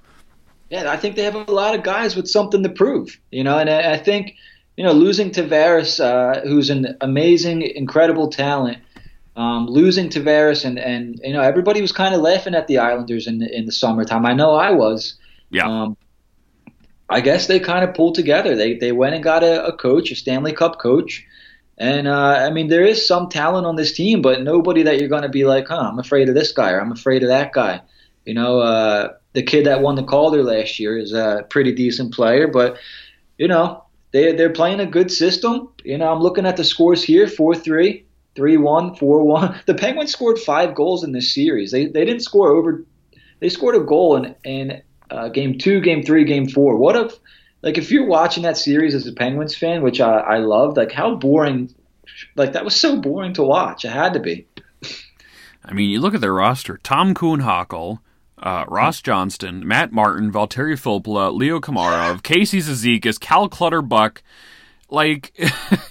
Yeah, 0.70 0.92
I 0.92 0.98
think 0.98 1.16
they 1.16 1.24
have 1.24 1.36
a 1.36 1.52
lot 1.52 1.74
of 1.74 1.84
guys 1.84 2.16
with 2.16 2.28
something 2.28 2.62
to 2.64 2.70
prove. 2.70 3.20
You 3.32 3.44
know, 3.44 3.58
and 3.58 3.70
I 3.70 3.98
think, 3.98 4.36
you 4.78 4.84
know, 4.84 4.92
losing 4.92 5.32
Tavares, 5.32 6.00
uh, 6.00 6.42
who's 6.42 6.70
an 6.70 6.96
amazing, 7.02 7.62
incredible 7.62 8.30
talent, 8.30 8.80
um, 9.40 9.68
losing 9.68 10.10
Tavares 10.10 10.66
and, 10.66 10.78
and 10.78 11.18
you 11.24 11.32
know 11.32 11.42
everybody 11.42 11.80
was 11.80 11.94
kind 11.94 12.14
of 12.14 12.20
laughing 12.20 12.56
at 12.56 12.68
the 12.68 12.78
Islanders 12.78 13.26
in 13.26 13.40
the, 13.40 13.58
in 13.58 13.66
the 13.66 13.72
summertime. 13.72 14.26
I 14.26 14.34
know 14.34 14.54
I 14.54 14.72
was. 14.72 15.16
Yeah. 15.50 15.66
Um, 15.66 15.96
I 17.10 17.22
guess 17.22 17.48
they 17.48 17.60
kind 17.60 17.86
of 17.86 17.96
pulled 17.96 18.16
together. 18.16 18.54
They 18.58 18.76
they 18.76 18.92
went 18.92 19.16
and 19.16 19.24
got 19.24 19.42
a, 19.42 19.66
a 19.66 19.76
coach, 19.76 20.12
a 20.12 20.16
Stanley 20.16 20.52
Cup 20.52 20.78
coach, 20.80 21.26
and 21.78 22.06
uh, 22.06 22.46
I 22.46 22.50
mean 22.50 22.68
there 22.68 22.84
is 22.84 23.08
some 23.08 23.30
talent 23.30 23.66
on 23.66 23.78
this 23.78 23.94
team, 23.94 24.22
but 24.22 24.44
nobody 24.44 24.84
that 24.84 25.00
you're 25.00 25.08
going 25.08 25.24
to 25.24 25.30
be 25.30 25.46
like, 25.46 25.70
huh, 25.70 25.90
I'm 25.90 26.00
afraid 26.00 26.28
of 26.28 26.36
this 26.36 26.52
guy 26.52 26.72
or 26.72 26.82
I'm 26.82 26.92
afraid 26.92 27.24
of 27.24 27.30
that 27.30 27.54
guy. 27.54 27.82
You 28.26 28.34
know, 28.34 28.60
uh, 28.60 29.14
the 29.32 29.42
kid 29.42 29.66
that 29.68 29.82
won 29.82 29.96
the 29.96 30.04
Calder 30.04 30.44
last 30.44 30.80
year 30.80 30.98
is 30.98 31.14
a 31.14 31.46
pretty 31.50 31.72
decent 31.72 32.14
player, 32.14 32.50
but 32.50 32.78
you 33.38 33.48
know 33.48 33.86
they 34.12 34.34
they're 34.34 34.52
playing 34.52 34.82
a 34.82 34.86
good 34.86 35.14
system. 35.14 35.70
You 35.86 35.98
know, 35.98 36.12
I'm 36.12 36.20
looking 36.20 36.46
at 36.46 36.58
the 36.58 36.66
scores 36.66 37.02
here, 37.02 37.26
four 37.26 37.56
three. 37.56 38.06
3 38.40 38.56
1, 38.56 38.96
4 38.96 39.24
1. 39.26 39.62
The 39.66 39.76
Penguins 39.76 40.14
scored 40.14 40.40
five 40.40 40.74
goals 40.74 41.04
in 41.04 41.12
this 41.12 41.34
series. 41.34 41.72
They, 41.72 41.88
they 41.88 42.06
didn't 42.06 42.22
score 42.22 42.56
over, 42.56 42.86
they 43.42 43.50
scored 43.50 43.76
a 43.76 43.82
goal 43.82 44.16
in, 44.16 44.36
in 44.46 44.82
uh, 45.12 45.28
game 45.28 45.58
two, 45.58 45.82
game 45.82 46.04
three, 46.04 46.24
game 46.24 46.48
four. 46.48 46.78
What 46.78 46.96
if, 46.96 47.14
like, 47.62 47.78
if 47.78 47.92
you're 47.92 48.08
watching 48.08 48.44
that 48.44 48.56
series 48.56 48.96
as 48.96 49.06
a 49.08 49.12
Penguins 49.12 49.58
fan, 49.58 49.84
which 49.84 50.00
I, 50.00 50.20
I 50.20 50.38
loved, 50.38 50.78
like, 50.78 50.94
how 50.94 51.16
boring, 51.16 51.76
like, 52.36 52.54
that 52.54 52.64
was 52.64 52.80
so 52.80 53.02
boring 53.02 53.34
to 53.34 53.44
watch. 53.44 53.84
It 53.84 53.92
had 53.92 54.14
to 54.14 54.22
be. 54.22 54.48
I 55.66 55.74
mean, 55.74 55.90
you 55.90 56.00
look 56.00 56.16
at 56.16 56.22
their 56.22 56.34
roster 56.34 56.78
Tom 56.78 57.14
Kuhnhackl, 57.14 58.00
uh, 58.42 58.64
Ross 58.70 59.02
Johnston, 59.02 59.68
Matt 59.68 59.92
Martin, 59.92 60.32
Valtteri 60.32 60.80
Filppula, 60.80 61.36
Leo 61.36 61.60
Komarov, 61.60 62.24
Casey 62.24 62.60
Cizikas, 62.60 63.20
Cal 63.20 63.50
Clutterbuck. 63.50 64.22
Like, 64.90 65.38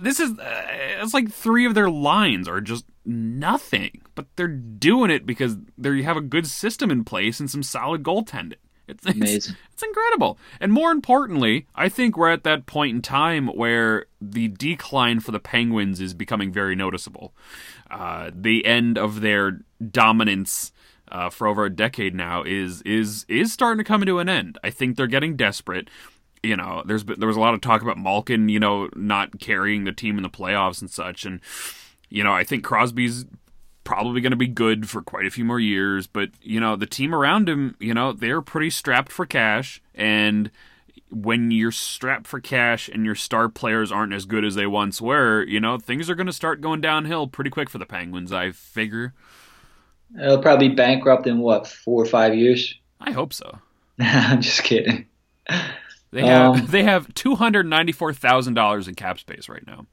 this 0.00 0.20
is 0.20 0.38
uh, 0.38 0.66
it's 1.02 1.14
like 1.14 1.30
three 1.30 1.66
of 1.66 1.74
their 1.74 1.90
lines 1.90 2.48
are 2.48 2.60
just 2.60 2.84
nothing, 3.04 4.02
but 4.14 4.26
they're 4.36 4.48
doing 4.48 5.10
it 5.10 5.26
because 5.26 5.56
they 5.76 6.02
have 6.02 6.16
a 6.16 6.22
good 6.22 6.46
system 6.46 6.90
in 6.90 7.04
place 7.04 7.40
and 7.40 7.50
some 7.50 7.62
solid 7.62 8.02
goaltending. 8.02 8.54
It's, 8.90 9.04
it's, 9.06 9.52
it's 9.72 9.82
incredible. 9.82 10.38
And 10.60 10.72
more 10.72 10.90
importantly, 10.90 11.66
I 11.74 11.88
think 11.88 12.16
we're 12.16 12.30
at 12.30 12.44
that 12.44 12.66
point 12.66 12.96
in 12.96 13.02
time 13.02 13.46
where 13.48 14.06
the 14.20 14.48
decline 14.48 15.20
for 15.20 15.30
the 15.30 15.38
Penguins 15.38 16.00
is 16.00 16.12
becoming 16.12 16.52
very 16.52 16.74
noticeable. 16.74 17.32
Uh, 17.90 18.30
the 18.34 18.66
end 18.66 18.98
of 18.98 19.20
their 19.20 19.60
dominance 19.90 20.72
uh, 21.08 21.30
for 21.30 21.46
over 21.46 21.64
a 21.64 21.70
decade 21.70 22.14
now 22.14 22.42
is 22.42 22.82
is 22.82 23.24
is 23.28 23.52
starting 23.52 23.78
to 23.78 23.84
come 23.84 24.04
to 24.04 24.18
an 24.18 24.28
end. 24.28 24.58
I 24.62 24.70
think 24.70 24.96
they're 24.96 25.06
getting 25.06 25.36
desperate 25.36 25.88
you 26.42 26.56
know, 26.56 26.82
there's 26.86 27.04
been, 27.04 27.20
there 27.20 27.28
was 27.28 27.36
a 27.36 27.40
lot 27.40 27.54
of 27.54 27.60
talk 27.60 27.82
about 27.82 27.98
Malkin, 27.98 28.48
you 28.48 28.60
know, 28.60 28.88
not 28.94 29.40
carrying 29.40 29.84
the 29.84 29.92
team 29.92 30.16
in 30.16 30.22
the 30.22 30.30
playoffs 30.30 30.80
and 30.80 30.90
such, 30.90 31.24
and 31.24 31.40
you 32.08 32.24
know, 32.24 32.32
I 32.32 32.44
think 32.44 32.64
Crosby's 32.64 33.24
probably 33.84 34.20
going 34.20 34.32
to 34.32 34.36
be 34.36 34.46
good 34.46 34.88
for 34.88 35.02
quite 35.02 35.26
a 35.26 35.30
few 35.30 35.44
more 35.44 35.60
years, 35.60 36.06
but 36.06 36.30
you 36.42 36.60
know, 36.60 36.76
the 36.76 36.86
team 36.86 37.14
around 37.14 37.48
him, 37.48 37.76
you 37.80 37.94
know, 37.94 38.12
they're 38.12 38.42
pretty 38.42 38.70
strapped 38.70 39.12
for 39.12 39.26
cash, 39.26 39.82
and 39.94 40.50
when 41.10 41.50
you're 41.50 41.72
strapped 41.72 42.26
for 42.26 42.40
cash 42.40 42.88
and 42.88 43.04
your 43.04 43.14
star 43.14 43.48
players 43.48 43.90
aren't 43.90 44.12
as 44.12 44.24
good 44.24 44.44
as 44.44 44.54
they 44.54 44.66
once 44.66 45.00
were, 45.00 45.42
you 45.44 45.60
know, 45.60 45.76
things 45.76 46.08
are 46.08 46.14
going 46.14 46.26
to 46.26 46.32
start 46.32 46.60
going 46.60 46.80
downhill 46.80 47.26
pretty 47.26 47.50
quick 47.50 47.68
for 47.68 47.78
the 47.78 47.86
Penguins, 47.86 48.32
I 48.32 48.52
figure. 48.52 49.12
They'll 50.10 50.42
probably 50.42 50.68
bankrupt 50.68 51.26
in 51.26 51.38
what 51.38 51.66
four 51.66 52.02
or 52.02 52.06
five 52.06 52.34
years. 52.34 52.74
I 53.00 53.10
hope 53.10 53.32
so. 53.32 53.58
I'm 53.98 54.40
just 54.40 54.62
kidding. 54.62 55.06
They 56.12 56.26
have 56.26 56.56
um, 56.56 56.66
they 56.66 56.82
have 56.82 57.12
two 57.14 57.36
hundred 57.36 57.66
ninety 57.66 57.92
four 57.92 58.12
thousand 58.12 58.54
dollars 58.54 58.88
in 58.88 58.94
cap 58.94 59.18
space 59.18 59.48
right 59.48 59.64
now. 59.66 59.86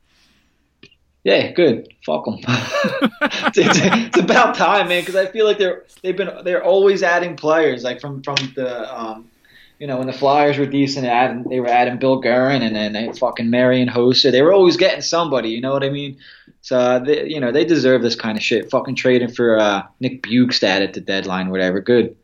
Yeah, 1.24 1.52
good. 1.52 1.94
Fuck 2.06 2.26
them. 2.26 2.40
it's, 2.48 3.58
it's, 3.58 3.80
it's, 3.84 4.18
about 4.18 4.56
time, 4.56 4.88
man. 4.88 5.02
Because 5.02 5.18
I 5.18 5.26
feel 5.26 5.46
like 5.46 5.58
they're 5.58 5.84
they've 6.02 6.16
been 6.16 6.32
they're 6.44 6.64
always 6.64 7.04
adding 7.04 7.36
players. 7.36 7.84
Like 7.84 8.00
from 8.00 8.24
from 8.24 8.38
the 8.56 8.98
um, 8.98 9.30
you 9.78 9.88
know 9.88 9.98
when 9.98 10.08
the 10.08 10.14
Flyers 10.14 10.58
were 10.58 10.66
decent, 10.66 11.06
adding, 11.06 11.44
they 11.44 11.60
were 11.60 11.68
adding 11.68 11.98
Bill 11.98 12.20
Guerin 12.20 12.62
and 12.62 12.76
then 12.76 12.94
they 12.94 13.12
fucking 13.12 13.50
Marian 13.50 13.90
Hossa. 13.90 14.32
They 14.32 14.42
were 14.42 14.54
always 14.54 14.78
getting 14.78 15.02
somebody. 15.02 15.50
You 15.50 15.62
know 15.62 15.74
what 15.74 15.84
I 15.84 15.90
mean? 15.90 16.18
So 16.62 17.00
they, 17.06 17.28
you 17.28 17.40
know 17.40 17.52
they 17.52 17.66
deserve 17.66 18.02
this 18.02 18.16
kind 18.16 18.38
of 18.38 18.44
shit. 18.44 18.72
Fucking 18.72 18.96
trading 18.96 19.34
for 19.34 19.60
uh, 19.60 19.84
Nick 20.00 20.24
Bjugstad 20.24 20.82
at 20.82 20.94
the 20.94 21.02
deadline, 21.02 21.50
whatever. 21.50 21.82
Good. 21.82 22.16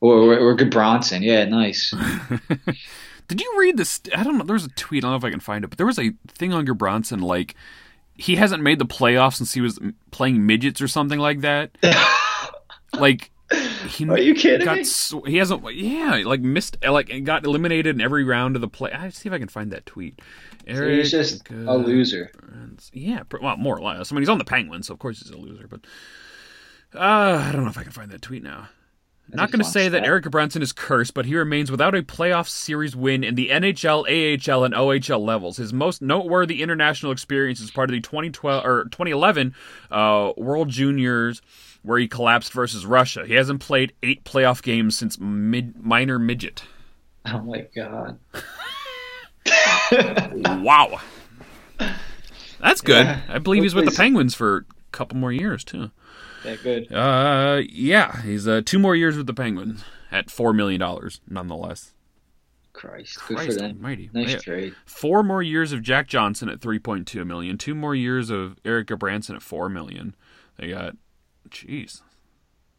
Or, 0.00 0.14
or, 0.14 0.38
or 0.38 0.54
good 0.54 0.72
Gudbranson. 0.72 1.22
Yeah, 1.22 1.46
nice. 1.46 1.94
Did 3.28 3.40
you 3.40 3.54
read 3.58 3.76
this? 3.76 4.00
I 4.14 4.22
don't 4.22 4.38
know. 4.38 4.44
There 4.44 4.54
was 4.54 4.64
a 4.64 4.70
tweet. 4.70 5.04
I 5.04 5.06
don't 5.06 5.12
know 5.12 5.16
if 5.16 5.24
I 5.24 5.30
can 5.30 5.40
find 5.40 5.64
it, 5.64 5.68
but 5.68 5.78
there 5.78 5.86
was 5.86 5.98
a 5.98 6.12
thing 6.28 6.52
on 6.52 6.64
Bronson 6.64 7.20
like 7.20 7.54
he 8.14 8.36
hasn't 8.36 8.62
made 8.62 8.78
the 8.78 8.86
playoffs 8.86 9.34
since 9.34 9.54
he 9.54 9.60
was 9.60 9.78
playing 10.10 10.46
midgets 10.46 10.80
or 10.80 10.88
something 10.88 11.18
like 11.18 11.40
that. 11.40 11.76
like 12.94 13.30
he 13.88 14.08
are 14.08 14.18
you 14.18 14.34
kidding 14.34 14.64
got, 14.64 14.78
me? 14.78 15.30
He 15.30 15.36
hasn't. 15.36 15.74
Yeah, 15.74 16.22
like 16.24 16.40
missed. 16.40 16.76
Like 16.82 17.24
got 17.24 17.44
eliminated 17.44 17.94
in 17.94 18.00
every 18.00 18.24
round 18.24 18.56
of 18.56 18.60
the 18.60 18.68
play. 18.68 18.92
I 18.92 19.08
see 19.10 19.28
if 19.28 19.32
I 19.32 19.38
can 19.38 19.48
find 19.48 19.70
that 19.72 19.86
tweet. 19.86 20.20
Eric, 20.66 20.76
so 20.76 20.96
he's 20.96 21.10
just 21.10 21.52
uh, 21.52 21.72
a 21.72 21.76
loser. 21.76 22.32
Yeah, 22.92 23.22
well, 23.40 23.56
more 23.56 23.78
or 23.78 23.82
less. 23.82 24.10
I 24.10 24.14
mean, 24.14 24.22
he's 24.22 24.28
on 24.28 24.38
the 24.38 24.44
Penguins, 24.44 24.88
so 24.88 24.94
of 24.94 24.98
course 24.98 25.20
he's 25.20 25.30
a 25.30 25.36
loser. 25.36 25.68
But 25.68 25.80
uh, 26.94 27.44
I 27.48 27.52
don't 27.52 27.64
know 27.64 27.70
if 27.70 27.78
I 27.78 27.84
can 27.84 27.92
find 27.92 28.10
that 28.10 28.22
tweet 28.22 28.42
now. 28.42 28.68
That's 29.28 29.36
Not 29.38 29.50
going 29.50 29.64
to 29.64 29.68
say 29.68 29.88
that 29.88 30.04
Erik 30.04 30.24
Gudbranson 30.24 30.62
is 30.62 30.72
cursed, 30.72 31.12
but 31.12 31.26
he 31.26 31.34
remains 31.34 31.68
without 31.68 31.96
a 31.96 32.02
playoff 32.02 32.46
series 32.48 32.94
win 32.94 33.24
in 33.24 33.34
the 33.34 33.48
NHL, 33.48 34.04
AHL, 34.04 34.62
and 34.62 34.72
OHL 34.72 35.20
levels. 35.20 35.56
His 35.56 35.72
most 35.72 36.00
noteworthy 36.00 36.62
international 36.62 37.10
experience 37.10 37.58
is 37.60 37.72
part 37.72 37.90
of 37.90 37.94
the 37.94 38.00
2012 38.00 38.64
or 38.64 38.84
2011 38.84 39.52
uh, 39.90 40.32
World 40.36 40.68
Juniors, 40.68 41.42
where 41.82 41.98
he 41.98 42.06
collapsed 42.06 42.52
versus 42.52 42.86
Russia. 42.86 43.26
He 43.26 43.34
hasn't 43.34 43.58
played 43.60 43.94
eight 44.04 44.22
playoff 44.22 44.62
games 44.62 44.96
since 44.96 45.18
mid, 45.18 45.84
minor 45.84 46.20
midget. 46.20 46.62
Oh 47.26 47.40
my 47.40 47.66
god! 47.74 48.20
wow, 50.62 51.00
that's 52.60 52.80
good. 52.80 53.06
Yeah. 53.06 53.20
I 53.28 53.40
believe 53.40 53.64
he's 53.64 53.74
with 53.74 53.86
the 53.86 53.90
Penguins 53.90 54.36
for 54.36 54.58
a 54.58 54.64
couple 54.92 55.18
more 55.18 55.32
years 55.32 55.64
too 55.64 55.90
that 56.46 56.62
good. 56.62 56.92
Uh, 56.92 57.62
yeah, 57.68 58.22
he's 58.22 58.48
uh 58.48 58.62
two 58.64 58.78
more 58.78 58.96
years 58.96 59.16
with 59.16 59.26
the 59.26 59.34
Penguins 59.34 59.84
at 60.10 60.30
four 60.30 60.52
million 60.52 60.80
dollars, 60.80 61.20
nonetheless. 61.28 61.92
Christ, 62.72 63.18
good 63.26 63.36
Christ 63.38 63.52
for 63.52 63.62
them. 63.62 63.76
Almighty. 63.76 64.10
Nice 64.12 64.32
yeah. 64.32 64.38
trade. 64.38 64.74
Four 64.84 65.22
more 65.22 65.42
years 65.42 65.72
of 65.72 65.82
Jack 65.82 66.08
Johnson 66.08 66.48
at 66.48 66.60
three 66.60 66.78
point 66.78 67.06
two 67.06 67.24
million. 67.24 67.58
Two 67.58 67.74
more 67.74 67.94
years 67.94 68.30
of 68.30 68.58
Erik 68.64 68.88
Branson 68.98 69.36
at 69.36 69.42
four 69.42 69.68
million. 69.68 70.14
They 70.58 70.68
got 70.68 70.96
Jeez. 71.48 72.02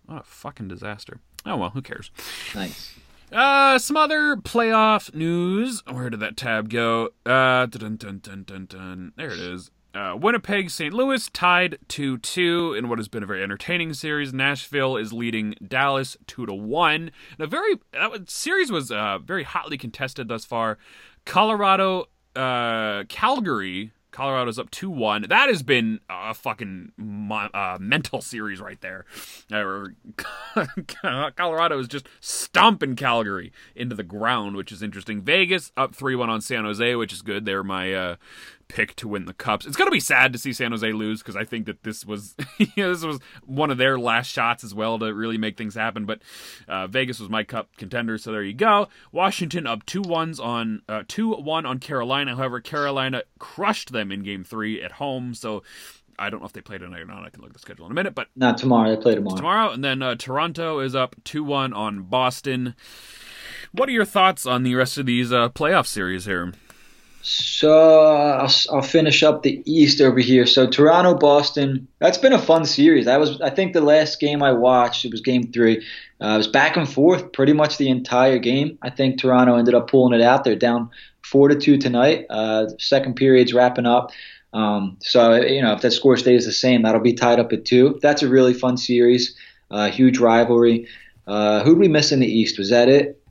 What 0.05 0.21
a 0.21 0.23
fucking 0.23 0.67
disaster. 0.67 1.19
Oh 1.45 1.57
well, 1.57 1.69
who 1.71 1.81
cares? 1.81 2.11
Nice. 2.55 2.95
Uh, 3.31 3.77
some 3.77 3.97
other 3.97 4.37
playoff 4.37 5.13
news. 5.13 5.83
Where 5.85 6.09
did 6.09 6.21
that 6.21 6.37
tab 6.37 6.69
go? 6.69 7.09
Uh, 7.25 7.65
dun, 7.65 7.97
dun, 7.97 8.19
dun, 8.19 8.43
dun, 8.43 8.65
dun. 8.65 9.11
there 9.17 9.31
it 9.31 9.39
is. 9.39 9.69
Uh, 9.93 10.15
Winnipeg 10.15 10.69
St. 10.69 10.93
Louis 10.93 11.29
tied 11.29 11.77
2 11.87 12.19
2 12.19 12.75
in 12.77 12.89
what 12.89 12.99
has 12.99 13.07
been 13.07 13.23
a 13.23 13.25
very 13.25 13.41
entertaining 13.41 13.93
series. 13.93 14.33
Nashville 14.33 14.97
is 14.97 15.13
leading 15.13 15.55
Dallas 15.65 16.17
2 16.27 16.45
to 16.45 16.53
1. 16.53 17.11
The 17.37 17.47
very 17.47 17.75
that 17.93 18.29
series 18.29 18.71
was 18.71 18.91
uh, 18.91 19.19
very 19.19 19.43
hotly 19.43 19.77
contested 19.77 20.27
thus 20.27 20.45
far. 20.45 20.77
Colorado, 21.25 22.05
uh, 22.35 23.03
Calgary 23.09 23.91
Colorado's 24.17 24.57
up 24.57 24.71
2 24.71 24.89
1. 24.89 25.27
That 25.29 25.47
has 25.47 25.61
been 25.61 25.99
a 26.09 26.33
fucking 26.33 26.91
uh, 27.53 27.77
mental 27.79 28.19
series 28.19 28.59
right 28.59 28.81
there. 28.81 29.05
Colorado 31.35 31.77
is 31.77 31.87
just 31.87 32.07
stomping 32.19 32.95
Calgary 32.95 33.51
into 33.75 33.95
the 33.95 34.03
ground, 34.03 34.55
which 34.55 34.71
is 34.71 34.81
interesting. 34.81 35.21
Vegas 35.21 35.71
up 35.77 35.93
3 35.93 36.15
1 36.15 36.31
on 36.31 36.41
San 36.41 36.63
Jose, 36.63 36.95
which 36.95 37.13
is 37.13 37.21
good. 37.21 37.45
They're 37.45 37.63
my 37.63 37.93
uh, 37.93 38.15
pick 38.67 38.95
to 38.97 39.07
win 39.07 39.25
the 39.25 39.33
cups. 39.33 39.65
It's 39.65 39.75
gonna 39.75 39.91
be 39.91 39.99
sad 39.99 40.33
to 40.33 40.39
see 40.39 40.53
San 40.53 40.71
Jose 40.71 40.91
lose 40.91 41.21
because 41.21 41.35
I 41.35 41.43
think 41.43 41.65
that 41.65 41.83
this 41.83 42.05
was 42.05 42.35
you 42.57 42.67
know, 42.77 42.93
this 42.93 43.03
was 43.03 43.19
one 43.45 43.71
of 43.71 43.77
their 43.77 43.99
last 43.99 44.27
shots 44.27 44.63
as 44.63 44.73
well 44.73 44.99
to 44.99 45.13
really 45.13 45.37
make 45.37 45.57
things 45.57 45.75
happen. 45.75 46.05
But 46.05 46.21
uh, 46.67 46.87
Vegas 46.87 47.19
was 47.19 47.29
my 47.29 47.43
cup 47.43 47.69
contender, 47.77 48.17
so 48.17 48.31
there 48.31 48.43
you 48.43 48.53
go. 48.53 48.87
Washington 49.11 49.67
up 49.67 49.85
two 49.85 50.01
ones 50.01 50.39
on 50.39 50.81
uh, 50.87 51.03
two 51.07 51.33
one 51.33 51.65
on 51.65 51.79
Carolina. 51.79 52.35
However, 52.35 52.59
Carolina 52.59 53.23
crushed 53.39 53.91
them 53.91 54.11
in 54.11 54.23
Game 54.23 54.43
Three 54.43 54.81
at 54.81 54.93
home, 54.93 55.33
so. 55.33 55.63
I 56.19 56.31
don't 56.31 56.39
know 56.39 56.47
if 56.47 56.53
they 56.53 56.61
play 56.61 56.79
tonight 56.79 57.01
or 57.01 57.05
not. 57.05 57.23
I 57.23 57.29
can 57.29 57.41
look 57.41 57.51
at 57.51 57.53
the 57.53 57.59
schedule 57.59 57.85
in 57.85 57.91
a 57.91 57.93
minute, 57.93 58.15
but 58.15 58.29
not 58.35 58.57
tomorrow. 58.57 58.89
They 58.89 58.99
play 58.99 59.13
tomorrow. 59.13 59.37
Tomorrow, 59.37 59.71
and 59.71 59.83
then 59.83 60.01
uh, 60.01 60.15
Toronto 60.15 60.79
is 60.79 60.95
up 60.95 61.15
two 61.23 61.43
one 61.43 61.73
on 61.73 62.01
Boston. 62.05 62.73
What 63.71 63.87
are 63.87 63.91
your 63.91 64.03
thoughts 64.03 64.47
on 64.47 64.63
the 64.63 64.73
rest 64.73 64.97
of 64.97 65.05
these 65.05 65.31
uh, 65.31 65.49
playoff 65.49 65.85
series 65.85 66.25
here? 66.25 66.53
So 67.29 68.05
I'll, 68.05 68.49
I'll, 68.71 68.81
finish 68.81 69.21
up 69.21 69.43
the 69.43 69.61
East 69.65 69.99
over 69.99 70.19
here. 70.19 70.45
So 70.45 70.65
Toronto, 70.65 71.13
Boston. 71.13 71.85
That's 71.99 72.17
been 72.17 72.31
a 72.31 72.39
fun 72.39 72.65
series. 72.65 73.03
That 73.03 73.19
was, 73.19 73.41
I 73.41 73.49
think, 73.49 73.73
the 73.73 73.81
last 73.81 74.21
game 74.21 74.41
I 74.41 74.53
watched. 74.53 75.03
It 75.03 75.11
was 75.11 75.19
Game 75.19 75.51
Three. 75.51 75.85
Uh, 76.21 76.27
it 76.27 76.37
was 76.37 76.47
back 76.47 76.77
and 76.77 76.89
forth 76.89 77.33
pretty 77.33 77.51
much 77.51 77.75
the 77.75 77.89
entire 77.89 78.39
game. 78.39 78.77
I 78.81 78.91
think 78.91 79.19
Toronto 79.19 79.57
ended 79.57 79.75
up 79.75 79.89
pulling 79.89 80.17
it 80.17 80.23
out. 80.23 80.45
They're 80.45 80.55
down 80.55 80.89
four 81.21 81.49
to 81.49 81.55
two 81.55 81.77
tonight. 81.77 82.27
Uh, 82.29 82.67
second 82.79 83.17
period's 83.17 83.53
wrapping 83.53 83.85
up. 83.85 84.11
Um, 84.53 84.95
so 85.01 85.33
you 85.35 85.61
know, 85.61 85.73
if 85.73 85.81
that 85.81 85.91
score 85.91 86.15
stays 86.15 86.45
the 86.45 86.53
same, 86.53 86.83
that'll 86.83 87.01
be 87.01 87.11
tied 87.11 87.41
up 87.41 87.51
at 87.51 87.65
two. 87.65 87.99
That's 88.01 88.23
a 88.23 88.29
really 88.29 88.53
fun 88.53 88.77
series. 88.77 89.35
Uh, 89.69 89.89
huge 89.89 90.17
rivalry. 90.17 90.87
Uh, 91.27 91.61
who'd 91.65 91.77
we 91.77 91.89
miss 91.89 92.13
in 92.13 92.21
the 92.21 92.27
East? 92.27 92.57
Was 92.57 92.69
that 92.69 92.87
it? 92.87 93.21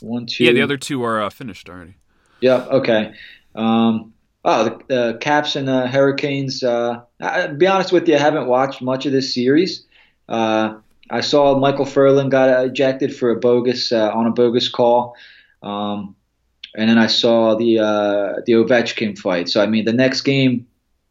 One, 0.00 0.26
two. 0.26 0.42
Yeah, 0.42 0.50
the 0.50 0.62
other 0.62 0.76
two 0.76 1.04
are 1.04 1.22
uh, 1.22 1.30
finished 1.30 1.68
already. 1.68 1.94
Yep. 2.40 2.68
Okay. 2.68 3.14
Um, 3.56 4.12
oh, 4.44 4.78
the, 4.88 5.18
Caps 5.20 5.56
and 5.56 5.68
the 5.68 5.86
Hurricanes. 5.86 6.62
Uh, 6.62 7.00
I, 7.20 7.48
be 7.48 7.66
honest 7.66 7.92
with 7.92 8.08
you, 8.08 8.14
I 8.14 8.18
haven't 8.18 8.46
watched 8.46 8.82
much 8.82 9.06
of 9.06 9.12
this 9.12 9.34
series. 9.34 9.84
Uh, 10.28 10.74
I 11.10 11.20
saw 11.20 11.58
Michael 11.58 11.86
Ferland 11.86 12.30
got 12.30 12.64
ejected 12.64 13.14
for 13.14 13.30
a 13.30 13.36
bogus 13.36 13.92
uh, 13.92 14.10
on 14.10 14.26
a 14.26 14.30
bogus 14.30 14.68
call, 14.68 15.14
um, 15.62 16.16
and 16.76 16.90
then 16.90 16.98
I 16.98 17.06
saw 17.06 17.54
the 17.54 17.78
uh, 17.78 18.34
the 18.44 18.52
Ovechkin 18.52 19.16
fight. 19.18 19.48
So 19.48 19.62
I 19.62 19.66
mean, 19.66 19.84
the 19.84 19.92
next 19.92 20.22
game 20.22 20.66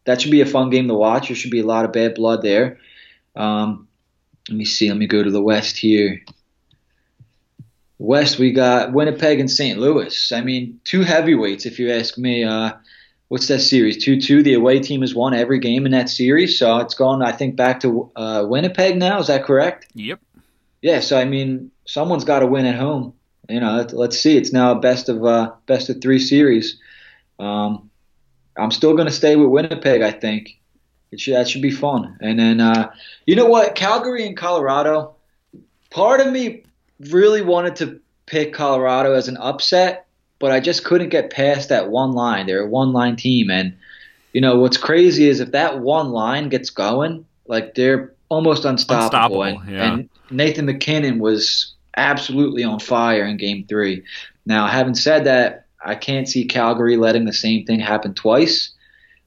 that 0.06 0.22
should 0.22 0.32
be 0.32 0.42
a 0.42 0.46
fun 0.46 0.70
game 0.70 0.88
to 0.88 0.94
watch. 0.94 1.28
There 1.28 1.36
should 1.36 1.52
be 1.52 1.60
a 1.60 1.66
lot 1.66 1.86
of 1.86 1.92
bad 1.92 2.16
blood 2.16 2.42
there. 2.42 2.80
Um, 3.36 3.88
let 4.50 4.58
me 4.58 4.66
see. 4.66 4.88
Let 4.90 4.98
me 4.98 5.08
go 5.08 5.24
to 5.24 5.32
the 5.32 5.42
West 5.42 5.78
here. 5.78 6.22
West, 7.98 8.40
we 8.40 8.52
got 8.52 8.92
Winnipeg 8.92 9.40
and 9.40 9.50
St. 9.50 9.80
Louis. 9.80 10.32
I 10.32 10.42
mean, 10.42 10.80
two 10.84 11.02
heavyweights, 11.02 11.66
if 11.66 11.80
you 11.80 11.92
ask 11.92 12.18
me. 12.18 12.44
Uh, 12.44 12.74
what's 13.30 13.48
that 13.48 13.60
series? 13.60 14.04
2 14.04 14.20
2. 14.20 14.44
The 14.44 14.54
away 14.54 14.80
team 14.80 15.02
has 15.02 15.16
won 15.16 15.34
every 15.34 15.60
game 15.60 15.86
in 15.86 15.92
that 15.94 16.10
series. 16.10 16.60
So 16.60 16.78
it's 16.80 16.94
gone, 16.94 17.22
I 17.22 17.32
think, 17.32 17.56
back 17.56 17.80
to 17.82 18.12
uh, 18.16 18.46
Winnipeg 18.48 18.98
now. 18.98 19.20
Is 19.20 19.28
that 19.28 19.46
correct? 19.46 19.88
Yep. 19.94 20.20
Yeah, 20.82 21.00
so 21.00 21.18
I 21.18 21.26
mean, 21.26 21.72
someone's 21.86 22.26
got 22.26 22.40
to 22.40 22.48
win 22.48 22.66
at 22.66 22.76
home. 22.76 23.14
You 23.50 23.60
know, 23.60 23.86
let's 23.94 24.20
see. 24.20 24.38
It's 24.38 24.52
now 24.52 24.72
a 24.72 24.80
best 24.80 25.08
of 25.08 25.24
uh, 25.24 25.54
best 25.68 25.90
of 25.90 26.02
three 26.02 26.20
series. 26.20 26.80
Um, 27.40 27.90
I'm 28.58 28.72
still 28.72 28.94
going 28.94 29.08
to 29.08 29.14
stay 29.14 29.36
with 29.36 29.50
Winnipeg. 29.50 30.02
I 30.02 30.12
think 30.12 30.60
it 31.12 31.20
should, 31.20 31.36
that 31.36 31.48
should 31.48 31.62
be 31.62 31.72
fun. 31.72 32.18
And 32.22 32.40
then, 32.40 32.60
uh, 32.60 32.92
you 33.26 33.36
know 33.36 33.46
what? 33.46 33.76
Calgary 33.76 34.26
and 34.26 34.36
Colorado. 34.36 35.16
Part 35.92 36.20
of 36.22 36.32
me 36.32 36.65
really 37.00 37.42
wanted 37.42 37.76
to 37.78 38.00
pick 38.26 38.54
Colorado 38.54 39.14
as 39.14 39.28
an 39.28 39.38
upset, 39.38 40.08
but 40.40 40.52
I 40.52 40.60
just 40.60 40.84
couldn't 40.84 41.10
get 41.10 41.30
past 41.30 41.70
that 41.70 41.90
one 41.90 42.14
line. 42.14 42.48
They're 42.48 42.66
a 42.66 42.70
one 42.70 42.94
line 42.94 43.16
team. 43.16 43.50
And, 43.50 43.76
you 44.34 44.42
know, 44.42 44.60
what's 44.60 44.78
crazy 44.78 45.28
is 45.28 45.40
if 45.40 45.52
that 45.52 45.80
one 45.80 46.12
line 46.12 46.50
gets 46.50 46.70
going, 46.70 47.26
like 47.48 47.76
they're 47.76 48.14
almost 48.30 48.66
unstoppable. 48.66 49.44
unstoppable 49.44 49.62
and, 49.68 49.72
yeah. 49.72 49.94
and 49.94 50.10
Nathan 50.32 50.66
MacKinnon 50.66 51.20
was 51.20 51.74
absolutely 51.98 52.64
on 52.64 52.80
fire 52.80 53.26
in 53.26 53.38
game 53.38 53.66
three. 53.68 54.04
Now, 54.46 54.68
having 54.68 54.96
said 54.96 55.26
that, 55.26 55.66
I 55.84 55.96
can't 55.96 56.28
see 56.28 56.46
Calgary 56.46 56.98
letting 56.98 57.26
the 57.26 57.34
same 57.34 57.66
thing 57.66 57.80
happen 57.80 58.14
twice. 58.14 58.72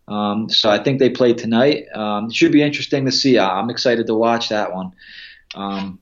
Um, 0.09 0.49
so 0.49 0.71
I 0.71 0.83
think 0.83 0.99
they 0.99 1.11
play 1.11 1.35
tonight. 1.35 1.87
Um, 1.95 2.27
it 2.27 2.35
should 2.35 2.51
be 2.51 2.63
interesting 2.63 3.05
to 3.05 3.13
see. 3.13 3.39
I'm 3.39 3.71
excited 3.71 4.07
to 4.07 4.15
watch 4.15 4.49
that 4.49 4.75
one. 4.75 4.93
Um, 5.55 6.01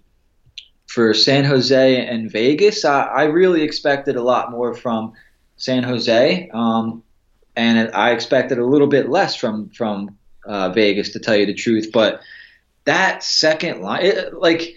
for 0.86 1.12
San 1.14 1.44
Jose 1.44 2.06
and 2.06 2.30
Vegas, 2.30 2.84
I, 2.84 3.02
I 3.02 3.24
really 3.24 3.62
expected 3.62 4.16
a 4.16 4.22
lot 4.22 4.50
more 4.50 4.74
from 4.74 5.12
San 5.56 5.82
Jose, 5.82 6.50
um, 6.52 7.02
and 7.56 7.90
I 7.92 8.10
expected 8.12 8.58
a 8.58 8.64
little 8.64 8.86
bit 8.86 9.08
less 9.08 9.34
from 9.34 9.70
from 9.70 10.16
uh, 10.44 10.70
Vegas, 10.70 11.10
to 11.10 11.18
tell 11.18 11.36
you 11.36 11.46
the 11.46 11.54
truth. 11.54 11.90
But 11.92 12.20
that 12.84 13.22
second 13.22 13.82
line, 13.82 14.04
it, 14.04 14.34
like 14.34 14.76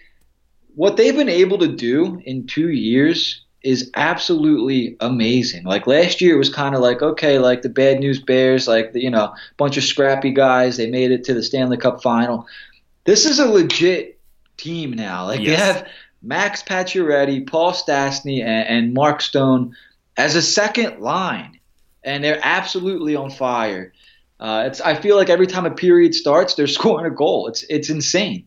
what 0.75 0.97
they've 0.97 1.15
been 1.15 1.29
able 1.29 1.59
to 1.59 1.67
do 1.67 2.21
in 2.25 2.47
two 2.47 2.69
years 2.69 3.43
is 3.61 3.91
absolutely 3.95 4.95
amazing. 5.01 5.65
Like 5.65 5.85
last 5.85 6.21
year, 6.21 6.37
was 6.37 6.49
kind 6.49 6.75
of 6.75 6.81
like 6.81 7.01
okay, 7.01 7.39
like 7.39 7.61
the 7.61 7.69
bad 7.69 7.99
news 7.99 8.19
Bears, 8.19 8.67
like 8.67 8.93
the, 8.93 9.01
you 9.01 9.09
know, 9.09 9.33
bunch 9.57 9.77
of 9.77 9.83
scrappy 9.83 10.31
guys. 10.31 10.77
They 10.77 10.89
made 10.89 11.11
it 11.11 11.23
to 11.25 11.33
the 11.33 11.43
Stanley 11.43 11.77
Cup 11.77 12.01
final. 12.01 12.47
This 13.03 13.25
is 13.25 13.39
a 13.39 13.47
legit 13.47 14.18
team 14.59 14.91
now. 14.93 15.25
Like 15.25 15.39
yes. 15.39 15.47
they 15.47 15.65
have 15.65 15.87
Max 16.21 16.61
Pacioretty, 16.63 17.47
Paul 17.47 17.71
Stastny, 17.71 18.41
and, 18.41 18.67
and 18.67 18.93
Mark 18.93 19.21
Stone 19.21 19.75
as 20.17 20.35
a 20.35 20.41
second 20.41 20.99
line, 20.99 21.59
and 22.03 22.23
they're 22.23 22.41
absolutely 22.43 23.15
on 23.15 23.31
fire. 23.31 23.93
Uh, 24.39 24.63
it's 24.67 24.81
I 24.81 24.95
feel 24.95 25.15
like 25.15 25.29
every 25.29 25.47
time 25.47 25.65
a 25.65 25.71
period 25.71 26.15
starts, 26.15 26.55
they're 26.55 26.67
scoring 26.79 27.05
a 27.05 27.15
goal. 27.15 27.47
It's 27.47 27.63
it's 27.63 27.89
insane. 27.89 28.45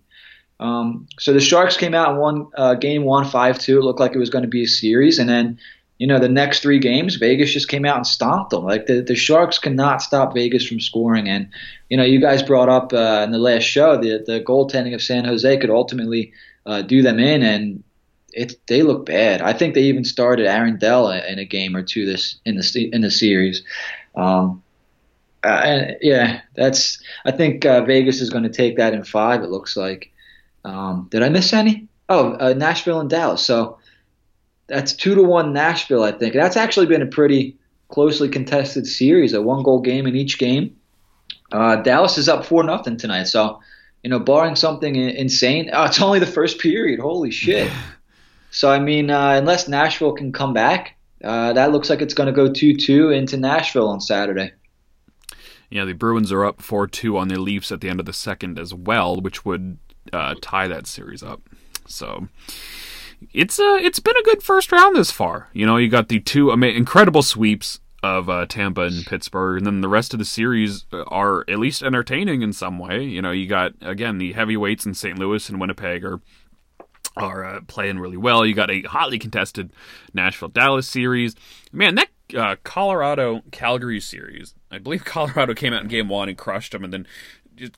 Um, 0.60 1.08
so 1.18 1.32
the 1.32 1.40
Sharks 1.40 1.76
came 1.76 1.92
out 1.92 2.10
and 2.10 2.18
won 2.18 2.46
uh, 2.56 2.74
game 2.74 3.04
one 3.04 3.24
five 3.24 3.58
two. 3.58 3.78
It 3.78 3.82
looked 3.82 4.00
like 4.00 4.14
it 4.14 4.18
was 4.18 4.30
going 4.30 4.42
to 4.42 4.48
be 4.48 4.64
a 4.64 4.68
series, 4.68 5.18
and 5.18 5.28
then 5.28 5.58
you 6.02 6.08
know 6.08 6.18
the 6.18 6.28
next 6.28 6.62
three 6.62 6.80
games, 6.80 7.14
Vegas 7.14 7.52
just 7.52 7.68
came 7.68 7.84
out 7.84 7.96
and 7.96 8.04
stomped 8.04 8.50
them. 8.50 8.64
Like 8.64 8.86
the 8.86 9.02
the 9.02 9.14
Sharks 9.14 9.60
cannot 9.60 10.02
stop 10.02 10.34
Vegas 10.34 10.66
from 10.66 10.80
scoring. 10.80 11.28
And 11.28 11.48
you 11.90 11.96
know 11.96 12.02
you 12.02 12.20
guys 12.20 12.42
brought 12.42 12.68
up 12.68 12.92
uh, 12.92 13.22
in 13.22 13.30
the 13.30 13.38
last 13.38 13.62
show 13.62 13.96
the 13.96 14.20
the 14.26 14.40
goaltending 14.40 14.94
of 14.94 15.00
San 15.00 15.24
Jose 15.24 15.58
could 15.58 15.70
ultimately 15.70 16.32
uh, 16.66 16.82
do 16.82 17.02
them 17.02 17.20
in, 17.20 17.44
and 17.44 17.84
it 18.32 18.58
they 18.66 18.82
look 18.82 19.06
bad. 19.06 19.42
I 19.42 19.52
think 19.52 19.74
they 19.74 19.82
even 19.82 20.04
started 20.04 20.46
Aaron 20.46 20.76
Dell 20.76 21.08
in 21.08 21.38
a 21.38 21.44
game 21.44 21.76
or 21.76 21.84
two 21.84 22.04
this 22.04 22.40
in 22.44 22.56
the 22.56 22.90
in 22.92 23.02
the 23.02 23.10
series. 23.10 23.62
Um, 24.16 24.60
uh, 25.44 25.62
and 25.64 25.96
yeah, 26.00 26.40
that's. 26.56 27.00
I 27.24 27.30
think 27.30 27.64
uh, 27.64 27.84
Vegas 27.84 28.20
is 28.20 28.30
going 28.30 28.42
to 28.42 28.50
take 28.50 28.76
that 28.78 28.92
in 28.92 29.04
five. 29.04 29.44
It 29.44 29.50
looks 29.50 29.76
like. 29.76 30.10
Um, 30.64 31.06
did 31.12 31.22
I 31.22 31.28
miss 31.28 31.52
any? 31.52 31.86
Oh, 32.08 32.32
uh, 32.32 32.54
Nashville 32.54 32.98
and 32.98 33.08
Dallas. 33.08 33.46
So 33.46 33.78
that's 34.66 34.92
two 34.92 35.14
to 35.14 35.22
one 35.22 35.52
Nashville. 35.52 36.02
I 36.02 36.12
think 36.12 36.34
that's 36.34 36.56
actually 36.56 36.86
been 36.86 37.02
a 37.02 37.06
pretty 37.06 37.56
closely 37.88 38.28
contested 38.28 38.86
series. 38.86 39.32
A 39.32 39.42
one 39.42 39.62
goal 39.62 39.80
game 39.80 40.06
in 40.06 40.16
each 40.16 40.38
game. 40.38 40.76
Uh, 41.50 41.76
Dallas 41.76 42.18
is 42.18 42.28
up 42.28 42.44
four 42.44 42.62
nothing 42.64 42.96
tonight. 42.96 43.24
So 43.24 43.60
you 44.02 44.10
know, 44.10 44.18
barring 44.18 44.56
something 44.56 44.96
insane. 44.96 45.70
Oh, 45.72 45.84
it's 45.84 46.00
only 46.00 46.18
the 46.18 46.26
first 46.26 46.58
period. 46.58 47.00
Holy 47.00 47.30
shit. 47.30 47.70
so, 48.50 48.70
I 48.70 48.78
mean, 48.78 49.10
uh, 49.10 49.34
unless 49.34 49.68
Nashville 49.68 50.12
can 50.12 50.32
come 50.32 50.52
back, 50.52 50.96
uh, 51.22 51.52
that 51.52 51.70
looks 51.70 51.88
like 51.88 52.02
it's 52.02 52.14
going 52.14 52.26
to 52.26 52.32
go 52.32 52.52
2 52.52 52.76
2 52.76 53.10
into 53.10 53.36
Nashville 53.36 53.88
on 53.88 54.00
Saturday. 54.00 54.52
Yeah, 55.70 55.84
the 55.84 55.94
Bruins 55.94 56.32
are 56.32 56.44
up 56.44 56.60
4 56.60 56.88
2 56.88 57.16
on 57.16 57.28
the 57.28 57.38
Leafs 57.38 57.70
at 57.70 57.80
the 57.80 57.88
end 57.88 58.00
of 58.00 58.06
the 58.06 58.12
second 58.12 58.58
as 58.58 58.74
well, 58.74 59.20
which 59.20 59.44
would 59.44 59.78
uh, 60.12 60.34
tie 60.42 60.68
that 60.68 60.86
series 60.86 61.22
up. 61.22 61.40
So. 61.86 62.28
It's 63.32 63.58
a, 63.58 63.64
uh, 63.64 63.76
it's 63.76 64.00
been 64.00 64.16
a 64.16 64.22
good 64.22 64.42
first 64.42 64.72
round 64.72 64.96
this 64.96 65.10
far. 65.10 65.48
You 65.52 65.66
know, 65.66 65.76
you 65.76 65.88
got 65.88 66.08
the 66.08 66.20
two 66.20 66.50
incredible 66.50 67.22
sweeps 67.22 67.80
of 68.02 68.28
uh, 68.28 68.46
Tampa 68.46 68.82
and 68.82 69.06
Pittsburgh, 69.06 69.58
and 69.58 69.66
then 69.66 69.80
the 69.80 69.88
rest 69.88 70.12
of 70.12 70.18
the 70.18 70.24
series 70.24 70.86
are 70.92 71.44
at 71.48 71.58
least 71.58 71.82
entertaining 71.82 72.42
in 72.42 72.52
some 72.52 72.78
way. 72.78 73.04
You 73.04 73.22
know, 73.22 73.30
you 73.30 73.46
got 73.46 73.72
again 73.80 74.18
the 74.18 74.32
heavyweights 74.32 74.84
in 74.84 74.94
St. 74.94 75.18
Louis 75.18 75.48
and 75.48 75.60
Winnipeg 75.60 76.04
are 76.04 76.20
are 77.16 77.44
uh, 77.44 77.60
playing 77.66 77.98
really 77.98 78.16
well. 78.16 78.44
You 78.44 78.54
got 78.54 78.70
a 78.70 78.82
hotly 78.82 79.18
contested 79.18 79.72
Nashville 80.14 80.48
Dallas 80.48 80.88
series. 80.88 81.34
Man, 81.72 81.94
that 81.94 82.08
uh, 82.36 82.56
Colorado 82.64 83.42
Calgary 83.50 84.00
series. 84.00 84.54
I 84.70 84.78
believe 84.78 85.04
Colorado 85.04 85.54
came 85.54 85.72
out 85.72 85.82
in 85.82 85.88
game 85.88 86.08
one 86.08 86.28
and 86.28 86.38
crushed 86.38 86.72
them, 86.72 86.84
and 86.84 86.92
then 86.92 87.06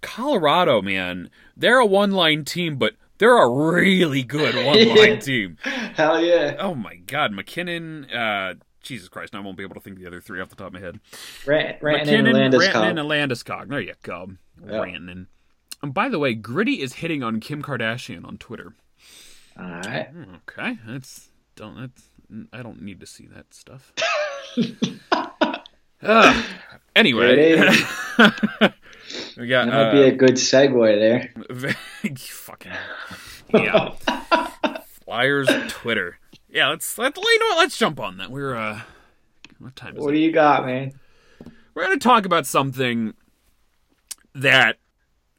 Colorado, 0.01 0.81
man, 0.81 1.31
they're 1.57 1.79
a 1.79 1.87
one 1.87 2.13
line 2.13 2.45
team, 2.45 2.77
but 2.77 2.95
they're 3.19 3.37
a 3.43 3.49
really 3.49 4.23
good 4.23 4.55
one 4.67 4.97
line 4.97 5.19
team. 5.21 5.57
Hell 5.63 6.23
yeah! 6.23 6.57
Oh 6.59 6.75
my 6.75 6.97
God, 6.97 7.33
MacKinnon, 7.33 8.07
Uh, 8.11 8.55
Jesus 8.83 9.09
Christ, 9.09 9.35
I 9.35 9.41
won't 9.41 9.57
be 9.57 9.63
able 9.63 9.75
to 9.77 9.81
think 9.81 9.99
the 9.99 10.07
other 10.07 10.21
three 10.21 10.41
off 10.41 10.51
the 10.51 10.57
top 10.57 10.69
of 10.69 10.73
my 10.75 10.81
head. 10.81 11.01
Rant, 11.47 11.83
MacKinnon, 11.83 12.37
and 12.37 12.53
Landeskog. 12.55 12.91
and 12.91 12.99
Landeskog. 12.99 13.69
There 13.69 13.81
you 13.81 13.95
go. 14.03 14.33
Yep. 14.63 14.71
Rantanen. 14.71 15.27
And 15.83 15.93
by 15.95 16.09
the 16.09 16.19
way, 16.19 16.35
Gritty 16.35 16.81
is 16.83 16.95
hitting 16.95 17.23
on 17.23 17.41
Kim 17.41 17.63
Kardashian 17.63 18.27
on 18.27 18.39
Twitter. 18.39 18.75
All 19.59 19.65
right. 19.67 20.09
Okay, 20.49 20.79
that's 20.87 21.29
don't 21.57 21.77
that's 21.81 22.03
I 22.53 22.63
don't 22.63 22.83
need 22.83 23.01
to 23.01 23.07
see 23.07 23.27
that 23.29 23.53
stuff. 23.55 23.93
uh, 26.03 26.43
anyway, 26.97 27.57
we 29.37 29.49
got 29.49 29.67
that 29.67 29.73
might 29.73 29.89
uh, 29.89 29.93
be 29.93 30.03
a 30.03 30.13
good 30.13 30.35
segue 30.35 30.99
there. 30.99 31.75
fucking 32.17 32.73
yeah. 33.53 33.95
Flyers 35.05 35.49
Twitter. 35.69 36.19
Yeah, 36.49 36.69
let's 36.69 36.97
let 36.99 37.17
you 37.17 37.39
know 37.41 37.47
what. 37.47 37.59
Let's 37.59 37.77
jump 37.77 37.99
on 38.01 38.19
that. 38.19 38.31
We're 38.31 38.55
uh, 38.55 38.81
what 39.59 39.77
time 39.77 39.97
is 39.97 40.03
what 40.03 40.15
it? 40.15 40.19
do 40.19 40.23
you 40.23 40.33
got, 40.33 40.65
man? 40.67 40.93
We're 41.75 41.85
gonna 41.85 41.99
talk 41.99 42.27
about 42.27 42.47
something 42.47 43.15
that 44.35 44.79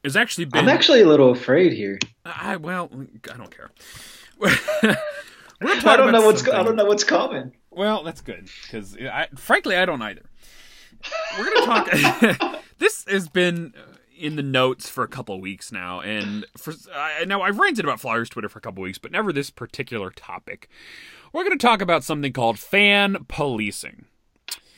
has 0.04 0.16
actually 0.16 0.44
been. 0.46 0.62
I'm 0.62 0.68
actually 0.68 1.02
a 1.02 1.06
little 1.06 1.30
afraid 1.30 1.72
here. 1.72 1.98
I 2.24 2.56
well, 2.56 2.90
I 3.32 3.36
don't 3.36 3.50
care. 3.50 3.70
I 5.62 5.96
don't 5.96 6.12
know 6.12 6.26
what's 6.26 6.40
something. 6.40 6.54
I 6.54 6.62
don't 6.62 6.76
know 6.76 6.84
what's 6.84 7.04
coming. 7.04 7.52
Well, 7.70 8.02
that's 8.02 8.20
good 8.20 8.48
because 8.62 8.96
frankly 9.36 9.76
I 9.76 9.84
don't 9.84 10.02
either. 10.02 10.22
We're 11.38 11.54
gonna 11.54 11.66
talk. 11.66 12.62
This 12.78 13.04
has 13.08 13.28
been 13.28 13.74
uh, 13.76 13.96
in 14.18 14.36
the 14.36 14.42
notes 14.42 14.88
for 14.88 15.04
a 15.04 15.08
couple 15.08 15.40
weeks 15.40 15.70
now, 15.70 16.00
and 16.00 16.46
for 16.56 16.72
I 16.94 17.24
now 17.24 17.42
I've 17.42 17.58
ranted 17.58 17.84
about 17.84 18.00
Flyers 18.00 18.28
Twitter 18.28 18.48
for 18.48 18.58
a 18.58 18.62
couple 18.62 18.82
weeks, 18.82 18.98
but 18.98 19.12
never 19.12 19.32
this 19.32 19.50
particular 19.50 20.10
topic. 20.10 20.68
We're 21.32 21.44
going 21.44 21.58
to 21.58 21.66
talk 21.66 21.80
about 21.80 22.04
something 22.04 22.32
called 22.32 22.58
fan 22.58 23.26
policing. 23.28 24.06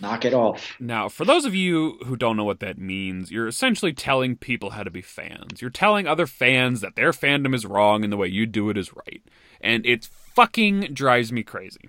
Knock 0.01 0.25
it 0.25 0.33
off. 0.33 0.77
Now, 0.79 1.09
for 1.09 1.25
those 1.25 1.45
of 1.45 1.55
you 1.55 1.99
who 2.05 2.17
don't 2.17 2.37
know 2.37 2.45
what 2.45 2.61
that 2.61 2.79
means, 2.79 3.33
you're 3.33 3.49
essentially 3.49 3.93
telling 3.93 4.37
people 4.37 4.71
how 4.71 4.85
to 4.85 4.91
be 4.91 5.03
fans. 5.03 5.61
You're 5.61 5.71
telling 5.71 6.07
other 6.07 6.27
fans 6.27 6.81
that 6.81 6.95
their 6.95 7.11
fandom 7.11 7.55
is 7.55 7.67
wrong 7.67 8.05
and 8.05 8.13
the 8.13 8.17
way 8.17 8.29
you 8.29 8.47
do 8.47 8.71
it 8.71 8.79
is 8.79 8.95
right. 8.95 9.23
And 9.61 9.85
it 9.85 10.05
fucking 10.05 10.95
drives 10.95 11.33
me 11.33 11.43
crazy. 11.43 11.89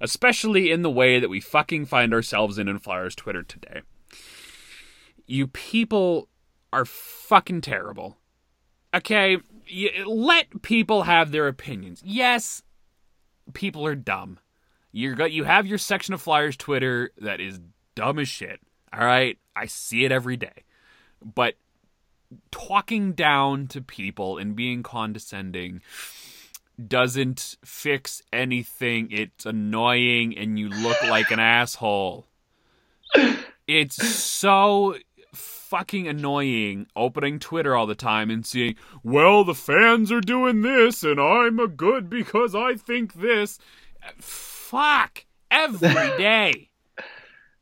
Especially 0.00 0.72
in 0.72 0.82
the 0.82 0.90
way 0.90 1.20
that 1.20 1.30
we 1.30 1.40
fucking 1.40 1.86
find 1.86 2.12
ourselves 2.12 2.58
in 2.58 2.68
in 2.68 2.80
Flyers 2.80 3.14
Twitter 3.14 3.44
today. 3.44 3.82
You 5.26 5.46
people 5.46 6.28
are 6.72 6.84
fucking 6.84 7.62
terrible. 7.62 8.16
Okay, 8.94 9.38
let 10.06 10.62
people 10.62 11.02
have 11.02 11.30
their 11.30 11.48
opinions. 11.48 12.02
Yes, 12.04 12.62
people 13.52 13.86
are 13.86 13.94
dumb. 13.94 14.38
You're 14.92 15.14
got 15.14 15.32
you 15.32 15.44
have 15.44 15.66
your 15.66 15.78
section 15.78 16.14
of 16.14 16.22
Flyers 16.22 16.56
Twitter 16.56 17.10
that 17.18 17.40
is 17.40 17.60
dumb 17.94 18.18
as 18.18 18.28
shit. 18.28 18.60
All 18.92 19.04
right, 19.04 19.38
I 19.54 19.66
see 19.66 20.04
it 20.04 20.12
every 20.12 20.36
day. 20.36 20.64
But 21.22 21.54
talking 22.50 23.12
down 23.12 23.66
to 23.68 23.80
people 23.80 24.38
and 24.38 24.56
being 24.56 24.82
condescending 24.82 25.82
doesn't 26.84 27.56
fix 27.64 28.22
anything. 28.32 29.08
It's 29.10 29.46
annoying 29.46 30.36
and 30.36 30.58
you 30.58 30.68
look 30.68 31.02
like 31.02 31.30
an 31.30 31.40
asshole. 31.40 32.26
It's 33.66 33.96
so 33.96 34.96
fucking 35.36 36.08
annoying 36.08 36.86
opening 36.96 37.38
Twitter 37.38 37.76
all 37.76 37.86
the 37.86 37.94
time 37.94 38.30
and 38.30 38.44
seeing, 38.44 38.76
well, 39.02 39.44
the 39.44 39.54
fans 39.54 40.10
are 40.10 40.20
doing 40.20 40.62
this 40.62 41.02
and 41.02 41.20
I'm 41.20 41.58
a 41.58 41.68
good 41.68 42.08
because 42.08 42.54
I 42.54 42.74
think 42.74 43.14
this. 43.14 43.58
Fuck. 44.18 45.24
Every 45.50 45.88
day. 46.18 46.70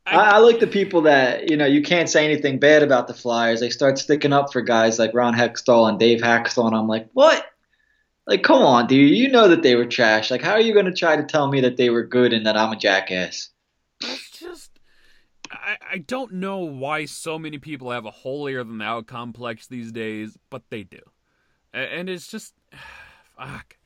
I, 0.07 0.15
I, 0.15 0.37
like 0.37 0.59
the 0.59 0.67
people 0.67 1.01
that 1.03 1.49
you 1.49 1.57
know 1.57 1.65
you 1.65 1.81
can't 1.81 2.09
say 2.09 2.25
anything 2.25 2.59
bad 2.59 2.83
about 2.83 3.07
the 3.07 3.13
Flyers. 3.13 3.59
They 3.59 3.71
start 3.71 3.97
sticking 3.97 4.33
up 4.33 4.53
for 4.53 4.61
guys 4.61 4.99
like 4.99 5.15
Ron 5.15 5.33
Hextall 5.33 5.89
and 5.89 5.97
Dave 5.97 6.21
Hakstol, 6.21 6.67
and 6.67 6.75
I'm 6.75 6.87
like, 6.87 7.09
what? 7.13 7.43
Like, 8.27 8.43
come 8.43 8.61
on, 8.61 8.87
dude. 8.87 9.15
You 9.15 9.29
know 9.29 9.47
that 9.47 9.63
they 9.63 9.75
were 9.75 9.85
trash. 9.85 10.29
Like, 10.29 10.41
how 10.41 10.53
are 10.53 10.59
you 10.59 10.73
going 10.73 10.85
to 10.85 10.93
try 10.93 11.15
to 11.15 11.23
tell 11.23 11.47
me 11.47 11.61
that 11.61 11.77
they 11.77 11.89
were 11.89 12.03
good 12.03 12.33
and 12.33 12.45
that 12.45 12.57
I'm 12.57 12.71
a 12.71 12.75
jackass? 12.75 13.49
I, 15.65 15.77
I 15.93 15.97
don't 15.97 16.33
know 16.33 16.59
why 16.59 17.05
so 17.05 17.39
many 17.39 17.57
people 17.57 17.91
have 17.91 18.05
a 18.05 18.11
holier 18.11 18.63
than 18.63 18.77
thou 18.77 19.01
complex 19.01 19.67
these 19.67 19.91
days, 19.91 20.37
but 20.49 20.63
they 20.69 20.83
do, 20.83 20.99
and 21.73 22.09
it's 22.09 22.27
just, 22.27 22.53
fuck. 23.37 23.77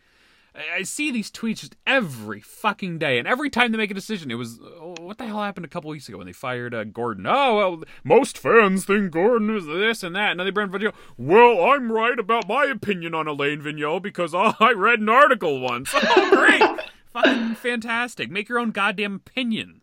I 0.56 0.82
see 0.82 1.12
these 1.12 1.32
tweets 1.32 1.60
just 1.60 1.76
every 1.86 2.42
fucking 2.42 2.98
day, 2.98 3.20
and 3.20 3.28
every 3.28 3.50
time 3.50 3.72
they 3.72 3.78
make 3.78 3.92
a 3.92 3.96
decision, 3.96 4.32
it 4.32 4.36
was 4.36 4.60
oh, 4.62 4.96
what 5.00 5.18
the 5.18 5.28
hell 5.28 5.42
happened 5.42 5.66
a 5.66 5.70
couple 5.70 5.90
weeks 5.90 6.10
ago 6.10 6.18
when 6.18 6.28
they 6.28 6.34
fired 6.34 6.74
uh, 6.74 6.84
Gordon? 6.86 7.26
Oh 7.28 7.56
well, 7.56 7.84
most 8.04 8.38
fans 8.38 8.86
think 8.86 9.12
Gordon 9.12 9.56
is 9.56 9.68
this 9.68 10.04
and 10.04 10.16
that, 10.16 10.32
and 10.32 10.40
then 10.40 10.48
they 10.48 10.52
bring 10.52 10.70
Vigneault. 10.70 10.96
Well, 11.18 11.64
I'm 11.66 11.92
right 11.92 12.18
about 12.18 12.48
my 12.48 12.66
opinion 12.66 13.14
on 13.14 13.28
Alain 13.28 13.62
Vigneault 13.62 14.02
because 14.02 14.34
I 14.36 14.74
read 14.76 15.00
an 15.00 15.10
article 15.10 15.60
once. 15.60 15.94
Oh, 16.02 16.30
great, 16.32 16.88
fucking 17.14 17.56
fantastic! 17.56 18.32
Make 18.32 18.50
your 18.50 18.60
own 18.60 18.72
goddamn 18.72 19.16
opinions. 19.16 19.79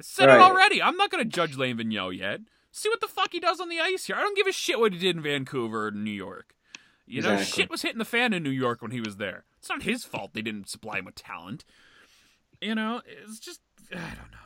I 0.00 0.02
said 0.02 0.26
right. 0.26 0.36
it 0.36 0.40
already. 0.40 0.82
I'm 0.82 0.96
not 0.96 1.10
gonna 1.10 1.26
judge 1.26 1.56
Alain 1.56 1.76
Vigneault 1.76 2.16
yet. 2.16 2.40
See 2.72 2.88
what 2.88 3.00
the 3.00 3.08
fuck 3.08 3.32
he 3.32 3.40
does 3.40 3.60
on 3.60 3.68
the 3.68 3.80
ice 3.80 4.06
here. 4.06 4.16
I 4.16 4.20
don't 4.20 4.36
give 4.36 4.46
a 4.46 4.52
shit 4.52 4.80
what 4.80 4.92
he 4.92 4.98
did 4.98 5.16
in 5.16 5.22
Vancouver 5.22 5.88
or 5.88 5.90
New 5.90 6.10
York. 6.10 6.54
You 7.06 7.22
know, 7.22 7.32
exactly. 7.32 7.62
shit 7.62 7.70
was 7.70 7.82
hitting 7.82 7.98
the 7.98 8.04
fan 8.04 8.32
in 8.32 8.42
New 8.42 8.50
York 8.50 8.80
when 8.80 8.92
he 8.92 9.00
was 9.00 9.16
there. 9.16 9.44
It's 9.58 9.68
not 9.68 9.82
his 9.82 10.04
fault 10.04 10.32
they 10.32 10.42
didn't 10.42 10.68
supply 10.68 10.98
him 10.98 11.04
with 11.04 11.16
talent. 11.16 11.64
You 12.62 12.74
know, 12.74 13.02
it's 13.04 13.38
just 13.40 13.60
I 13.92 13.96
don't 13.96 14.30
know. 14.30 14.38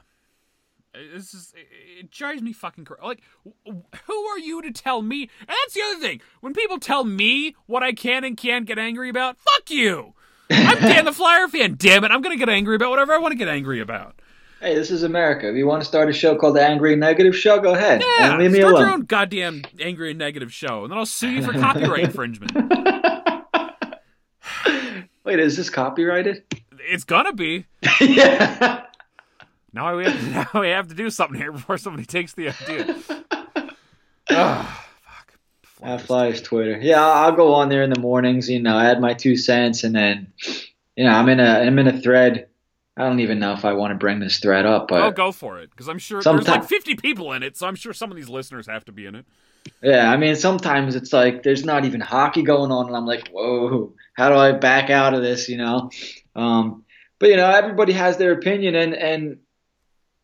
It's 0.94 1.32
just 1.32 1.54
it 1.54 2.10
drives 2.10 2.42
me 2.42 2.52
fucking 2.52 2.84
crazy. 2.84 3.02
Like, 3.02 3.22
who 3.64 4.24
are 4.26 4.38
you 4.38 4.62
to 4.62 4.72
tell 4.72 5.02
me? 5.02 5.30
And 5.40 5.48
that's 5.48 5.74
the 5.74 5.82
other 5.82 6.00
thing. 6.00 6.20
When 6.40 6.54
people 6.54 6.78
tell 6.78 7.04
me 7.04 7.54
what 7.66 7.82
I 7.82 7.92
can 7.92 8.24
and 8.24 8.36
can't 8.36 8.66
get 8.66 8.78
angry 8.78 9.08
about, 9.08 9.36
fuck 9.36 9.70
you. 9.70 10.14
I'm 10.50 10.78
Dan 10.80 11.04
the 11.04 11.12
Flyer 11.12 11.48
fan. 11.48 11.74
Damn 11.78 12.04
it, 12.04 12.10
I'm 12.10 12.22
gonna 12.22 12.36
get 12.36 12.48
angry 12.48 12.76
about 12.76 12.90
whatever 12.90 13.12
I 13.12 13.18
want 13.18 13.32
to 13.32 13.38
get 13.38 13.48
angry 13.48 13.80
about. 13.80 14.20
Hey, 14.64 14.74
this 14.74 14.90
is 14.90 15.02
America. 15.02 15.46
If 15.46 15.56
you 15.56 15.66
want 15.66 15.82
to 15.82 15.86
start 15.86 16.08
a 16.08 16.12
show 16.14 16.36
called 16.36 16.56
the 16.56 16.66
Angry 16.66 16.92
and 16.92 17.00
Negative 17.00 17.36
Show, 17.36 17.60
go 17.60 17.74
ahead. 17.74 18.00
Yeah, 18.00 18.30
and 18.30 18.40
leave 18.40 18.50
me 18.50 18.60
start 18.60 18.72
alone. 18.72 18.82
your 18.86 18.94
own 18.94 19.02
goddamn 19.02 19.62
Angry 19.78 20.08
and 20.08 20.18
Negative 20.18 20.50
Show, 20.50 20.84
and 20.84 20.90
then 20.90 20.96
I'll 20.96 21.04
sue 21.04 21.28
you 21.28 21.42
for 21.42 21.52
copyright 21.52 22.04
infringement. 22.04 22.50
Wait, 25.24 25.38
is 25.38 25.58
this 25.58 25.68
copyrighted? 25.68 26.44
It's 26.78 27.04
gonna 27.04 27.34
be. 27.34 27.66
yeah. 28.00 28.86
Now 29.74 29.96
we 29.96 30.04
have, 30.04 30.30
now 30.54 30.60
we 30.60 30.68
have 30.68 30.86
to 30.86 30.94
do 30.94 31.10
something 31.10 31.36
here 31.36 31.50
before 31.50 31.78
somebody 31.78 32.06
takes 32.06 32.32
the 32.32 32.50
idea. 32.50 32.94
Flyers, 35.64 36.02
Flyers 36.02 36.40
Twitter. 36.40 36.78
Yeah, 36.80 37.04
I'll 37.04 37.32
go 37.32 37.52
on 37.54 37.70
there 37.70 37.82
in 37.82 37.90
the 37.90 37.98
mornings. 37.98 38.48
You 38.48 38.62
know, 38.62 38.78
add 38.78 39.00
my 39.00 39.14
two 39.14 39.36
cents, 39.36 39.82
and 39.82 39.92
then, 39.92 40.32
you 40.94 41.02
know, 41.02 41.10
I'm 41.10 41.28
in 41.28 41.40
a 41.40 41.58
I'm 41.58 41.76
in 41.80 41.88
a 41.88 42.00
thread 42.00 42.46
I 42.96 43.04
don't 43.04 43.20
even 43.20 43.40
know 43.40 43.52
if 43.52 43.64
I 43.64 43.72
want 43.72 43.90
to 43.90 43.96
bring 43.96 44.20
this 44.20 44.38
thread 44.38 44.66
up, 44.66 44.88
but 44.88 45.02
oh, 45.02 45.10
go 45.10 45.32
for 45.32 45.58
it 45.58 45.70
because 45.70 45.88
I'm 45.88 45.98
sure 45.98 46.22
there's 46.22 46.46
like 46.46 46.64
50 46.64 46.94
people 46.96 47.32
in 47.32 47.42
it, 47.42 47.56
so 47.56 47.66
I'm 47.66 47.74
sure 47.74 47.92
some 47.92 48.10
of 48.10 48.16
these 48.16 48.28
listeners 48.28 48.66
have 48.68 48.84
to 48.84 48.92
be 48.92 49.06
in 49.06 49.16
it. 49.16 49.26
Yeah, 49.82 50.10
I 50.10 50.16
mean, 50.16 50.36
sometimes 50.36 50.94
it's 50.94 51.12
like 51.12 51.42
there's 51.42 51.64
not 51.64 51.84
even 51.84 52.00
hockey 52.00 52.42
going 52.42 52.70
on, 52.70 52.86
and 52.86 52.96
I'm 52.96 53.06
like, 53.06 53.28
whoa, 53.28 53.92
how 54.14 54.28
do 54.28 54.36
I 54.36 54.52
back 54.52 54.90
out 54.90 55.14
of 55.14 55.22
this? 55.22 55.48
You 55.48 55.56
know, 55.56 55.90
um, 56.36 56.84
but 57.18 57.30
you 57.30 57.36
know, 57.36 57.50
everybody 57.50 57.92
has 57.94 58.16
their 58.16 58.32
opinion, 58.32 58.76
and 58.76 58.94
and 58.94 59.38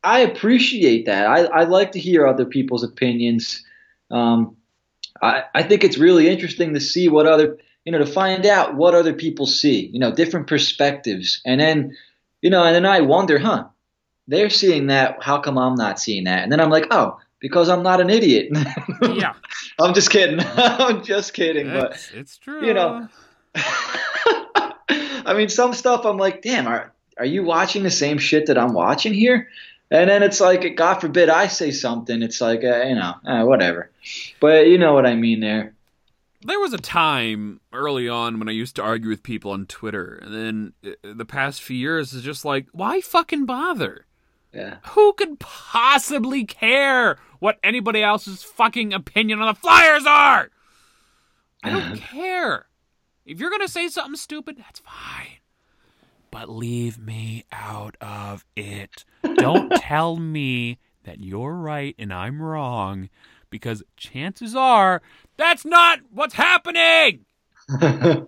I 0.04 0.20
appreciate 0.20 1.06
that. 1.06 1.26
I, 1.26 1.44
I 1.44 1.64
like 1.64 1.92
to 1.92 1.98
hear 1.98 2.26
other 2.26 2.44
people's 2.44 2.84
opinions. 2.84 3.64
Um, 4.12 4.56
I 5.20 5.44
I 5.54 5.62
think 5.64 5.82
it's 5.82 5.98
really 5.98 6.28
interesting 6.28 6.74
to 6.74 6.80
see 6.80 7.08
what 7.08 7.26
other 7.26 7.58
you 7.84 7.90
know 7.90 7.98
to 7.98 8.06
find 8.06 8.46
out 8.46 8.76
what 8.76 8.94
other 8.94 9.12
people 9.12 9.46
see. 9.46 9.86
You 9.86 9.98
know, 9.98 10.14
different 10.14 10.46
perspectives, 10.46 11.40
and 11.44 11.60
then 11.60 11.96
you 12.42 12.50
know, 12.50 12.64
and 12.64 12.74
then 12.74 12.86
I 12.86 13.00
wonder, 13.00 13.38
huh? 13.38 13.66
They're 14.28 14.50
seeing 14.50 14.86
that. 14.88 15.22
How 15.22 15.38
come 15.38 15.58
I'm 15.58 15.74
not 15.74 15.98
seeing 15.98 16.24
that? 16.24 16.42
And 16.42 16.52
then 16.52 16.60
I'm 16.60 16.70
like, 16.70 16.86
oh, 16.90 17.18
because 17.40 17.68
I'm 17.68 17.82
not 17.82 18.00
an 18.00 18.10
idiot. 18.10 18.48
yeah. 19.02 19.34
I'm 19.80 19.94
just 19.94 20.10
kidding. 20.10 20.40
I'm 20.56 21.02
just 21.02 21.34
kidding. 21.34 21.68
It's, 21.68 22.10
but 22.10 22.18
it's 22.18 22.38
true. 22.38 22.64
You 22.64 22.74
know. 22.74 23.08
I 25.22 25.34
mean, 25.34 25.48
some 25.48 25.74
stuff 25.74 26.04
I'm 26.04 26.16
like, 26.16 26.42
damn, 26.42 26.66
are 26.66 26.92
are 27.18 27.24
you 27.24 27.42
watching 27.44 27.82
the 27.82 27.90
same 27.90 28.18
shit 28.18 28.46
that 28.46 28.56
I'm 28.56 28.72
watching 28.72 29.12
here? 29.12 29.48
And 29.90 30.08
then 30.08 30.22
it's 30.22 30.40
like, 30.40 30.76
God 30.76 31.00
forbid 31.00 31.28
I 31.28 31.48
say 31.48 31.72
something. 31.72 32.22
It's 32.22 32.40
like, 32.40 32.62
uh, 32.62 32.82
you 32.82 32.94
know, 32.94 33.14
uh, 33.26 33.44
whatever. 33.44 33.90
But 34.38 34.68
you 34.68 34.78
know 34.78 34.94
what 34.94 35.04
I 35.04 35.16
mean 35.16 35.40
there. 35.40 35.74
There 36.42 36.60
was 36.60 36.72
a 36.72 36.78
time 36.78 37.60
early 37.72 38.08
on 38.08 38.38
when 38.38 38.48
I 38.48 38.52
used 38.52 38.76
to 38.76 38.82
argue 38.82 39.10
with 39.10 39.22
people 39.22 39.50
on 39.50 39.66
Twitter, 39.66 40.18
and 40.22 40.34
then 40.34 40.72
uh, 40.84 41.12
the 41.14 41.26
past 41.26 41.62
few 41.62 41.76
years 41.76 42.14
is 42.14 42.22
just 42.22 42.44
like, 42.44 42.66
why 42.72 43.00
fucking 43.02 43.44
bother? 43.44 44.06
Yeah. 44.52 44.76
Who 44.92 45.12
could 45.12 45.38
possibly 45.38 46.44
care 46.44 47.18
what 47.40 47.58
anybody 47.62 48.02
else's 48.02 48.42
fucking 48.42 48.92
opinion 48.92 49.40
on 49.40 49.48
the 49.48 49.54
Flyers 49.54 50.06
are? 50.06 50.50
I 51.62 51.70
don't 51.70 51.96
care. 52.00 52.66
If 53.26 53.38
you're 53.38 53.50
gonna 53.50 53.68
say 53.68 53.88
something 53.88 54.16
stupid, 54.16 54.56
that's 54.56 54.80
fine. 54.80 55.38
But 56.30 56.48
leave 56.48 56.98
me 56.98 57.44
out 57.52 57.96
of 58.00 58.44
it. 58.56 59.04
Don't 59.34 59.70
tell 59.76 60.16
me 60.16 60.78
that 61.04 61.20
you're 61.20 61.54
right 61.54 61.94
and 61.98 62.12
I'm 62.12 62.40
wrong, 62.40 63.08
because 63.50 63.82
chances 63.96 64.54
are 64.56 65.02
that's 65.40 65.64
not 65.64 66.00
what's 66.10 66.34
happening. 66.34 67.24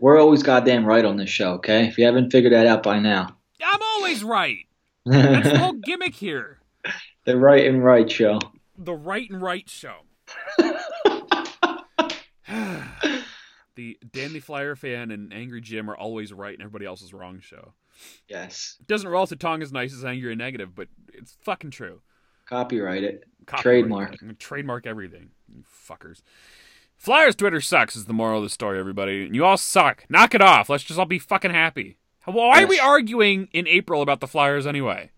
We're 0.00 0.20
always 0.20 0.42
goddamn 0.42 0.84
right 0.84 1.04
on 1.04 1.16
this 1.16 1.30
show, 1.30 1.52
okay? 1.54 1.86
If 1.86 1.98
you 1.98 2.04
haven't 2.04 2.30
figured 2.30 2.52
that 2.52 2.66
out 2.66 2.82
by 2.82 2.98
now. 2.98 3.36
I'm 3.64 3.80
always 3.82 4.24
right. 4.24 4.66
That's 5.06 5.50
the 5.50 5.58
whole 5.58 5.72
gimmick 5.72 6.14
here. 6.14 6.58
The 7.24 7.36
right 7.36 7.66
and 7.66 7.84
right 7.84 8.10
show. 8.10 8.38
The 8.78 8.94
right 8.94 9.28
and 9.30 9.42
right 9.42 9.68
show. 9.68 9.96
the 13.74 13.98
Danny 14.12 14.40
Flyer 14.40 14.76
fan 14.76 15.10
and 15.10 15.32
Angry 15.32 15.60
Jim 15.60 15.90
are 15.90 15.96
always 15.96 16.32
right 16.32 16.54
and 16.54 16.62
everybody 16.62 16.86
else 16.86 17.02
is 17.02 17.12
wrong 17.12 17.40
show. 17.40 17.72
Yes. 18.28 18.76
It 18.80 18.86
doesn't 18.86 19.08
roll 19.08 19.26
the 19.26 19.36
tongue 19.36 19.62
as 19.62 19.72
nice 19.72 19.92
as 19.92 20.04
angry 20.04 20.32
and 20.32 20.38
negative, 20.38 20.74
but 20.74 20.88
it's 21.12 21.36
fucking 21.42 21.70
true. 21.70 22.00
Copyright 22.50 23.04
it. 23.04 23.24
Copyright 23.46 23.62
Trademark. 23.62 24.22
it. 24.22 24.38
Trademark 24.38 24.86
everything. 24.86 25.30
You 25.48 25.62
fuckers. 25.88 26.20
Flyers 26.96 27.36
Twitter 27.36 27.60
sucks 27.60 27.96
is 27.96 28.04
the 28.04 28.12
moral 28.12 28.38
of 28.38 28.44
the 28.44 28.50
story, 28.50 28.78
everybody. 28.78 29.30
You 29.32 29.44
all 29.44 29.56
suck. 29.56 30.04
Knock 30.10 30.34
it 30.34 30.42
off. 30.42 30.68
Let's 30.68 30.84
just 30.84 30.98
all 30.98 31.06
be 31.06 31.18
fucking 31.18 31.52
happy. 31.52 31.96
Why 32.26 32.62
are 32.62 32.66
we 32.66 32.78
arguing 32.78 33.48
in 33.52 33.66
April 33.66 34.02
about 34.02 34.20
the 34.20 34.26
Flyers 34.26 34.66
anyway? 34.66 35.10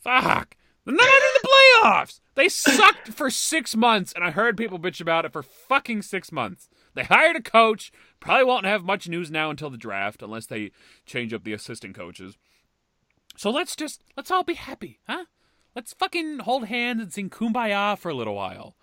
Fuck. 0.00 0.56
They're 0.84 0.94
not 0.94 1.06
in 1.06 1.40
the 1.42 1.48
playoffs. 1.48 2.20
They 2.34 2.48
sucked 2.48 3.08
for 3.14 3.30
six 3.30 3.74
months, 3.76 4.12
and 4.12 4.24
I 4.24 4.30
heard 4.30 4.56
people 4.56 4.78
bitch 4.78 5.00
about 5.00 5.24
it 5.24 5.32
for 5.32 5.42
fucking 5.42 6.02
six 6.02 6.30
months. 6.30 6.68
They 6.94 7.04
hired 7.04 7.36
a 7.36 7.42
coach. 7.42 7.92
Probably 8.20 8.44
won't 8.44 8.66
have 8.66 8.84
much 8.84 9.08
news 9.08 9.30
now 9.30 9.50
until 9.50 9.70
the 9.70 9.76
draft, 9.76 10.22
unless 10.22 10.46
they 10.46 10.72
change 11.06 11.32
up 11.32 11.44
the 11.44 11.52
assistant 11.52 11.94
coaches. 11.94 12.36
So 13.36 13.50
let's 13.50 13.76
just 13.76 14.02
let's 14.16 14.30
all 14.30 14.44
be 14.44 14.54
happy, 14.54 14.98
huh? 15.06 15.24
Let's 15.74 15.92
fucking 15.94 16.40
hold 16.40 16.66
hands 16.66 17.00
and 17.02 17.12
sing 17.12 17.30
"Kumbaya" 17.30 17.96
for 17.98 18.08
a 18.08 18.14
little 18.14 18.34
while. 18.34 18.74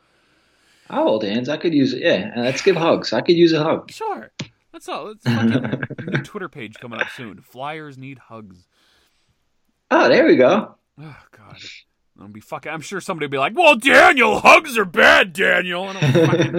I'll 0.90 1.04
hold 1.04 1.24
hands. 1.24 1.50
I 1.50 1.58
could 1.58 1.74
use 1.74 1.94
it. 1.94 2.02
Yeah, 2.04 2.32
let's 2.38 2.62
give 2.62 2.76
hugs. 2.76 3.12
I 3.12 3.22
could 3.22 3.36
use 3.36 3.54
a 3.54 3.64
hug. 3.64 3.92
Sure. 3.92 4.32
That's 4.72 4.88
all. 4.90 5.08
Uh, 5.08 5.14
let's 5.24 5.24
fucking 5.24 6.06
new 6.08 6.24
Twitter 6.24 6.50
page 6.50 6.76
coming 6.80 7.00
up 7.02 7.10
soon. 7.10 7.42
Flyers 7.42 7.98
need 7.98 8.20
hugs. 8.20 8.68
Oh, 9.90 10.08
there 10.10 10.26
we 10.26 10.36
go. 10.36 10.76
Oh 11.02 11.18
God. 11.32 11.58
I'll 12.20 12.28
be 12.30 12.40
fucking. 12.40 12.72
I'm 12.72 12.82
sure 12.82 13.02
somebody 13.02 13.26
will 13.26 13.32
be 13.32 13.38
like, 13.40 13.58
"Well, 13.58 13.76
Daniel, 13.76 14.40
hugs 14.40 14.78
are 14.78 14.86
bad, 14.86 15.34
Daniel." 15.34 15.90
And 15.90 15.98
I'm 15.98 16.14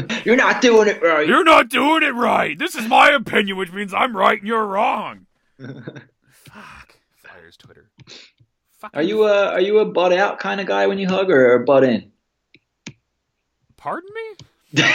fucking, 0.05 0.19
You're 0.25 0.37
not 0.37 0.61
doing 0.61 0.87
it 0.89 1.03
right. 1.03 1.27
you're 1.27 1.45
not 1.45 1.71
doing 1.71 2.03
it 2.03 2.15
right. 2.15 2.59
This 2.59 2.75
is 2.75 2.87
my 2.89 3.09
opinion, 3.11 3.57
which 3.57 3.73
means 3.73 3.95
I'm 3.95 4.15
right 4.17 4.39
and 4.39 4.47
you're 4.47 4.67
wrong. 4.67 5.27
Fuck. 5.59 6.99
Flyers 7.17 7.57
Twitter. 7.57 7.91
Fucking, 8.87 9.01
Are 9.01 9.03
you 9.03 9.25
a 9.25 9.47
are 9.53 9.61
you 9.61 9.79
a 9.81 9.85
butt 9.85 10.13
out 10.13 10.39
kind 10.39 10.61
of 10.61 10.67
guy 10.67 10.87
when 10.87 10.99
you 10.99 11.09
hug 11.09 11.29
or 11.31 11.55
a 11.55 11.65
butt 11.65 11.83
in? 11.83 12.13
Pardon 13.77 14.09
me? 14.15 14.83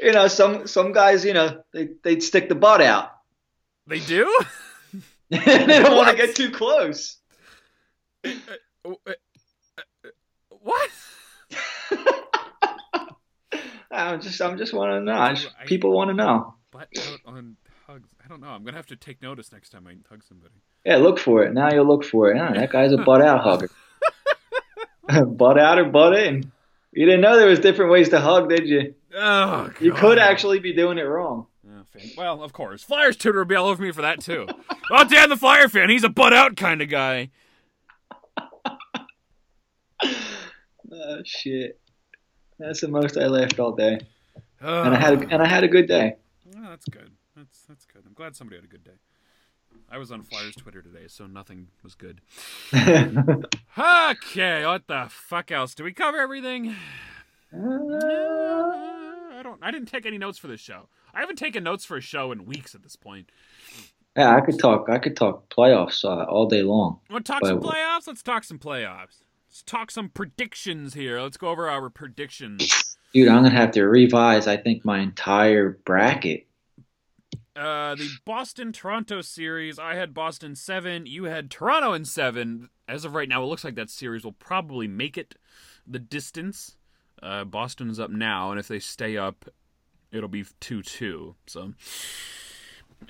you 0.00 0.12
know, 0.12 0.26
some 0.28 0.66
some 0.66 0.92
guys, 0.92 1.22
you 1.24 1.34
know, 1.34 1.62
they 1.72 1.90
they'd 2.02 2.22
stick 2.22 2.48
the 2.48 2.54
butt 2.54 2.80
out. 2.80 3.12
They 3.86 4.00
do. 4.00 4.26
they 5.28 5.66
don't 5.66 5.96
want 5.96 6.10
to 6.10 6.16
get 6.16 6.34
too 6.34 6.50
close. 6.50 7.18
What? 10.48 10.90
I'm 13.90 14.20
just 14.22 14.40
I'm 14.40 14.56
just 14.56 14.72
want 14.72 14.92
to 14.92 15.00
know. 15.00 15.34
Just- 15.34 15.50
people 15.66 15.92
want 15.92 16.08
to 16.08 16.14
know. 16.14 16.54
Butt 16.70 16.88
out 16.98 17.20
on 17.26 17.56
hugs. 17.86 18.08
I 18.24 18.28
don't 18.28 18.40
know. 18.40 18.48
I'm 18.48 18.64
gonna 18.64 18.78
have 18.78 18.86
to 18.86 18.96
take 18.96 19.20
notice 19.20 19.52
next 19.52 19.70
time 19.70 19.86
I 19.86 19.96
hug 20.08 20.22
somebody. 20.26 20.54
Yeah, 20.84 20.96
look 20.96 21.18
for 21.18 21.44
it. 21.44 21.52
Now 21.54 21.70
you'll 21.72 21.86
look 21.86 22.04
for 22.04 22.30
it. 22.32 22.54
That 22.54 22.70
guy's 22.70 22.92
a 22.92 22.98
butt 22.98 23.22
out 23.22 23.40
hugger. 23.40 23.70
butt 25.26 25.58
out 25.58 25.78
or 25.78 25.84
butt 25.84 26.18
in. 26.18 26.50
You 26.92 27.06
didn't 27.06 27.20
know 27.20 27.36
there 27.38 27.46
was 27.48 27.60
different 27.60 27.90
ways 27.92 28.08
to 28.10 28.20
hug, 28.20 28.48
did 28.48 28.66
you? 28.66 28.94
Oh, 29.14 29.68
God. 29.68 29.74
You 29.80 29.92
could 29.92 30.18
actually 30.18 30.58
be 30.58 30.72
doing 30.74 30.98
it 30.98 31.02
wrong. 31.02 31.46
Oh, 31.66 31.82
Well, 32.18 32.42
of 32.42 32.52
course. 32.52 32.82
Flyers 32.82 33.16
tutor 33.16 33.38
will 33.38 33.44
be 33.46 33.54
all 33.54 33.66
over 33.68 33.82
me 33.82 33.92
for 33.92 34.02
that, 34.02 34.20
too. 34.20 34.46
oh, 34.90 35.04
Dan 35.04 35.28
the 35.28 35.36
Flyer 35.36 35.68
fan. 35.68 35.88
He's 35.88 36.04
a 36.04 36.08
butt 36.08 36.32
out 36.32 36.56
kind 36.56 36.82
of 36.82 36.88
guy. 36.88 37.30
Oh 40.94 41.22
shit. 41.24 41.80
That's 42.58 42.80
the 42.80 42.88
most 42.88 43.16
I 43.16 43.26
laughed 43.26 43.58
all 43.58 43.72
day, 43.72 43.98
Oh, 44.60 44.82
and 44.82 44.94
I 44.94 44.98
had 45.00 45.14
a, 45.14 45.16
oh. 45.24 45.28
and 45.30 45.42
I 45.42 45.46
had 45.48 45.64
a 45.64 45.68
good 45.68 45.88
day. 45.88 46.16
Oh, 46.56 46.68
that's 46.68 46.84
good. 46.86 47.10
That's 47.36 47.62
that's 47.62 47.84
good. 47.86 48.02
I'm 48.06 48.12
glad 48.12 48.36
somebody 48.36 48.56
had 48.56 48.64
a 48.64 48.68
good 48.68 48.84
day. 48.84 48.92
I 49.90 49.98
was 49.98 50.10
on 50.10 50.22
Flyers 50.22 50.54
Twitter 50.54 50.80
today, 50.82 51.04
so 51.06 51.26
nothing 51.26 51.68
was 51.82 51.94
good. 51.94 52.20
Okay, 53.78 54.66
what 54.66 54.86
the 54.86 55.06
fuck 55.08 55.50
else? 55.50 55.74
Did 55.74 55.84
we 55.84 55.92
cover 55.92 56.18
everything? 56.18 56.74
Uh, 57.54 57.58
I 57.58 59.40
don't. 59.42 59.58
I 59.62 59.70
didn't 59.70 59.88
take 59.88 60.06
any 60.06 60.18
notes 60.18 60.38
for 60.38 60.46
this 60.46 60.60
show. 60.60 60.88
I 61.14 61.20
haven't 61.20 61.36
taken 61.36 61.64
notes 61.64 61.84
for 61.84 61.96
a 61.96 62.00
show 62.00 62.32
in 62.32 62.44
weeks 62.44 62.74
at 62.74 62.82
this 62.82 62.96
point. 62.96 63.30
yeah, 64.16 64.36
I 64.36 64.40
could 64.40 64.58
talk. 64.58 64.88
I 64.90 64.98
could 64.98 65.16
talk 65.16 65.48
playoffs 65.48 66.04
uh, 66.04 66.24
all 66.24 66.46
day 66.46 66.62
long. 66.62 67.00
Want 67.10 67.24
to 67.26 67.32
talk 67.32 67.44
some 67.46 67.60
But- 67.60 67.72
playoffs? 67.74 68.06
Let's 68.06 68.22
talk 68.22 68.44
some 68.44 68.58
playoffs. 68.58 69.20
Let's 69.48 69.62
talk 69.64 69.90
some 69.90 70.08
predictions 70.10 70.94
here. 70.94 71.20
Let's 71.20 71.36
go 71.36 71.48
over 71.48 71.68
our 71.68 71.88
predictions. 71.90 72.96
Dude, 73.14 73.28
I'm 73.28 73.42
gonna 73.42 73.50
have 73.50 73.72
to 73.72 73.82
revise. 73.86 74.46
I 74.46 74.56
think 74.56 74.84
my 74.84 74.98
entire 75.00 75.78
bracket. 75.84 76.46
Uh, 77.54 77.94
the 77.94 78.08
Boston 78.24 78.72
Toronto 78.72 79.20
series, 79.20 79.78
I 79.78 79.94
had 79.94 80.14
Boston 80.14 80.56
seven. 80.56 81.04
You 81.04 81.24
had 81.24 81.50
Toronto 81.50 81.92
in 81.92 82.04
seven. 82.04 82.70
As 82.88 83.04
of 83.04 83.14
right 83.14 83.28
now, 83.28 83.42
it 83.42 83.46
looks 83.46 83.64
like 83.64 83.74
that 83.74 83.90
series 83.90 84.24
will 84.24 84.32
probably 84.32 84.88
make 84.88 85.18
it 85.18 85.34
the 85.86 85.98
distance. 85.98 86.76
Uh, 87.22 87.44
Boston's 87.44 88.00
up 88.00 88.10
now, 88.10 88.50
and 88.50 88.58
if 88.58 88.68
they 88.68 88.78
stay 88.78 89.16
up, 89.16 89.44
it'll 90.10 90.28
be 90.28 90.44
two 90.60 90.82
two. 90.82 91.34
So, 91.46 91.74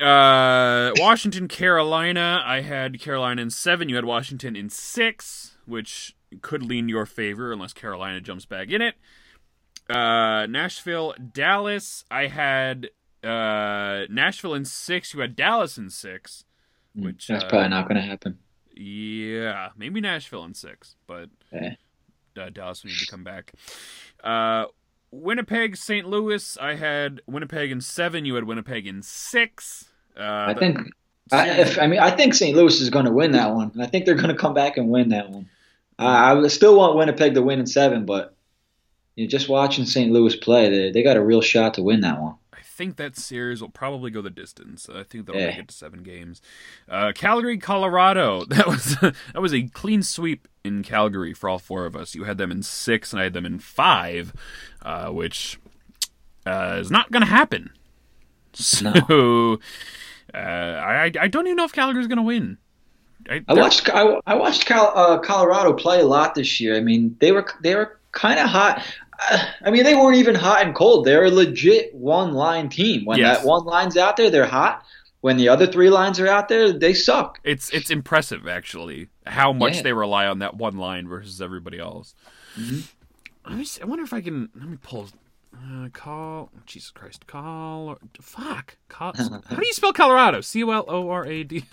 uh, 0.05 0.93
Washington 0.97 1.47
Carolina, 1.47 2.43
I 2.45 2.63
had 2.63 3.01
Carolina 3.01 3.43
in 3.43 3.51
seven. 3.51 3.89
You 3.89 3.97
had 3.97 4.05
Washington 4.05 4.57
in 4.57 4.71
six, 4.71 5.57
which 5.67 6.17
could 6.41 6.63
lean 6.65 6.89
your 6.89 7.07
favor 7.07 7.53
unless 7.53 7.73
Carolina 7.73 8.21
jumps 8.21 8.45
back 8.45 8.71
in 8.71 8.83
it. 8.83 8.97
Uh, 9.89 10.47
Nashville, 10.47 11.15
Dallas, 11.33 12.05
I 12.11 12.27
had 12.27 12.91
uh, 13.25 14.07
Nashville 14.11 14.55
in 14.55 14.65
six. 14.65 15.15
You 15.15 15.21
had 15.21 15.37
Dallas 15.37 15.79
in 15.79 15.91
six, 15.91 16.45
which 16.95 17.29
That's 17.29 17.45
uh, 17.45 17.49
probably 17.49 17.69
not 17.69 17.89
gonna 17.89 18.03
happen. 18.03 18.39
yeah, 18.77 19.71
maybe 19.77 20.01
Nashville 20.01 20.45
in 20.45 20.55
six, 20.55 20.97
but 21.07 21.29
uh, 21.55 22.51
Dallas 22.51 22.83
will 22.83 22.91
need 22.91 22.99
to 22.99 23.07
come 23.11 23.25
back. 23.25 23.53
Uh, 24.23 24.67
Winnipeg, 25.11 25.77
St. 25.77 26.09
Louis. 26.09 26.57
I 26.61 26.75
had 26.75 27.21
Winnipeg 27.27 27.71
in 27.71 27.81
seven. 27.81 28.25
You 28.25 28.35
had 28.35 28.45
Winnipeg 28.45 28.87
in 28.87 29.03
six. 29.03 29.85
Uh, 30.19 30.47
I 30.49 30.55
think. 30.55 30.79
I, 31.31 31.49
if, 31.61 31.79
I 31.79 31.87
mean, 31.87 32.01
I 32.01 32.11
think 32.11 32.35
St. 32.35 32.55
Louis 32.57 32.81
is 32.81 32.91
going 32.91 33.05
to 33.07 33.13
win 33.13 33.33
that 33.33 33.55
one. 33.55 33.73
I 33.81 33.87
think 33.87 34.05
they're 34.05 34.15
going 34.15 34.29
to 34.29 34.35
come 34.35 34.53
back 34.53 34.77
and 34.77 34.89
win 34.91 35.11
that 35.11 35.31
one. 35.31 35.49
I 35.99 36.33
I 36.35 36.49
still 36.49 36.77
want 36.77 36.97
Winnipeg 36.97 37.35
to 37.35 37.43
win 37.43 37.61
in 37.61 37.67
seven, 37.67 38.05
but 38.05 38.35
you 39.17 39.25
know, 39.25 39.31
just 39.31 39.49
watching 39.49 39.85
St. 39.85 40.11
Louis 40.11 40.35
play, 40.37 40.69
they, 40.69 40.91
they 40.91 41.03
got 41.03 41.17
a 41.17 41.25
real 41.25 41.41
shot 41.41 41.75
to 41.75 41.83
win 41.83 42.01
that 42.01 42.21
one. 42.21 42.35
I 42.83 42.85
think 42.85 42.97
that 42.97 43.17
series 43.17 43.61
will 43.61 43.69
probably 43.69 44.11
go 44.11 44.23
the 44.23 44.29
distance. 44.29 44.89
I 44.93 45.05
think 45.05 45.27
they'll 45.27 45.37
Yeah. 45.37 45.47
make 45.47 45.59
it 45.59 45.69
to 45.69 45.75
seven 45.75 46.03
games. 46.03 46.43
Uh, 46.89 47.13
Calgary, 47.15 47.57
Colorado. 47.59 48.45
That 48.49 48.67
was 48.67 48.97
that 49.01 49.41
was 49.41 49.55
a 49.55 49.69
clean 49.69 50.03
sweep 50.03 50.49
in 50.65 50.83
Calgary 50.83 51.33
for 51.33 51.49
all 51.49 51.61
four 51.61 51.87
of 51.87 51.95
us. 51.95 52.17
You 52.17 52.25
had 52.25 52.39
them 52.39 52.51
in 52.51 52.65
six, 52.65 53.13
and 53.13 53.21
I 53.21 53.25
had 53.25 53.35
them 53.35 53.47
in 53.47 53.61
five, 53.61 54.33
uh, 54.83 55.11
which 55.11 55.61
uh, 56.45 56.79
is 56.81 56.91
not 56.91 57.13
going 57.13 57.21
to 57.23 57.29
happen. 57.29 57.71
So 58.53 58.89
uh, 60.35 60.37
I 60.37 61.13
I 61.21 61.29
don't 61.29 61.47
even 61.47 61.57
know 61.57 61.65
if 61.65 61.73
Calgary's 61.73 62.09
going 62.09 62.17
to 62.17 62.23
win. 62.25 62.59
I, 63.31 63.45
I 63.47 63.55
watched 63.55 63.89
I, 63.91 64.19
I 64.27 64.35
watched 64.35 64.67
Cal, 64.67 64.93
uh, 64.93 65.19
Colorado 65.21 65.73
play 65.73 66.01
a 66.01 66.07
lot 66.07 66.35
this 66.35 66.61
year. 66.61 66.75
I 66.77 66.81
mean, 66.81 67.17
they 67.21 67.31
were 67.31 67.47
they 67.63 67.77
were 67.77 68.01
kind 68.11 68.41
of 68.41 68.49
hot. 68.49 68.83
I 69.65 69.71
mean, 69.71 69.85
they 69.85 69.95
weren't 69.95 70.17
even 70.17 70.35
hot 70.35 70.63
and 70.63 70.75
cold. 70.75 71.05
They're 71.05 71.25
a 71.25 71.31
legit 71.31 71.95
one 71.95 72.33
line 72.35 72.69
team. 72.69 73.05
When 73.05 73.19
Yes. 73.19 73.39
that 73.39 73.47
one 73.47 73.65
line's 73.65 73.97
out 73.97 74.17
there, 74.17 74.31
they're 74.31 74.47
hot. 74.47 74.85
when 75.21 75.37
the 75.37 75.49
other 75.49 75.69
three 75.69 75.89
lines 75.89 76.19
are 76.19 76.27
out 76.27 76.49
there, 76.49 76.73
they 76.73 76.93
suck. 76.93 77.39
It's 77.45 77.71
it's 77.71 77.91
impressive 77.91 78.49
actually 78.49 79.09
how 79.25 79.53
much 79.53 79.77
yeah. 79.77 79.83
they 79.83 79.93
rely 79.93 80.27
on 80.27 80.41
that 80.41 80.57
one 80.57 80.77
line 80.79 81.07
versus 81.07 81.41
everybody 81.41 81.79
else. 81.79 82.15
Mm-hmm. 82.57 82.81
I, 83.45 83.65
I 83.83 83.85
wonder 83.85 84.05
if 84.05 84.13
I 84.13 84.21
can 84.21 84.49
let 84.55 84.69
me 84.69 84.79
pull 84.83 85.09
uh, 85.55 85.89
call 85.93 86.51
Jesus 86.67 86.91
Christ 86.91 87.27
call 87.27 87.99
fuck 88.21 88.79
call, 88.89 89.13
how 89.17 89.57
do 89.57 89.67
you 89.67 89.73
spell 89.73 89.93
Colorado 89.93 90.41
C 90.41 90.65
O 90.65 90.71
L 90.71 90.85
O 90.89 91.11
R 91.11 91.27
A 91.27 91.45
D 91.45 91.65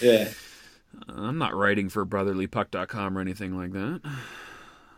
yeah 0.00 0.30
I'm 1.08 1.38
not 1.38 1.54
writing 1.54 1.88
for 1.88 2.06
brotherlypuck.com 2.06 3.18
or 3.18 3.20
anything 3.20 3.56
like 3.56 3.72
that 3.72 4.00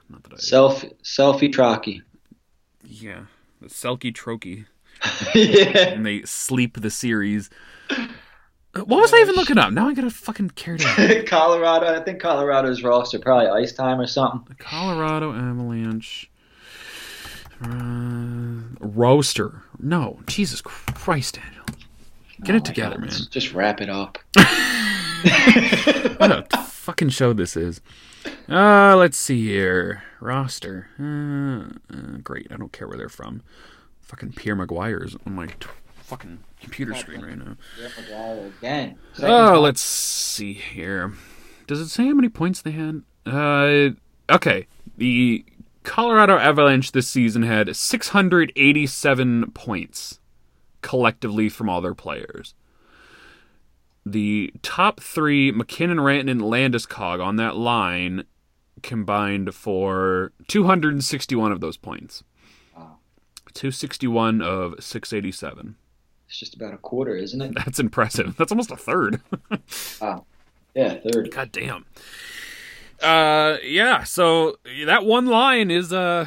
not 0.08 0.22
that 0.24 0.34
I 0.34 0.36
self 0.36 0.84
selfie 1.02 1.52
trocky 1.52 2.02
yeah 2.84 3.22
the 3.60 3.68
selkie 3.68 4.12
trokey 4.12 4.66
yeah. 5.34 5.78
And 5.88 6.04
they 6.06 6.22
sleep 6.22 6.80
the 6.80 6.90
series. 6.90 7.50
What 8.74 8.88
was 8.88 9.12
I 9.12 9.18
even 9.18 9.34
looking 9.34 9.58
up? 9.58 9.72
Now 9.72 9.88
I 9.88 9.94
gotta 9.94 10.10
fucking 10.10 10.50
care. 10.50 10.76
Colorado, 11.26 11.98
I 11.98 12.04
think 12.04 12.20
Colorado's 12.20 12.82
roster 12.82 13.18
probably 13.18 13.48
ice 13.48 13.72
time 13.72 13.98
or 14.00 14.06
something. 14.06 14.44
The 14.48 14.62
Colorado 14.62 15.32
Avalanche 15.32 16.30
uh, 17.62 18.60
roaster. 18.80 19.62
No, 19.78 20.20
Jesus 20.26 20.60
Christ, 20.60 21.36
Daniel, 21.36 21.64
get 22.42 22.54
oh 22.54 22.58
it 22.58 22.64
together, 22.66 22.96
God, 22.98 23.08
man. 23.08 23.20
Just 23.30 23.54
wrap 23.54 23.80
it 23.80 23.88
up. 23.88 24.18
what 26.18 26.30
a 26.30 26.46
fucking 26.66 27.08
show 27.08 27.32
this 27.32 27.56
is. 27.56 27.80
Uh, 28.48 28.96
let's 28.96 29.18
see 29.18 29.44
here. 29.46 30.02
Roster. 30.20 30.88
Uh, 30.98 31.74
uh, 31.94 32.18
great. 32.22 32.46
I 32.50 32.56
don't 32.56 32.72
care 32.72 32.88
where 32.88 32.96
they're 32.96 33.08
from. 33.08 33.42
Fucking 34.02 34.32
Pierre 34.32 34.56
McGuire 34.56 35.04
is 35.04 35.16
on 35.26 35.34
my 35.34 35.46
t- 35.46 35.66
fucking 36.04 36.38
computer 36.60 36.94
screen 36.94 37.22
right 37.22 37.36
now. 37.36 37.56
Pierre 37.76 38.52
again. 38.58 38.98
Second 39.14 39.30
oh, 39.30 39.52
time. 39.52 39.58
let's 39.58 39.80
see 39.80 40.52
here. 40.52 41.12
Does 41.66 41.80
it 41.80 41.88
say 41.88 42.06
how 42.06 42.14
many 42.14 42.28
points 42.28 42.62
they 42.62 42.70
had? 42.70 43.02
Uh, 43.26 43.90
okay. 44.32 44.66
The 44.96 45.44
Colorado 45.82 46.36
Avalanche 46.36 46.92
this 46.92 47.08
season 47.08 47.42
had 47.42 47.74
687 47.74 49.50
points 49.52 50.20
collectively 50.82 51.48
from 51.48 51.68
all 51.68 51.80
their 51.80 51.94
players. 51.94 52.54
The 54.08 54.52
top 54.62 55.00
three, 55.00 55.50
MacKinnon, 55.50 55.98
Rantanen, 55.98 56.30
and 56.30 56.40
Landeskog 56.40 57.20
on 57.20 57.34
that 57.36 57.56
line 57.56 58.22
combined 58.82 59.52
for 59.52 60.32
261 60.46 61.50
of 61.50 61.60
those 61.60 61.76
points. 61.76 62.22
Wow. 62.76 62.98
261 63.52 64.42
of 64.42 64.76
687. 64.78 65.74
It's 66.28 66.38
just 66.38 66.54
about 66.54 66.72
a 66.72 66.78
quarter, 66.78 67.16
isn't 67.16 67.42
it? 67.42 67.54
That's 67.56 67.80
impressive. 67.80 68.36
That's 68.36 68.52
almost 68.52 68.70
a 68.70 68.76
third. 68.76 69.20
ah, 70.00 70.20
yeah, 70.72 70.98
third. 71.00 71.32
God 71.32 71.50
damn. 71.50 71.84
Uh, 73.02 73.56
yeah. 73.64 74.04
So 74.04 74.56
that 74.84 75.04
one 75.04 75.26
line 75.26 75.70
is 75.72 75.92
uh, 75.92 76.26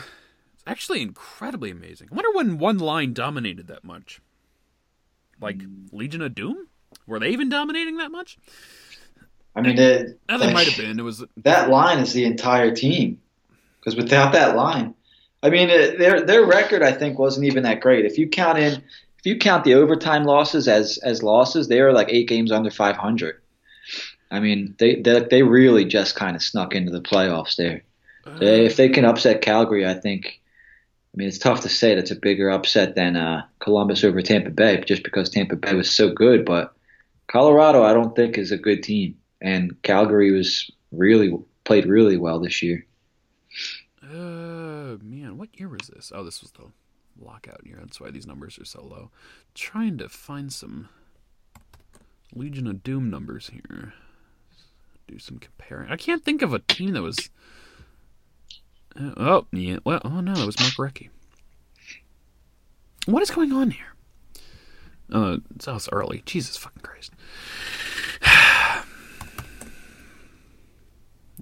actually 0.68 1.02
incredibly 1.02 1.72
amazing. 1.72 2.10
I 2.12 2.16
wonder 2.16 2.32
when 2.34 2.58
one 2.58 2.78
line 2.78 3.14
dominated 3.14 3.68
that 3.68 3.86
much. 3.86 4.22
Like 5.42 5.60
mm. 5.60 5.88
Legion 5.94 6.22
of 6.22 6.36
Doom, 6.36 6.68
were 7.08 7.20
they 7.20 7.30
even 7.30 7.50
dominating 7.50 7.98
that 7.98 8.12
much? 8.12 8.38
I 9.56 9.62
mean, 9.62 9.78
it, 9.78 10.20
they 10.28 10.38
like, 10.38 10.54
might 10.54 10.68
have 10.68 10.78
been. 10.78 11.00
It 11.00 11.04
was 11.04 11.24
that 11.38 11.70
line 11.70 12.00
is 12.00 12.14
the 12.14 12.26
entire 12.26 12.74
team. 12.74 13.20
Because 13.80 13.96
without 13.96 14.34
that 14.34 14.56
line, 14.56 14.94
I 15.42 15.50
mean, 15.50 15.70
their 15.70 16.22
their 16.22 16.46
record 16.46 16.84
I 16.84 16.92
think 16.92 17.18
wasn't 17.18 17.46
even 17.48 17.64
that 17.64 17.82
great. 17.82 18.06
If 18.06 18.18
you 18.18 18.28
count 18.28 18.58
in 18.58 18.74
if 18.74 19.26
you 19.26 19.38
count 19.38 19.64
the 19.64 19.74
overtime 19.74 20.24
losses 20.24 20.68
as 20.68 20.98
as 21.00 21.24
losses, 21.24 21.68
they 21.68 21.82
were 21.82 21.94
like 21.94 22.10
eight 22.10 22.28
games 22.28 22.52
under 22.52 22.70
500. 22.70 23.42
I 24.32 24.40
mean, 24.40 24.76
they 24.78 24.96
they, 25.02 25.20
they 25.30 25.44
really 25.44 25.86
just 25.86 26.16
kind 26.16 26.36
of 26.36 26.44
snuck 26.44 26.76
into 26.76 26.92
the 26.92 27.02
playoffs 27.02 27.56
there. 27.56 27.84
They, 28.38 28.66
if 28.66 28.76
they 28.76 28.90
can 28.90 29.06
upset 29.06 29.42
Calgary, 29.42 29.88
I 29.88 29.96
think. 29.96 30.40
I 31.12 31.18
mean, 31.18 31.28
it's 31.28 31.40
tough 31.40 31.62
to 31.62 31.70
say 31.70 31.96
that's 31.96 32.12
a 32.12 32.16
bigger 32.16 32.52
upset 32.52 32.94
than 32.94 33.16
uh, 33.16 33.44
Columbus 33.58 34.04
over 34.04 34.22
Tampa 34.22 34.52
Bay, 34.52 34.84
just 34.86 35.04
because 35.04 35.28
Tampa 35.28 35.56
Bay 35.56 35.74
was 35.74 35.90
so 35.90 36.12
good. 36.12 36.46
But 36.46 36.76
Colorado, 37.30 37.84
I 37.84 37.94
don't 37.94 38.16
think 38.16 38.38
is 38.38 38.52
a 38.52 38.58
good 38.58 38.82
team, 38.82 39.16
and 39.40 39.80
Calgary 39.84 40.32
was 40.32 40.70
really 40.92 41.38
played 41.64 41.86
really 41.86 42.18
well 42.18 42.40
this 42.40 42.64
year. 42.64 42.86
Uh, 44.02 44.98
man, 45.04 45.38
what 45.38 45.50
year 45.60 45.70
was 45.70 45.88
this? 45.88 46.12
Oh, 46.14 46.24
this 46.24 46.42
was 46.42 46.52
the 46.52 46.66
lockout 47.24 47.62
year. 47.66 47.78
That's 47.80 48.02
why 48.02 48.10
these 48.10 48.26
numbers 48.26 48.58
are 48.58 48.66
so 48.66 48.84
low. 48.84 49.12
Trying 49.54 50.00
to 50.00 50.10
find 50.10 50.52
some 50.52 50.90
Legion 52.34 52.66
of 52.66 52.84
Doom 52.84 53.12
numbers 53.12 53.52
here. 53.54 53.94
Do 55.08 55.20
some 55.20 55.38
comparing. 55.38 55.92
I 55.92 55.98
can't 55.98 56.26
think 56.26 56.42
of 56.42 56.54
a 56.54 56.60
team 56.60 56.94
that 56.94 57.04
was. 57.04 57.30
Oh, 58.98 59.46
yeah. 59.52 59.78
Well, 59.84 60.02
oh 60.04 60.22
no, 60.22 60.34
it 60.34 60.46
was 60.48 60.60
Mark 60.60 60.74
Recchi. 60.74 61.10
What 63.06 63.22
is 63.22 63.30
going 63.30 63.54
on 63.54 63.70
here? 63.70 63.94
Uh, 65.12 65.38
oh, 65.68 65.76
it's 65.76 65.90
early. 65.92 66.22
Jesus 66.26 66.58
fucking 66.58 66.82
Christ. 66.82 67.14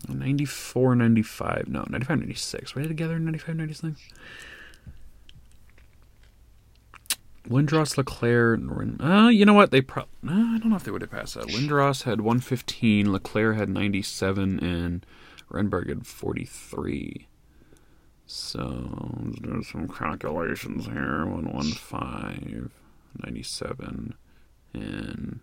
94, 0.08 0.96
95. 0.96 1.68
No, 1.68 1.86
95, 1.90 2.20
96. 2.20 2.76
Were 2.76 2.82
they 2.84 2.88
together 2.88 3.16
in 3.16 3.26
95, 3.26 3.56
96? 3.56 4.02
Lindros, 7.50 7.98
LeClair, 7.98 8.54
and 8.54 9.02
uh, 9.02 9.30
you 9.30 9.46
know 9.46 9.54
what? 9.54 9.72
They 9.72 9.82
pro- 9.82 10.04
uh, 10.04 10.08
I 10.32 10.58
don't 10.60 10.70
know 10.70 10.76
if 10.76 10.84
they 10.84 10.92
would 10.92 11.02
have 11.02 11.12
passed 11.12 11.36
that. 11.36 11.48
Lindros 11.48 12.04
had 12.04 12.20
115, 12.20 13.12
LeClair 13.12 13.54
had 13.54 13.70
97, 13.70 14.60
and 14.60 15.06
Renberg 15.50 15.88
had 15.88 16.06
43. 16.06 17.28
So, 18.26 19.32
there's 19.42 19.70
some 19.70 19.88
calculations 19.88 20.86
here. 20.88 21.26
115, 21.26 22.70
97, 23.24 24.16
and 24.74 25.40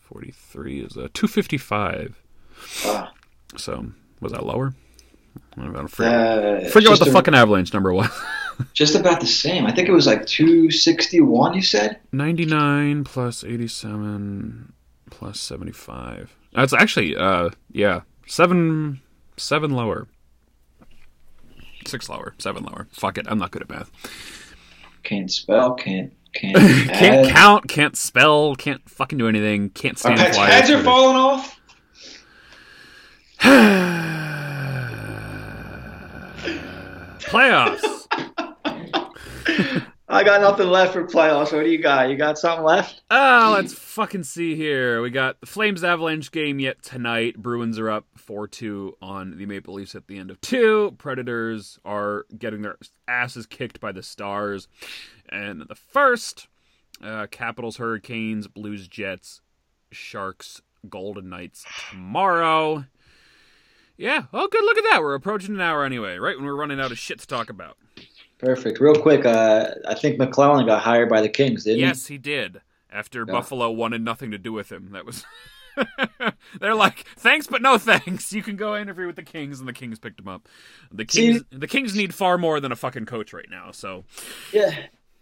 43 0.00 0.80
is 0.80 0.96
a 0.96 1.08
255. 1.08 2.22
Ah. 2.84 3.12
So 3.56 3.86
was 4.20 4.32
that 4.32 4.44
lower? 4.44 4.74
I 5.56 5.64
don't 5.64 5.88
forget, 5.88 6.14
uh, 6.14 6.68
forget 6.68 6.90
what 6.90 7.00
the 7.00 7.10
a, 7.10 7.12
fucking 7.12 7.34
avalanche 7.34 7.72
number 7.72 7.92
was. 7.92 8.10
just 8.74 8.94
about 8.94 9.20
the 9.20 9.26
same. 9.26 9.66
I 9.66 9.72
think 9.72 9.88
it 9.88 9.92
was 9.92 10.06
like 10.06 10.26
two 10.26 10.70
sixty 10.70 11.20
one. 11.20 11.54
You 11.54 11.62
said 11.62 11.98
ninety 12.12 12.44
nine 12.44 13.04
plus 13.04 13.44
eighty 13.44 13.68
seven 13.68 14.72
plus 15.10 15.40
seventy 15.40 15.72
five. 15.72 16.34
That's 16.52 16.72
actually 16.72 17.16
uh 17.16 17.50
yeah 17.70 18.02
seven 18.26 19.00
seven 19.36 19.70
lower. 19.70 20.08
Six 21.86 22.08
lower, 22.08 22.34
seven 22.38 22.64
lower. 22.64 22.88
Fuck 22.92 23.18
it, 23.18 23.26
I'm 23.28 23.38
not 23.38 23.50
good 23.50 23.62
at 23.62 23.70
math. 23.70 23.90
Can't 25.02 25.30
spell, 25.30 25.74
can't 25.74 26.12
can't 26.32 26.56
can't 26.92 27.28
count, 27.30 27.68
can't 27.68 27.96
spell, 27.96 28.54
can't 28.54 28.88
fucking 28.88 29.18
do 29.18 29.28
anything, 29.28 29.70
can't 29.70 29.98
stand. 29.98 30.20
Our 30.20 30.46
heads 30.46 30.70
are 30.70 30.82
falling 30.82 31.16
off. 31.16 31.60
playoffs. 37.20 37.86
I 40.12 40.24
got 40.24 40.40
nothing 40.40 40.66
left 40.66 40.92
for 40.92 41.04
playoffs. 41.04 41.52
What 41.52 41.62
do 41.62 41.70
you 41.70 41.80
got? 41.80 42.10
You 42.10 42.16
got 42.16 42.36
something 42.36 42.64
left? 42.64 43.02
Oh, 43.12 43.52
let's 43.54 43.72
fucking 43.72 44.24
see 44.24 44.56
here. 44.56 45.00
We 45.02 45.10
got 45.10 45.40
the 45.40 45.46
Flames 45.46 45.84
Avalanche 45.84 46.32
game 46.32 46.58
yet 46.58 46.82
tonight. 46.82 47.36
Bruins 47.40 47.78
are 47.78 47.88
up 47.88 48.06
4 48.16 48.48
2 48.48 48.96
on 49.00 49.38
the 49.38 49.46
Maple 49.46 49.74
Leafs 49.74 49.94
at 49.94 50.08
the 50.08 50.18
end 50.18 50.32
of 50.32 50.40
two. 50.40 50.96
Predators 50.98 51.78
are 51.84 52.26
getting 52.36 52.62
their 52.62 52.76
asses 53.06 53.46
kicked 53.46 53.78
by 53.78 53.92
the 53.92 54.02
Stars. 54.02 54.66
And 55.28 55.62
the 55.68 55.76
first 55.76 56.48
uh, 57.00 57.28
Capitals, 57.30 57.76
Hurricanes, 57.76 58.48
Blues, 58.48 58.88
Jets, 58.88 59.40
Sharks, 59.92 60.60
Golden 60.88 61.28
Knights 61.28 61.64
tomorrow. 61.88 62.84
Yeah. 63.96 64.24
Oh, 64.32 64.48
good. 64.48 64.64
Look 64.64 64.78
at 64.78 64.84
that. 64.90 65.02
We're 65.02 65.14
approaching 65.14 65.54
an 65.54 65.60
hour 65.60 65.84
anyway, 65.84 66.16
right 66.16 66.36
when 66.36 66.46
we're 66.46 66.56
running 66.56 66.80
out 66.80 66.90
of 66.90 66.98
shit 66.98 67.20
to 67.20 67.28
talk 67.28 67.48
about. 67.48 67.76
Perfect. 68.40 68.80
Real 68.80 68.94
quick, 68.94 69.26
uh, 69.26 69.74
I 69.86 69.94
think 69.94 70.18
McLellan 70.18 70.66
got 70.66 70.82
hired 70.82 71.10
by 71.10 71.20
the 71.20 71.28
Kings, 71.28 71.64
didn't 71.64 71.80
yes, 71.80 71.86
he? 71.88 71.88
Yes, 71.88 72.06
he 72.06 72.18
did. 72.18 72.60
After 72.90 73.20
yeah. 73.20 73.32
Buffalo 73.32 73.70
wanted 73.70 74.02
nothing 74.02 74.30
to 74.30 74.38
do 74.38 74.52
with 74.52 74.72
him. 74.72 74.90
That 74.92 75.04
was. 75.04 75.24
They're 76.60 76.74
like, 76.74 77.04
thanks, 77.16 77.46
but 77.46 77.60
no 77.60 77.76
thanks. 77.76 78.32
You 78.32 78.42
can 78.42 78.56
go 78.56 78.76
interview 78.76 79.06
with 79.06 79.16
the 79.16 79.22
Kings, 79.22 79.60
and 79.60 79.68
the 79.68 79.74
Kings 79.74 79.98
picked 79.98 80.18
him 80.18 80.28
up. 80.28 80.48
The 80.90 81.04
Kings, 81.04 81.40
See, 81.40 81.44
the 81.50 81.68
Kings 81.68 81.94
need 81.94 82.14
far 82.14 82.38
more 82.38 82.60
than 82.60 82.72
a 82.72 82.76
fucking 82.76 83.06
coach 83.06 83.32
right 83.32 83.48
now. 83.50 83.70
So, 83.72 84.04
yeah, 84.52 84.74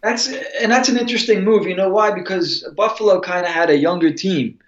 that's 0.03 0.29
and 0.61 0.71
that's 0.71 0.89
an 0.89 0.97
interesting 0.97 1.45
move. 1.45 1.67
You 1.67 1.75
know 1.75 1.89
why? 1.89 2.13
Because 2.13 2.63
Buffalo 2.77 3.21
kind 3.21 3.45
of 3.45 3.53
had 3.53 3.69
a 3.69 3.77
younger 3.77 4.13
team, 4.13 4.61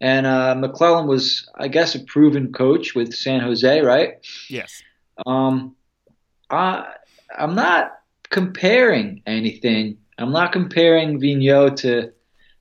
and 0.00 0.26
uh, 0.26 0.54
McLellan 0.56 1.06
was, 1.06 1.48
I 1.56 1.68
guess, 1.68 1.94
a 1.94 2.00
proven 2.00 2.52
coach 2.52 2.94
with 2.94 3.14
San 3.14 3.40
Jose, 3.40 3.80
right? 3.80 4.14
Yes. 4.48 4.82
Um, 5.26 5.76
I, 6.50 6.94
I'm 7.36 7.54
not 7.54 7.97
comparing 8.30 9.22
anything. 9.26 9.98
I'm 10.18 10.32
not 10.32 10.52
comparing 10.52 11.20
Vigneault 11.20 11.76
to 11.76 12.12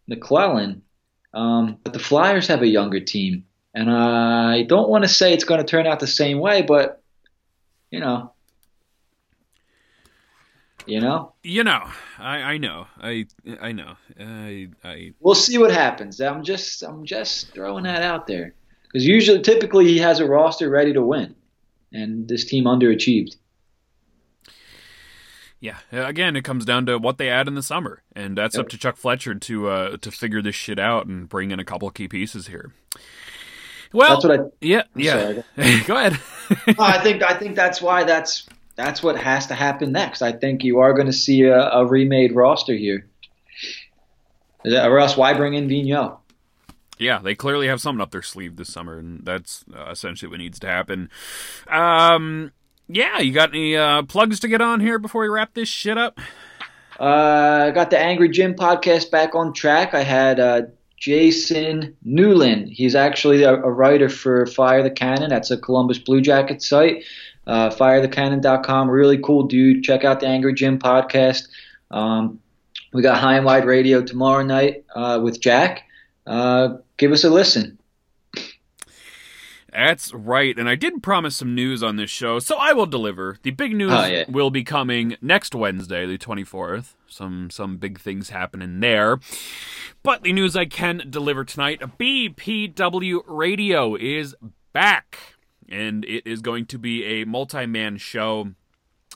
McLellan, 0.10 0.82
Um, 1.34 1.78
but 1.84 1.94
the 1.94 2.00
Flyers 2.00 2.48
have 2.48 2.62
a 2.62 2.68
younger 2.68 3.00
team, 3.00 3.46
and 3.74 3.92
I 3.92 4.64
don't 4.64 4.90
want 4.90 5.04
to 5.04 5.10
say 5.10 5.34
it's 5.34 5.44
going 5.44 5.60
to 5.60 5.68
turn 5.68 5.86
out 5.86 6.00
the 6.00 6.08
same 6.08 6.40
way, 6.40 6.62
but 6.62 7.04
you 7.92 8.00
know, 8.00 8.34
you 10.86 11.02
know, 11.02 11.34
you 11.44 11.64
know, 11.64 11.84
I, 12.18 12.54
I 12.54 12.58
know, 12.58 12.88
I 13.02 13.28
I 13.60 13.72
know, 13.74 13.98
I 14.20 14.70
I. 14.84 15.14
We'll 15.20 15.36
see 15.36 15.58
what 15.58 15.72
happens. 15.72 16.22
I'm 16.22 16.44
just 16.44 16.82
I'm 16.82 17.06
just 17.06 17.52
throwing 17.54 17.84
that 17.84 18.04
out 18.04 18.26
there 18.28 18.54
because 18.84 19.06
usually, 19.06 19.42
typically, 19.42 19.86
he 19.86 20.00
has 20.00 20.20
a 20.22 20.26
roster 20.26 20.70
ready 20.70 20.94
to 20.94 21.02
win, 21.02 21.36
and 21.92 22.28
this 22.28 22.46
team 22.46 22.64
underachieved. 22.64 23.36
Yeah, 25.60 25.78
again, 25.92 26.36
it 26.36 26.44
comes 26.44 26.66
down 26.66 26.86
to 26.86 27.00
what 27.00 27.18
they 27.18 27.30
add 27.30 27.48
in 27.48 27.56
the 27.56 27.64
summer, 27.64 28.04
and 28.16 28.38
that's 28.38 28.56
yep. 28.56 28.66
up 28.66 28.70
to 28.70 28.78
Chuck 28.78 28.96
Fletcher 28.96 29.34
to 29.34 29.70
uh, 29.70 29.98
to 29.98 30.12
figure 30.12 30.42
this 30.42 30.56
shit 30.56 30.78
out 30.78 31.08
and 31.08 31.28
bring 31.28 31.50
in 31.50 31.60
a 31.60 31.66
couple 31.66 31.90
key 31.90 32.08
pieces 32.08 32.48
here. 32.48 32.74
Well, 33.92 34.10
that's 34.10 34.26
what 34.26 34.40
I. 34.40 34.44
Yeah, 34.62 34.84
I'm 34.96 35.02
yeah. 35.02 35.42
Go 35.86 35.96
ahead. 35.96 36.20
I 36.78 37.00
think 37.02 37.24
I 37.24 37.34
think 37.38 37.56
that's 37.56 37.82
why 37.82 38.04
that's 38.04 38.48
that's 38.76 39.02
what 39.02 39.18
has 39.18 39.48
to 39.48 39.56
happen 39.56 39.92
next. 39.92 40.22
I 40.22 40.32
think 40.32 40.64
you 40.64 40.80
are 40.80 40.94
going 40.94 41.08
to 41.08 41.14
see 41.14 41.42
a, 41.44 41.58
a 41.58 41.86
remade 41.86 42.36
roster 42.36 42.76
here, 42.76 43.08
or 44.64 45.00
else 45.00 45.18
why 45.18 45.34
bring 45.34 45.56
in 45.56 45.68
Vigneault? 45.68 46.20
Yeah, 47.00 47.20
they 47.20 47.36
clearly 47.36 47.68
have 47.68 47.82
something 47.82 48.02
up 48.02 48.12
their 48.12 48.22
sleeve 48.22 48.56
this 48.56 48.72
summer, 48.72 48.98
and 48.98 49.26
that's 49.26 49.64
uh, 49.76 49.90
essentially 49.90 50.30
what 50.30 50.40
needs 50.40 50.60
to 50.60 50.68
happen. 50.68 51.10
Um, 51.68 52.52
yeah, 52.88 53.20
you 53.20 53.34
got 53.34 53.50
any 53.50 53.76
uh, 53.76 54.04
plugs 54.04 54.40
to 54.42 54.48
get 54.48 54.62
on 54.62 54.80
here 54.80 55.00
before 55.00 55.24
we 55.24 55.30
wrap 55.30 55.54
this 55.54 55.70
shit 55.70 55.98
up? 55.98 56.20
Uh, 57.00 57.68
I 57.68 57.72
got 57.72 57.90
the 57.90 58.00
Angry 58.00 58.30
Jim 58.30 58.56
podcast 58.56 59.12
back 59.12 59.36
on 59.36 59.54
track. 59.54 59.94
I 59.94 60.02
had 60.02 60.40
uh, 60.40 60.62
Jason 60.98 61.96
Newland. 62.04 62.70
He's 62.70 62.96
actually 62.96 63.44
a, 63.44 63.54
a, 63.54 63.72
writer 63.72 64.10
for 64.10 64.46
Fire 64.48 64.82
the 64.82 64.90
Cannon. 64.90 65.30
That's 65.30 65.52
a 65.52 65.58
Columbus 65.58 66.00
Blue 66.00 66.22
Jackets 66.22 66.68
site. 66.68 67.04
Uh, 67.46 67.70
FireTheCannon.com. 67.70 68.90
Really 68.90 69.20
cool 69.20 69.44
dude. 69.44 69.84
Check 69.84 70.04
out 70.04 70.20
the 70.20 70.28
Angry 70.28 70.54
Jim 70.54 70.80
podcast. 70.80 71.48
Um, 71.92 72.40
we 72.94 73.02
got 73.02 73.20
High 73.20 73.38
and 73.38 73.46
Wide 73.46 73.66
Radio 73.66 74.02
tomorrow 74.02 74.44
night 74.44 74.86
uh, 74.96 75.20
with 75.22 75.40
Jack. 75.40 75.84
Uh, 76.26 76.78
give 76.98 77.12
us 77.12 77.24
a 77.24 77.30
listen. 77.30 77.77
That's 79.78 80.12
right, 80.12 80.58
and 80.58 80.68
I 80.68 80.74
did 80.74 81.04
promise 81.04 81.36
some 81.36 81.54
news 81.54 81.84
on 81.84 81.98
this 81.98 82.10
show, 82.10 82.40
so 82.40 82.58
I 82.58 82.74
will 82.74 82.88
deliver. 82.88 83.38
The 83.44 83.52
big 83.52 83.76
news 83.76 83.92
oh, 83.94 84.06
yeah. 84.08 84.26
will 84.28 84.50
be 84.50 84.64
coming 84.64 85.18
next 85.22 85.54
Wednesday, 85.54 86.08
the 86.08 86.18
24th. 86.18 86.96
Some 87.08 87.52
some 87.52 87.78
big 87.78 88.00
things 88.00 88.30
happening 88.30 88.80
there. 88.80 89.20
But 90.02 90.24
the 90.24 90.34
news 90.34 90.56
I 90.56 90.66
can 90.66 91.04
deliver 91.12 91.46
tonight, 91.46 91.80
BPW 92.00 93.22
Radio 93.28 93.94
is 93.94 94.36
back, 94.74 95.36
and 95.70 96.04
it 96.06 96.26
is 96.26 96.42
going 96.42 96.66
to 96.66 96.80
be 96.80 97.04
a 97.04 97.26
multi-man 97.26 97.98
show. 97.98 98.54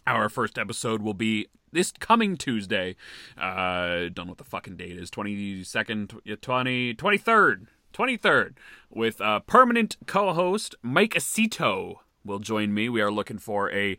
Our 0.05 0.29
first 0.29 0.59
episode 0.59 1.01
will 1.01 1.15
be 1.15 1.47
this 1.71 1.91
coming 1.91 2.37
Tuesday. 2.37 2.97
Uh, 3.35 4.09
don't 4.13 4.27
know 4.27 4.31
what 4.33 4.37
the 4.37 4.43
fucking 4.43 4.75
date 4.75 4.97
is. 4.97 5.09
22nd, 5.09 6.39
20, 6.39 6.93
23rd. 6.93 7.65
23rd 7.91 8.55
with 8.89 9.21
uh, 9.21 9.39
permanent 9.41 9.97
co-host 10.05 10.75
Mike 10.81 11.13
Acito 11.13 11.97
will 12.23 12.39
join 12.39 12.73
me. 12.73 12.89
We 12.89 13.01
are 13.01 13.11
looking 13.11 13.37
for 13.37 13.71
a 13.71 13.97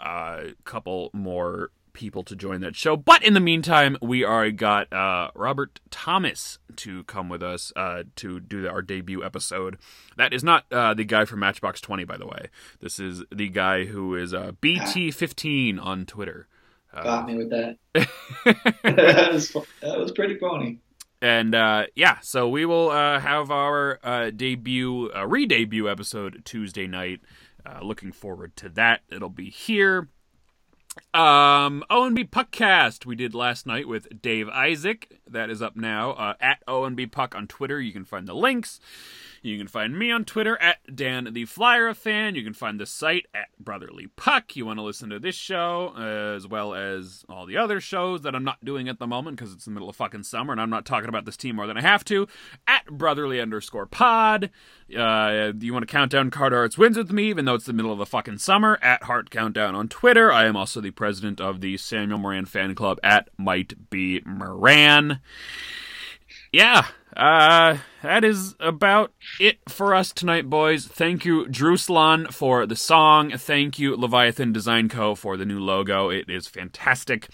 uh, 0.00 0.42
couple 0.64 1.10
more 1.12 1.70
people 1.94 2.22
to 2.24 2.36
join 2.36 2.60
that 2.60 2.76
show. 2.76 2.96
But 2.96 3.22
in 3.22 3.32
the 3.32 3.40
meantime, 3.40 3.96
we 4.02 4.22
are 4.24 4.50
got 4.50 4.92
uh, 4.92 5.30
Robert 5.34 5.80
Thomas 5.90 6.58
to 6.76 7.04
come 7.04 7.28
with 7.28 7.42
us 7.42 7.72
uh, 7.76 8.02
to 8.16 8.40
do 8.40 8.68
our 8.68 8.82
debut 8.82 9.24
episode. 9.24 9.78
That 10.16 10.34
is 10.34 10.44
not 10.44 10.66
uh, 10.70 10.92
the 10.92 11.04
guy 11.04 11.24
from 11.24 11.40
Matchbox 11.40 11.80
Twenty, 11.80 12.04
by 12.04 12.18
the 12.18 12.26
way. 12.26 12.48
This 12.80 12.98
is 12.98 13.22
the 13.32 13.48
guy 13.48 13.84
who 13.84 14.14
is 14.14 14.34
uh, 14.34 14.52
BT15 14.60 15.82
on 15.82 16.04
Twitter. 16.04 16.48
Got 16.92 17.26
me 17.26 17.36
with 17.36 17.50
that. 17.50 17.76
that, 17.94 19.32
was, 19.32 19.50
that 19.80 19.98
was 19.98 20.12
pretty 20.12 20.38
funny. 20.38 20.78
And 21.24 21.54
uh, 21.54 21.86
yeah, 21.96 22.18
so 22.20 22.46
we 22.46 22.66
will 22.66 22.90
uh, 22.90 23.18
have 23.18 23.50
our 23.50 23.98
uh, 24.04 24.28
debut, 24.28 25.10
uh, 25.16 25.26
re 25.26 25.46
debut 25.46 25.88
episode 25.88 26.42
Tuesday 26.44 26.86
night. 26.86 27.22
Uh, 27.64 27.78
looking 27.80 28.12
forward 28.12 28.54
to 28.56 28.68
that. 28.68 29.00
It'll 29.08 29.30
be 29.30 29.48
here. 29.48 30.10
Um, 31.14 31.82
ONB 31.90 32.28
Puckcast 32.28 33.06
we 33.06 33.16
did 33.16 33.34
last 33.34 33.66
night 33.66 33.88
with 33.88 34.20
Dave 34.20 34.50
Isaac. 34.50 35.18
That 35.26 35.48
is 35.48 35.62
up 35.62 35.76
now 35.76 36.10
uh, 36.10 36.34
at 36.40 36.58
ONB 36.68 37.10
Puck 37.10 37.34
on 37.34 37.46
Twitter. 37.46 37.80
You 37.80 37.94
can 37.94 38.04
find 38.04 38.28
the 38.28 38.34
links. 38.34 38.78
You 39.44 39.58
can 39.58 39.68
find 39.68 39.98
me 39.98 40.10
on 40.10 40.24
Twitter 40.24 40.56
at 40.56 40.78
Dan 40.96 41.28
the 41.34 41.44
Flyer 41.44 41.92
fan. 41.92 42.34
You 42.34 42.42
can 42.42 42.54
find 42.54 42.80
the 42.80 42.86
site 42.86 43.26
at 43.34 43.48
Brotherly 43.60 44.06
Puck. 44.06 44.56
You 44.56 44.64
want 44.64 44.78
to 44.78 44.82
listen 44.82 45.10
to 45.10 45.18
this 45.18 45.34
show 45.34 45.92
uh, 45.94 46.34
as 46.34 46.48
well 46.48 46.74
as 46.74 47.26
all 47.28 47.44
the 47.44 47.58
other 47.58 47.78
shows 47.78 48.22
that 48.22 48.34
I'm 48.34 48.42
not 48.42 48.64
doing 48.64 48.88
at 48.88 48.98
the 48.98 49.06
moment 49.06 49.36
because 49.36 49.52
it's 49.52 49.66
the 49.66 49.70
middle 49.70 49.90
of 49.90 49.96
fucking 49.96 50.22
summer 50.22 50.52
and 50.52 50.60
I'm 50.62 50.70
not 50.70 50.86
talking 50.86 51.10
about 51.10 51.26
this 51.26 51.36
team 51.36 51.56
more 51.56 51.66
than 51.66 51.76
I 51.76 51.82
have 51.82 52.06
to. 52.06 52.26
At 52.66 52.86
Brotherly 52.86 53.38
underscore 53.38 53.84
Pod. 53.84 54.48
Uh, 54.88 55.52
you 55.60 55.74
want 55.74 55.86
to 55.86 55.92
count 55.92 56.12
down 56.12 56.30
Carter 56.30 56.56
Hart's 56.56 56.78
wins 56.78 56.96
with 56.96 57.12
me, 57.12 57.28
even 57.28 57.44
though 57.44 57.54
it's 57.54 57.66
the 57.66 57.74
middle 57.74 57.92
of 57.92 57.98
the 57.98 58.06
fucking 58.06 58.38
summer. 58.38 58.78
At 58.80 59.02
Hart 59.02 59.28
Countdown 59.28 59.74
on 59.74 59.88
Twitter. 59.88 60.32
I 60.32 60.46
am 60.46 60.56
also 60.56 60.80
the 60.80 60.90
president 60.90 61.38
of 61.38 61.60
the 61.60 61.76
Samuel 61.76 62.18
Morin 62.18 62.46
fan 62.46 62.74
club 62.74 62.98
at 63.02 63.28
Might 63.36 63.90
Be 63.90 64.22
Morin. 64.24 65.20
Yeah, 66.54 66.86
uh, 67.16 67.78
that 68.04 68.22
is 68.22 68.54
about 68.60 69.12
it 69.40 69.58
for 69.68 69.92
us 69.92 70.12
tonight, 70.12 70.48
boys. 70.48 70.86
Thank 70.86 71.24
you, 71.24 71.46
Druslan, 71.46 72.32
for 72.32 72.64
the 72.64 72.76
song. 72.76 73.32
Thank 73.36 73.80
you, 73.80 73.96
Leviathan 73.96 74.52
Design 74.52 74.88
Co. 74.88 75.16
for 75.16 75.36
the 75.36 75.44
new 75.44 75.58
logo. 75.58 76.10
It 76.10 76.30
is 76.30 76.46
fantastic. 76.46 77.28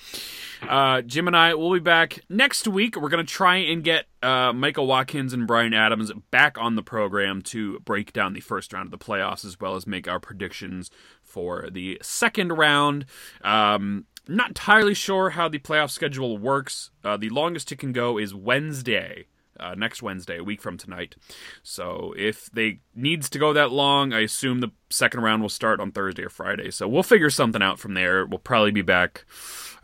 Uh, 0.66 1.02
Jim 1.02 1.26
and 1.26 1.36
I 1.36 1.52
will 1.52 1.70
be 1.74 1.80
back 1.80 2.20
next 2.30 2.66
week. 2.66 2.96
We're 2.96 3.10
going 3.10 3.26
to 3.26 3.30
try 3.30 3.56
and 3.56 3.84
get 3.84 4.06
uh, 4.22 4.54
Michael 4.54 4.86
Watkins 4.86 5.34
and 5.34 5.46
Brian 5.46 5.74
Adams 5.74 6.10
back 6.30 6.56
on 6.56 6.76
the 6.76 6.82
program 6.82 7.42
to 7.42 7.80
break 7.80 8.14
down 8.14 8.32
the 8.32 8.40
first 8.40 8.72
round 8.72 8.86
of 8.86 8.90
the 8.90 9.04
playoffs 9.04 9.44
as 9.44 9.60
well 9.60 9.76
as 9.76 9.86
make 9.86 10.08
our 10.08 10.18
predictions 10.18 10.90
for 11.22 11.68
the 11.70 11.98
second 12.02 12.52
round. 12.52 13.04
Um, 13.42 14.06
not 14.30 14.48
entirely 14.48 14.94
sure 14.94 15.30
how 15.30 15.48
the 15.48 15.58
playoff 15.58 15.90
schedule 15.90 16.38
works. 16.38 16.90
Uh, 17.04 17.16
the 17.16 17.30
longest 17.30 17.72
it 17.72 17.78
can 17.78 17.92
go 17.92 18.18
is 18.18 18.34
Wednesday 18.34 19.26
uh, 19.60 19.74
next 19.76 20.02
Wednesday, 20.02 20.38
a 20.38 20.44
week 20.44 20.60
from 20.62 20.76
tonight. 20.76 21.14
So 21.62 22.14
if 22.16 22.50
they 22.50 22.80
needs 22.94 23.28
to 23.30 23.38
go 23.38 23.52
that 23.52 23.70
long, 23.70 24.12
I 24.12 24.20
assume 24.20 24.60
the 24.60 24.70
second 24.88 25.20
round 25.20 25.42
will 25.42 25.48
start 25.48 25.80
on 25.80 25.92
Thursday 25.92 26.24
or 26.24 26.30
Friday. 26.30 26.70
So 26.70 26.88
we'll 26.88 27.02
figure 27.02 27.30
something 27.30 27.62
out 27.62 27.78
from 27.78 27.94
there. 27.94 28.26
We'll 28.26 28.38
probably 28.38 28.72
be 28.72 28.82
back 28.82 29.26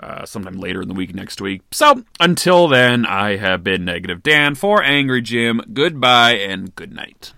uh, 0.00 0.24
sometime 0.24 0.58
later 0.58 0.82
in 0.82 0.88
the 0.88 0.94
week 0.94 1.14
next 1.14 1.40
week. 1.40 1.62
So 1.72 2.02
until 2.18 2.68
then, 2.68 3.04
I 3.04 3.36
have 3.36 3.62
been 3.62 3.84
Negative 3.84 4.22
Dan 4.22 4.54
for 4.54 4.82
Angry 4.82 5.22
Jim. 5.22 5.60
Goodbye 5.72 6.34
and 6.34 6.74
good 6.74 6.92
night. 6.92 7.34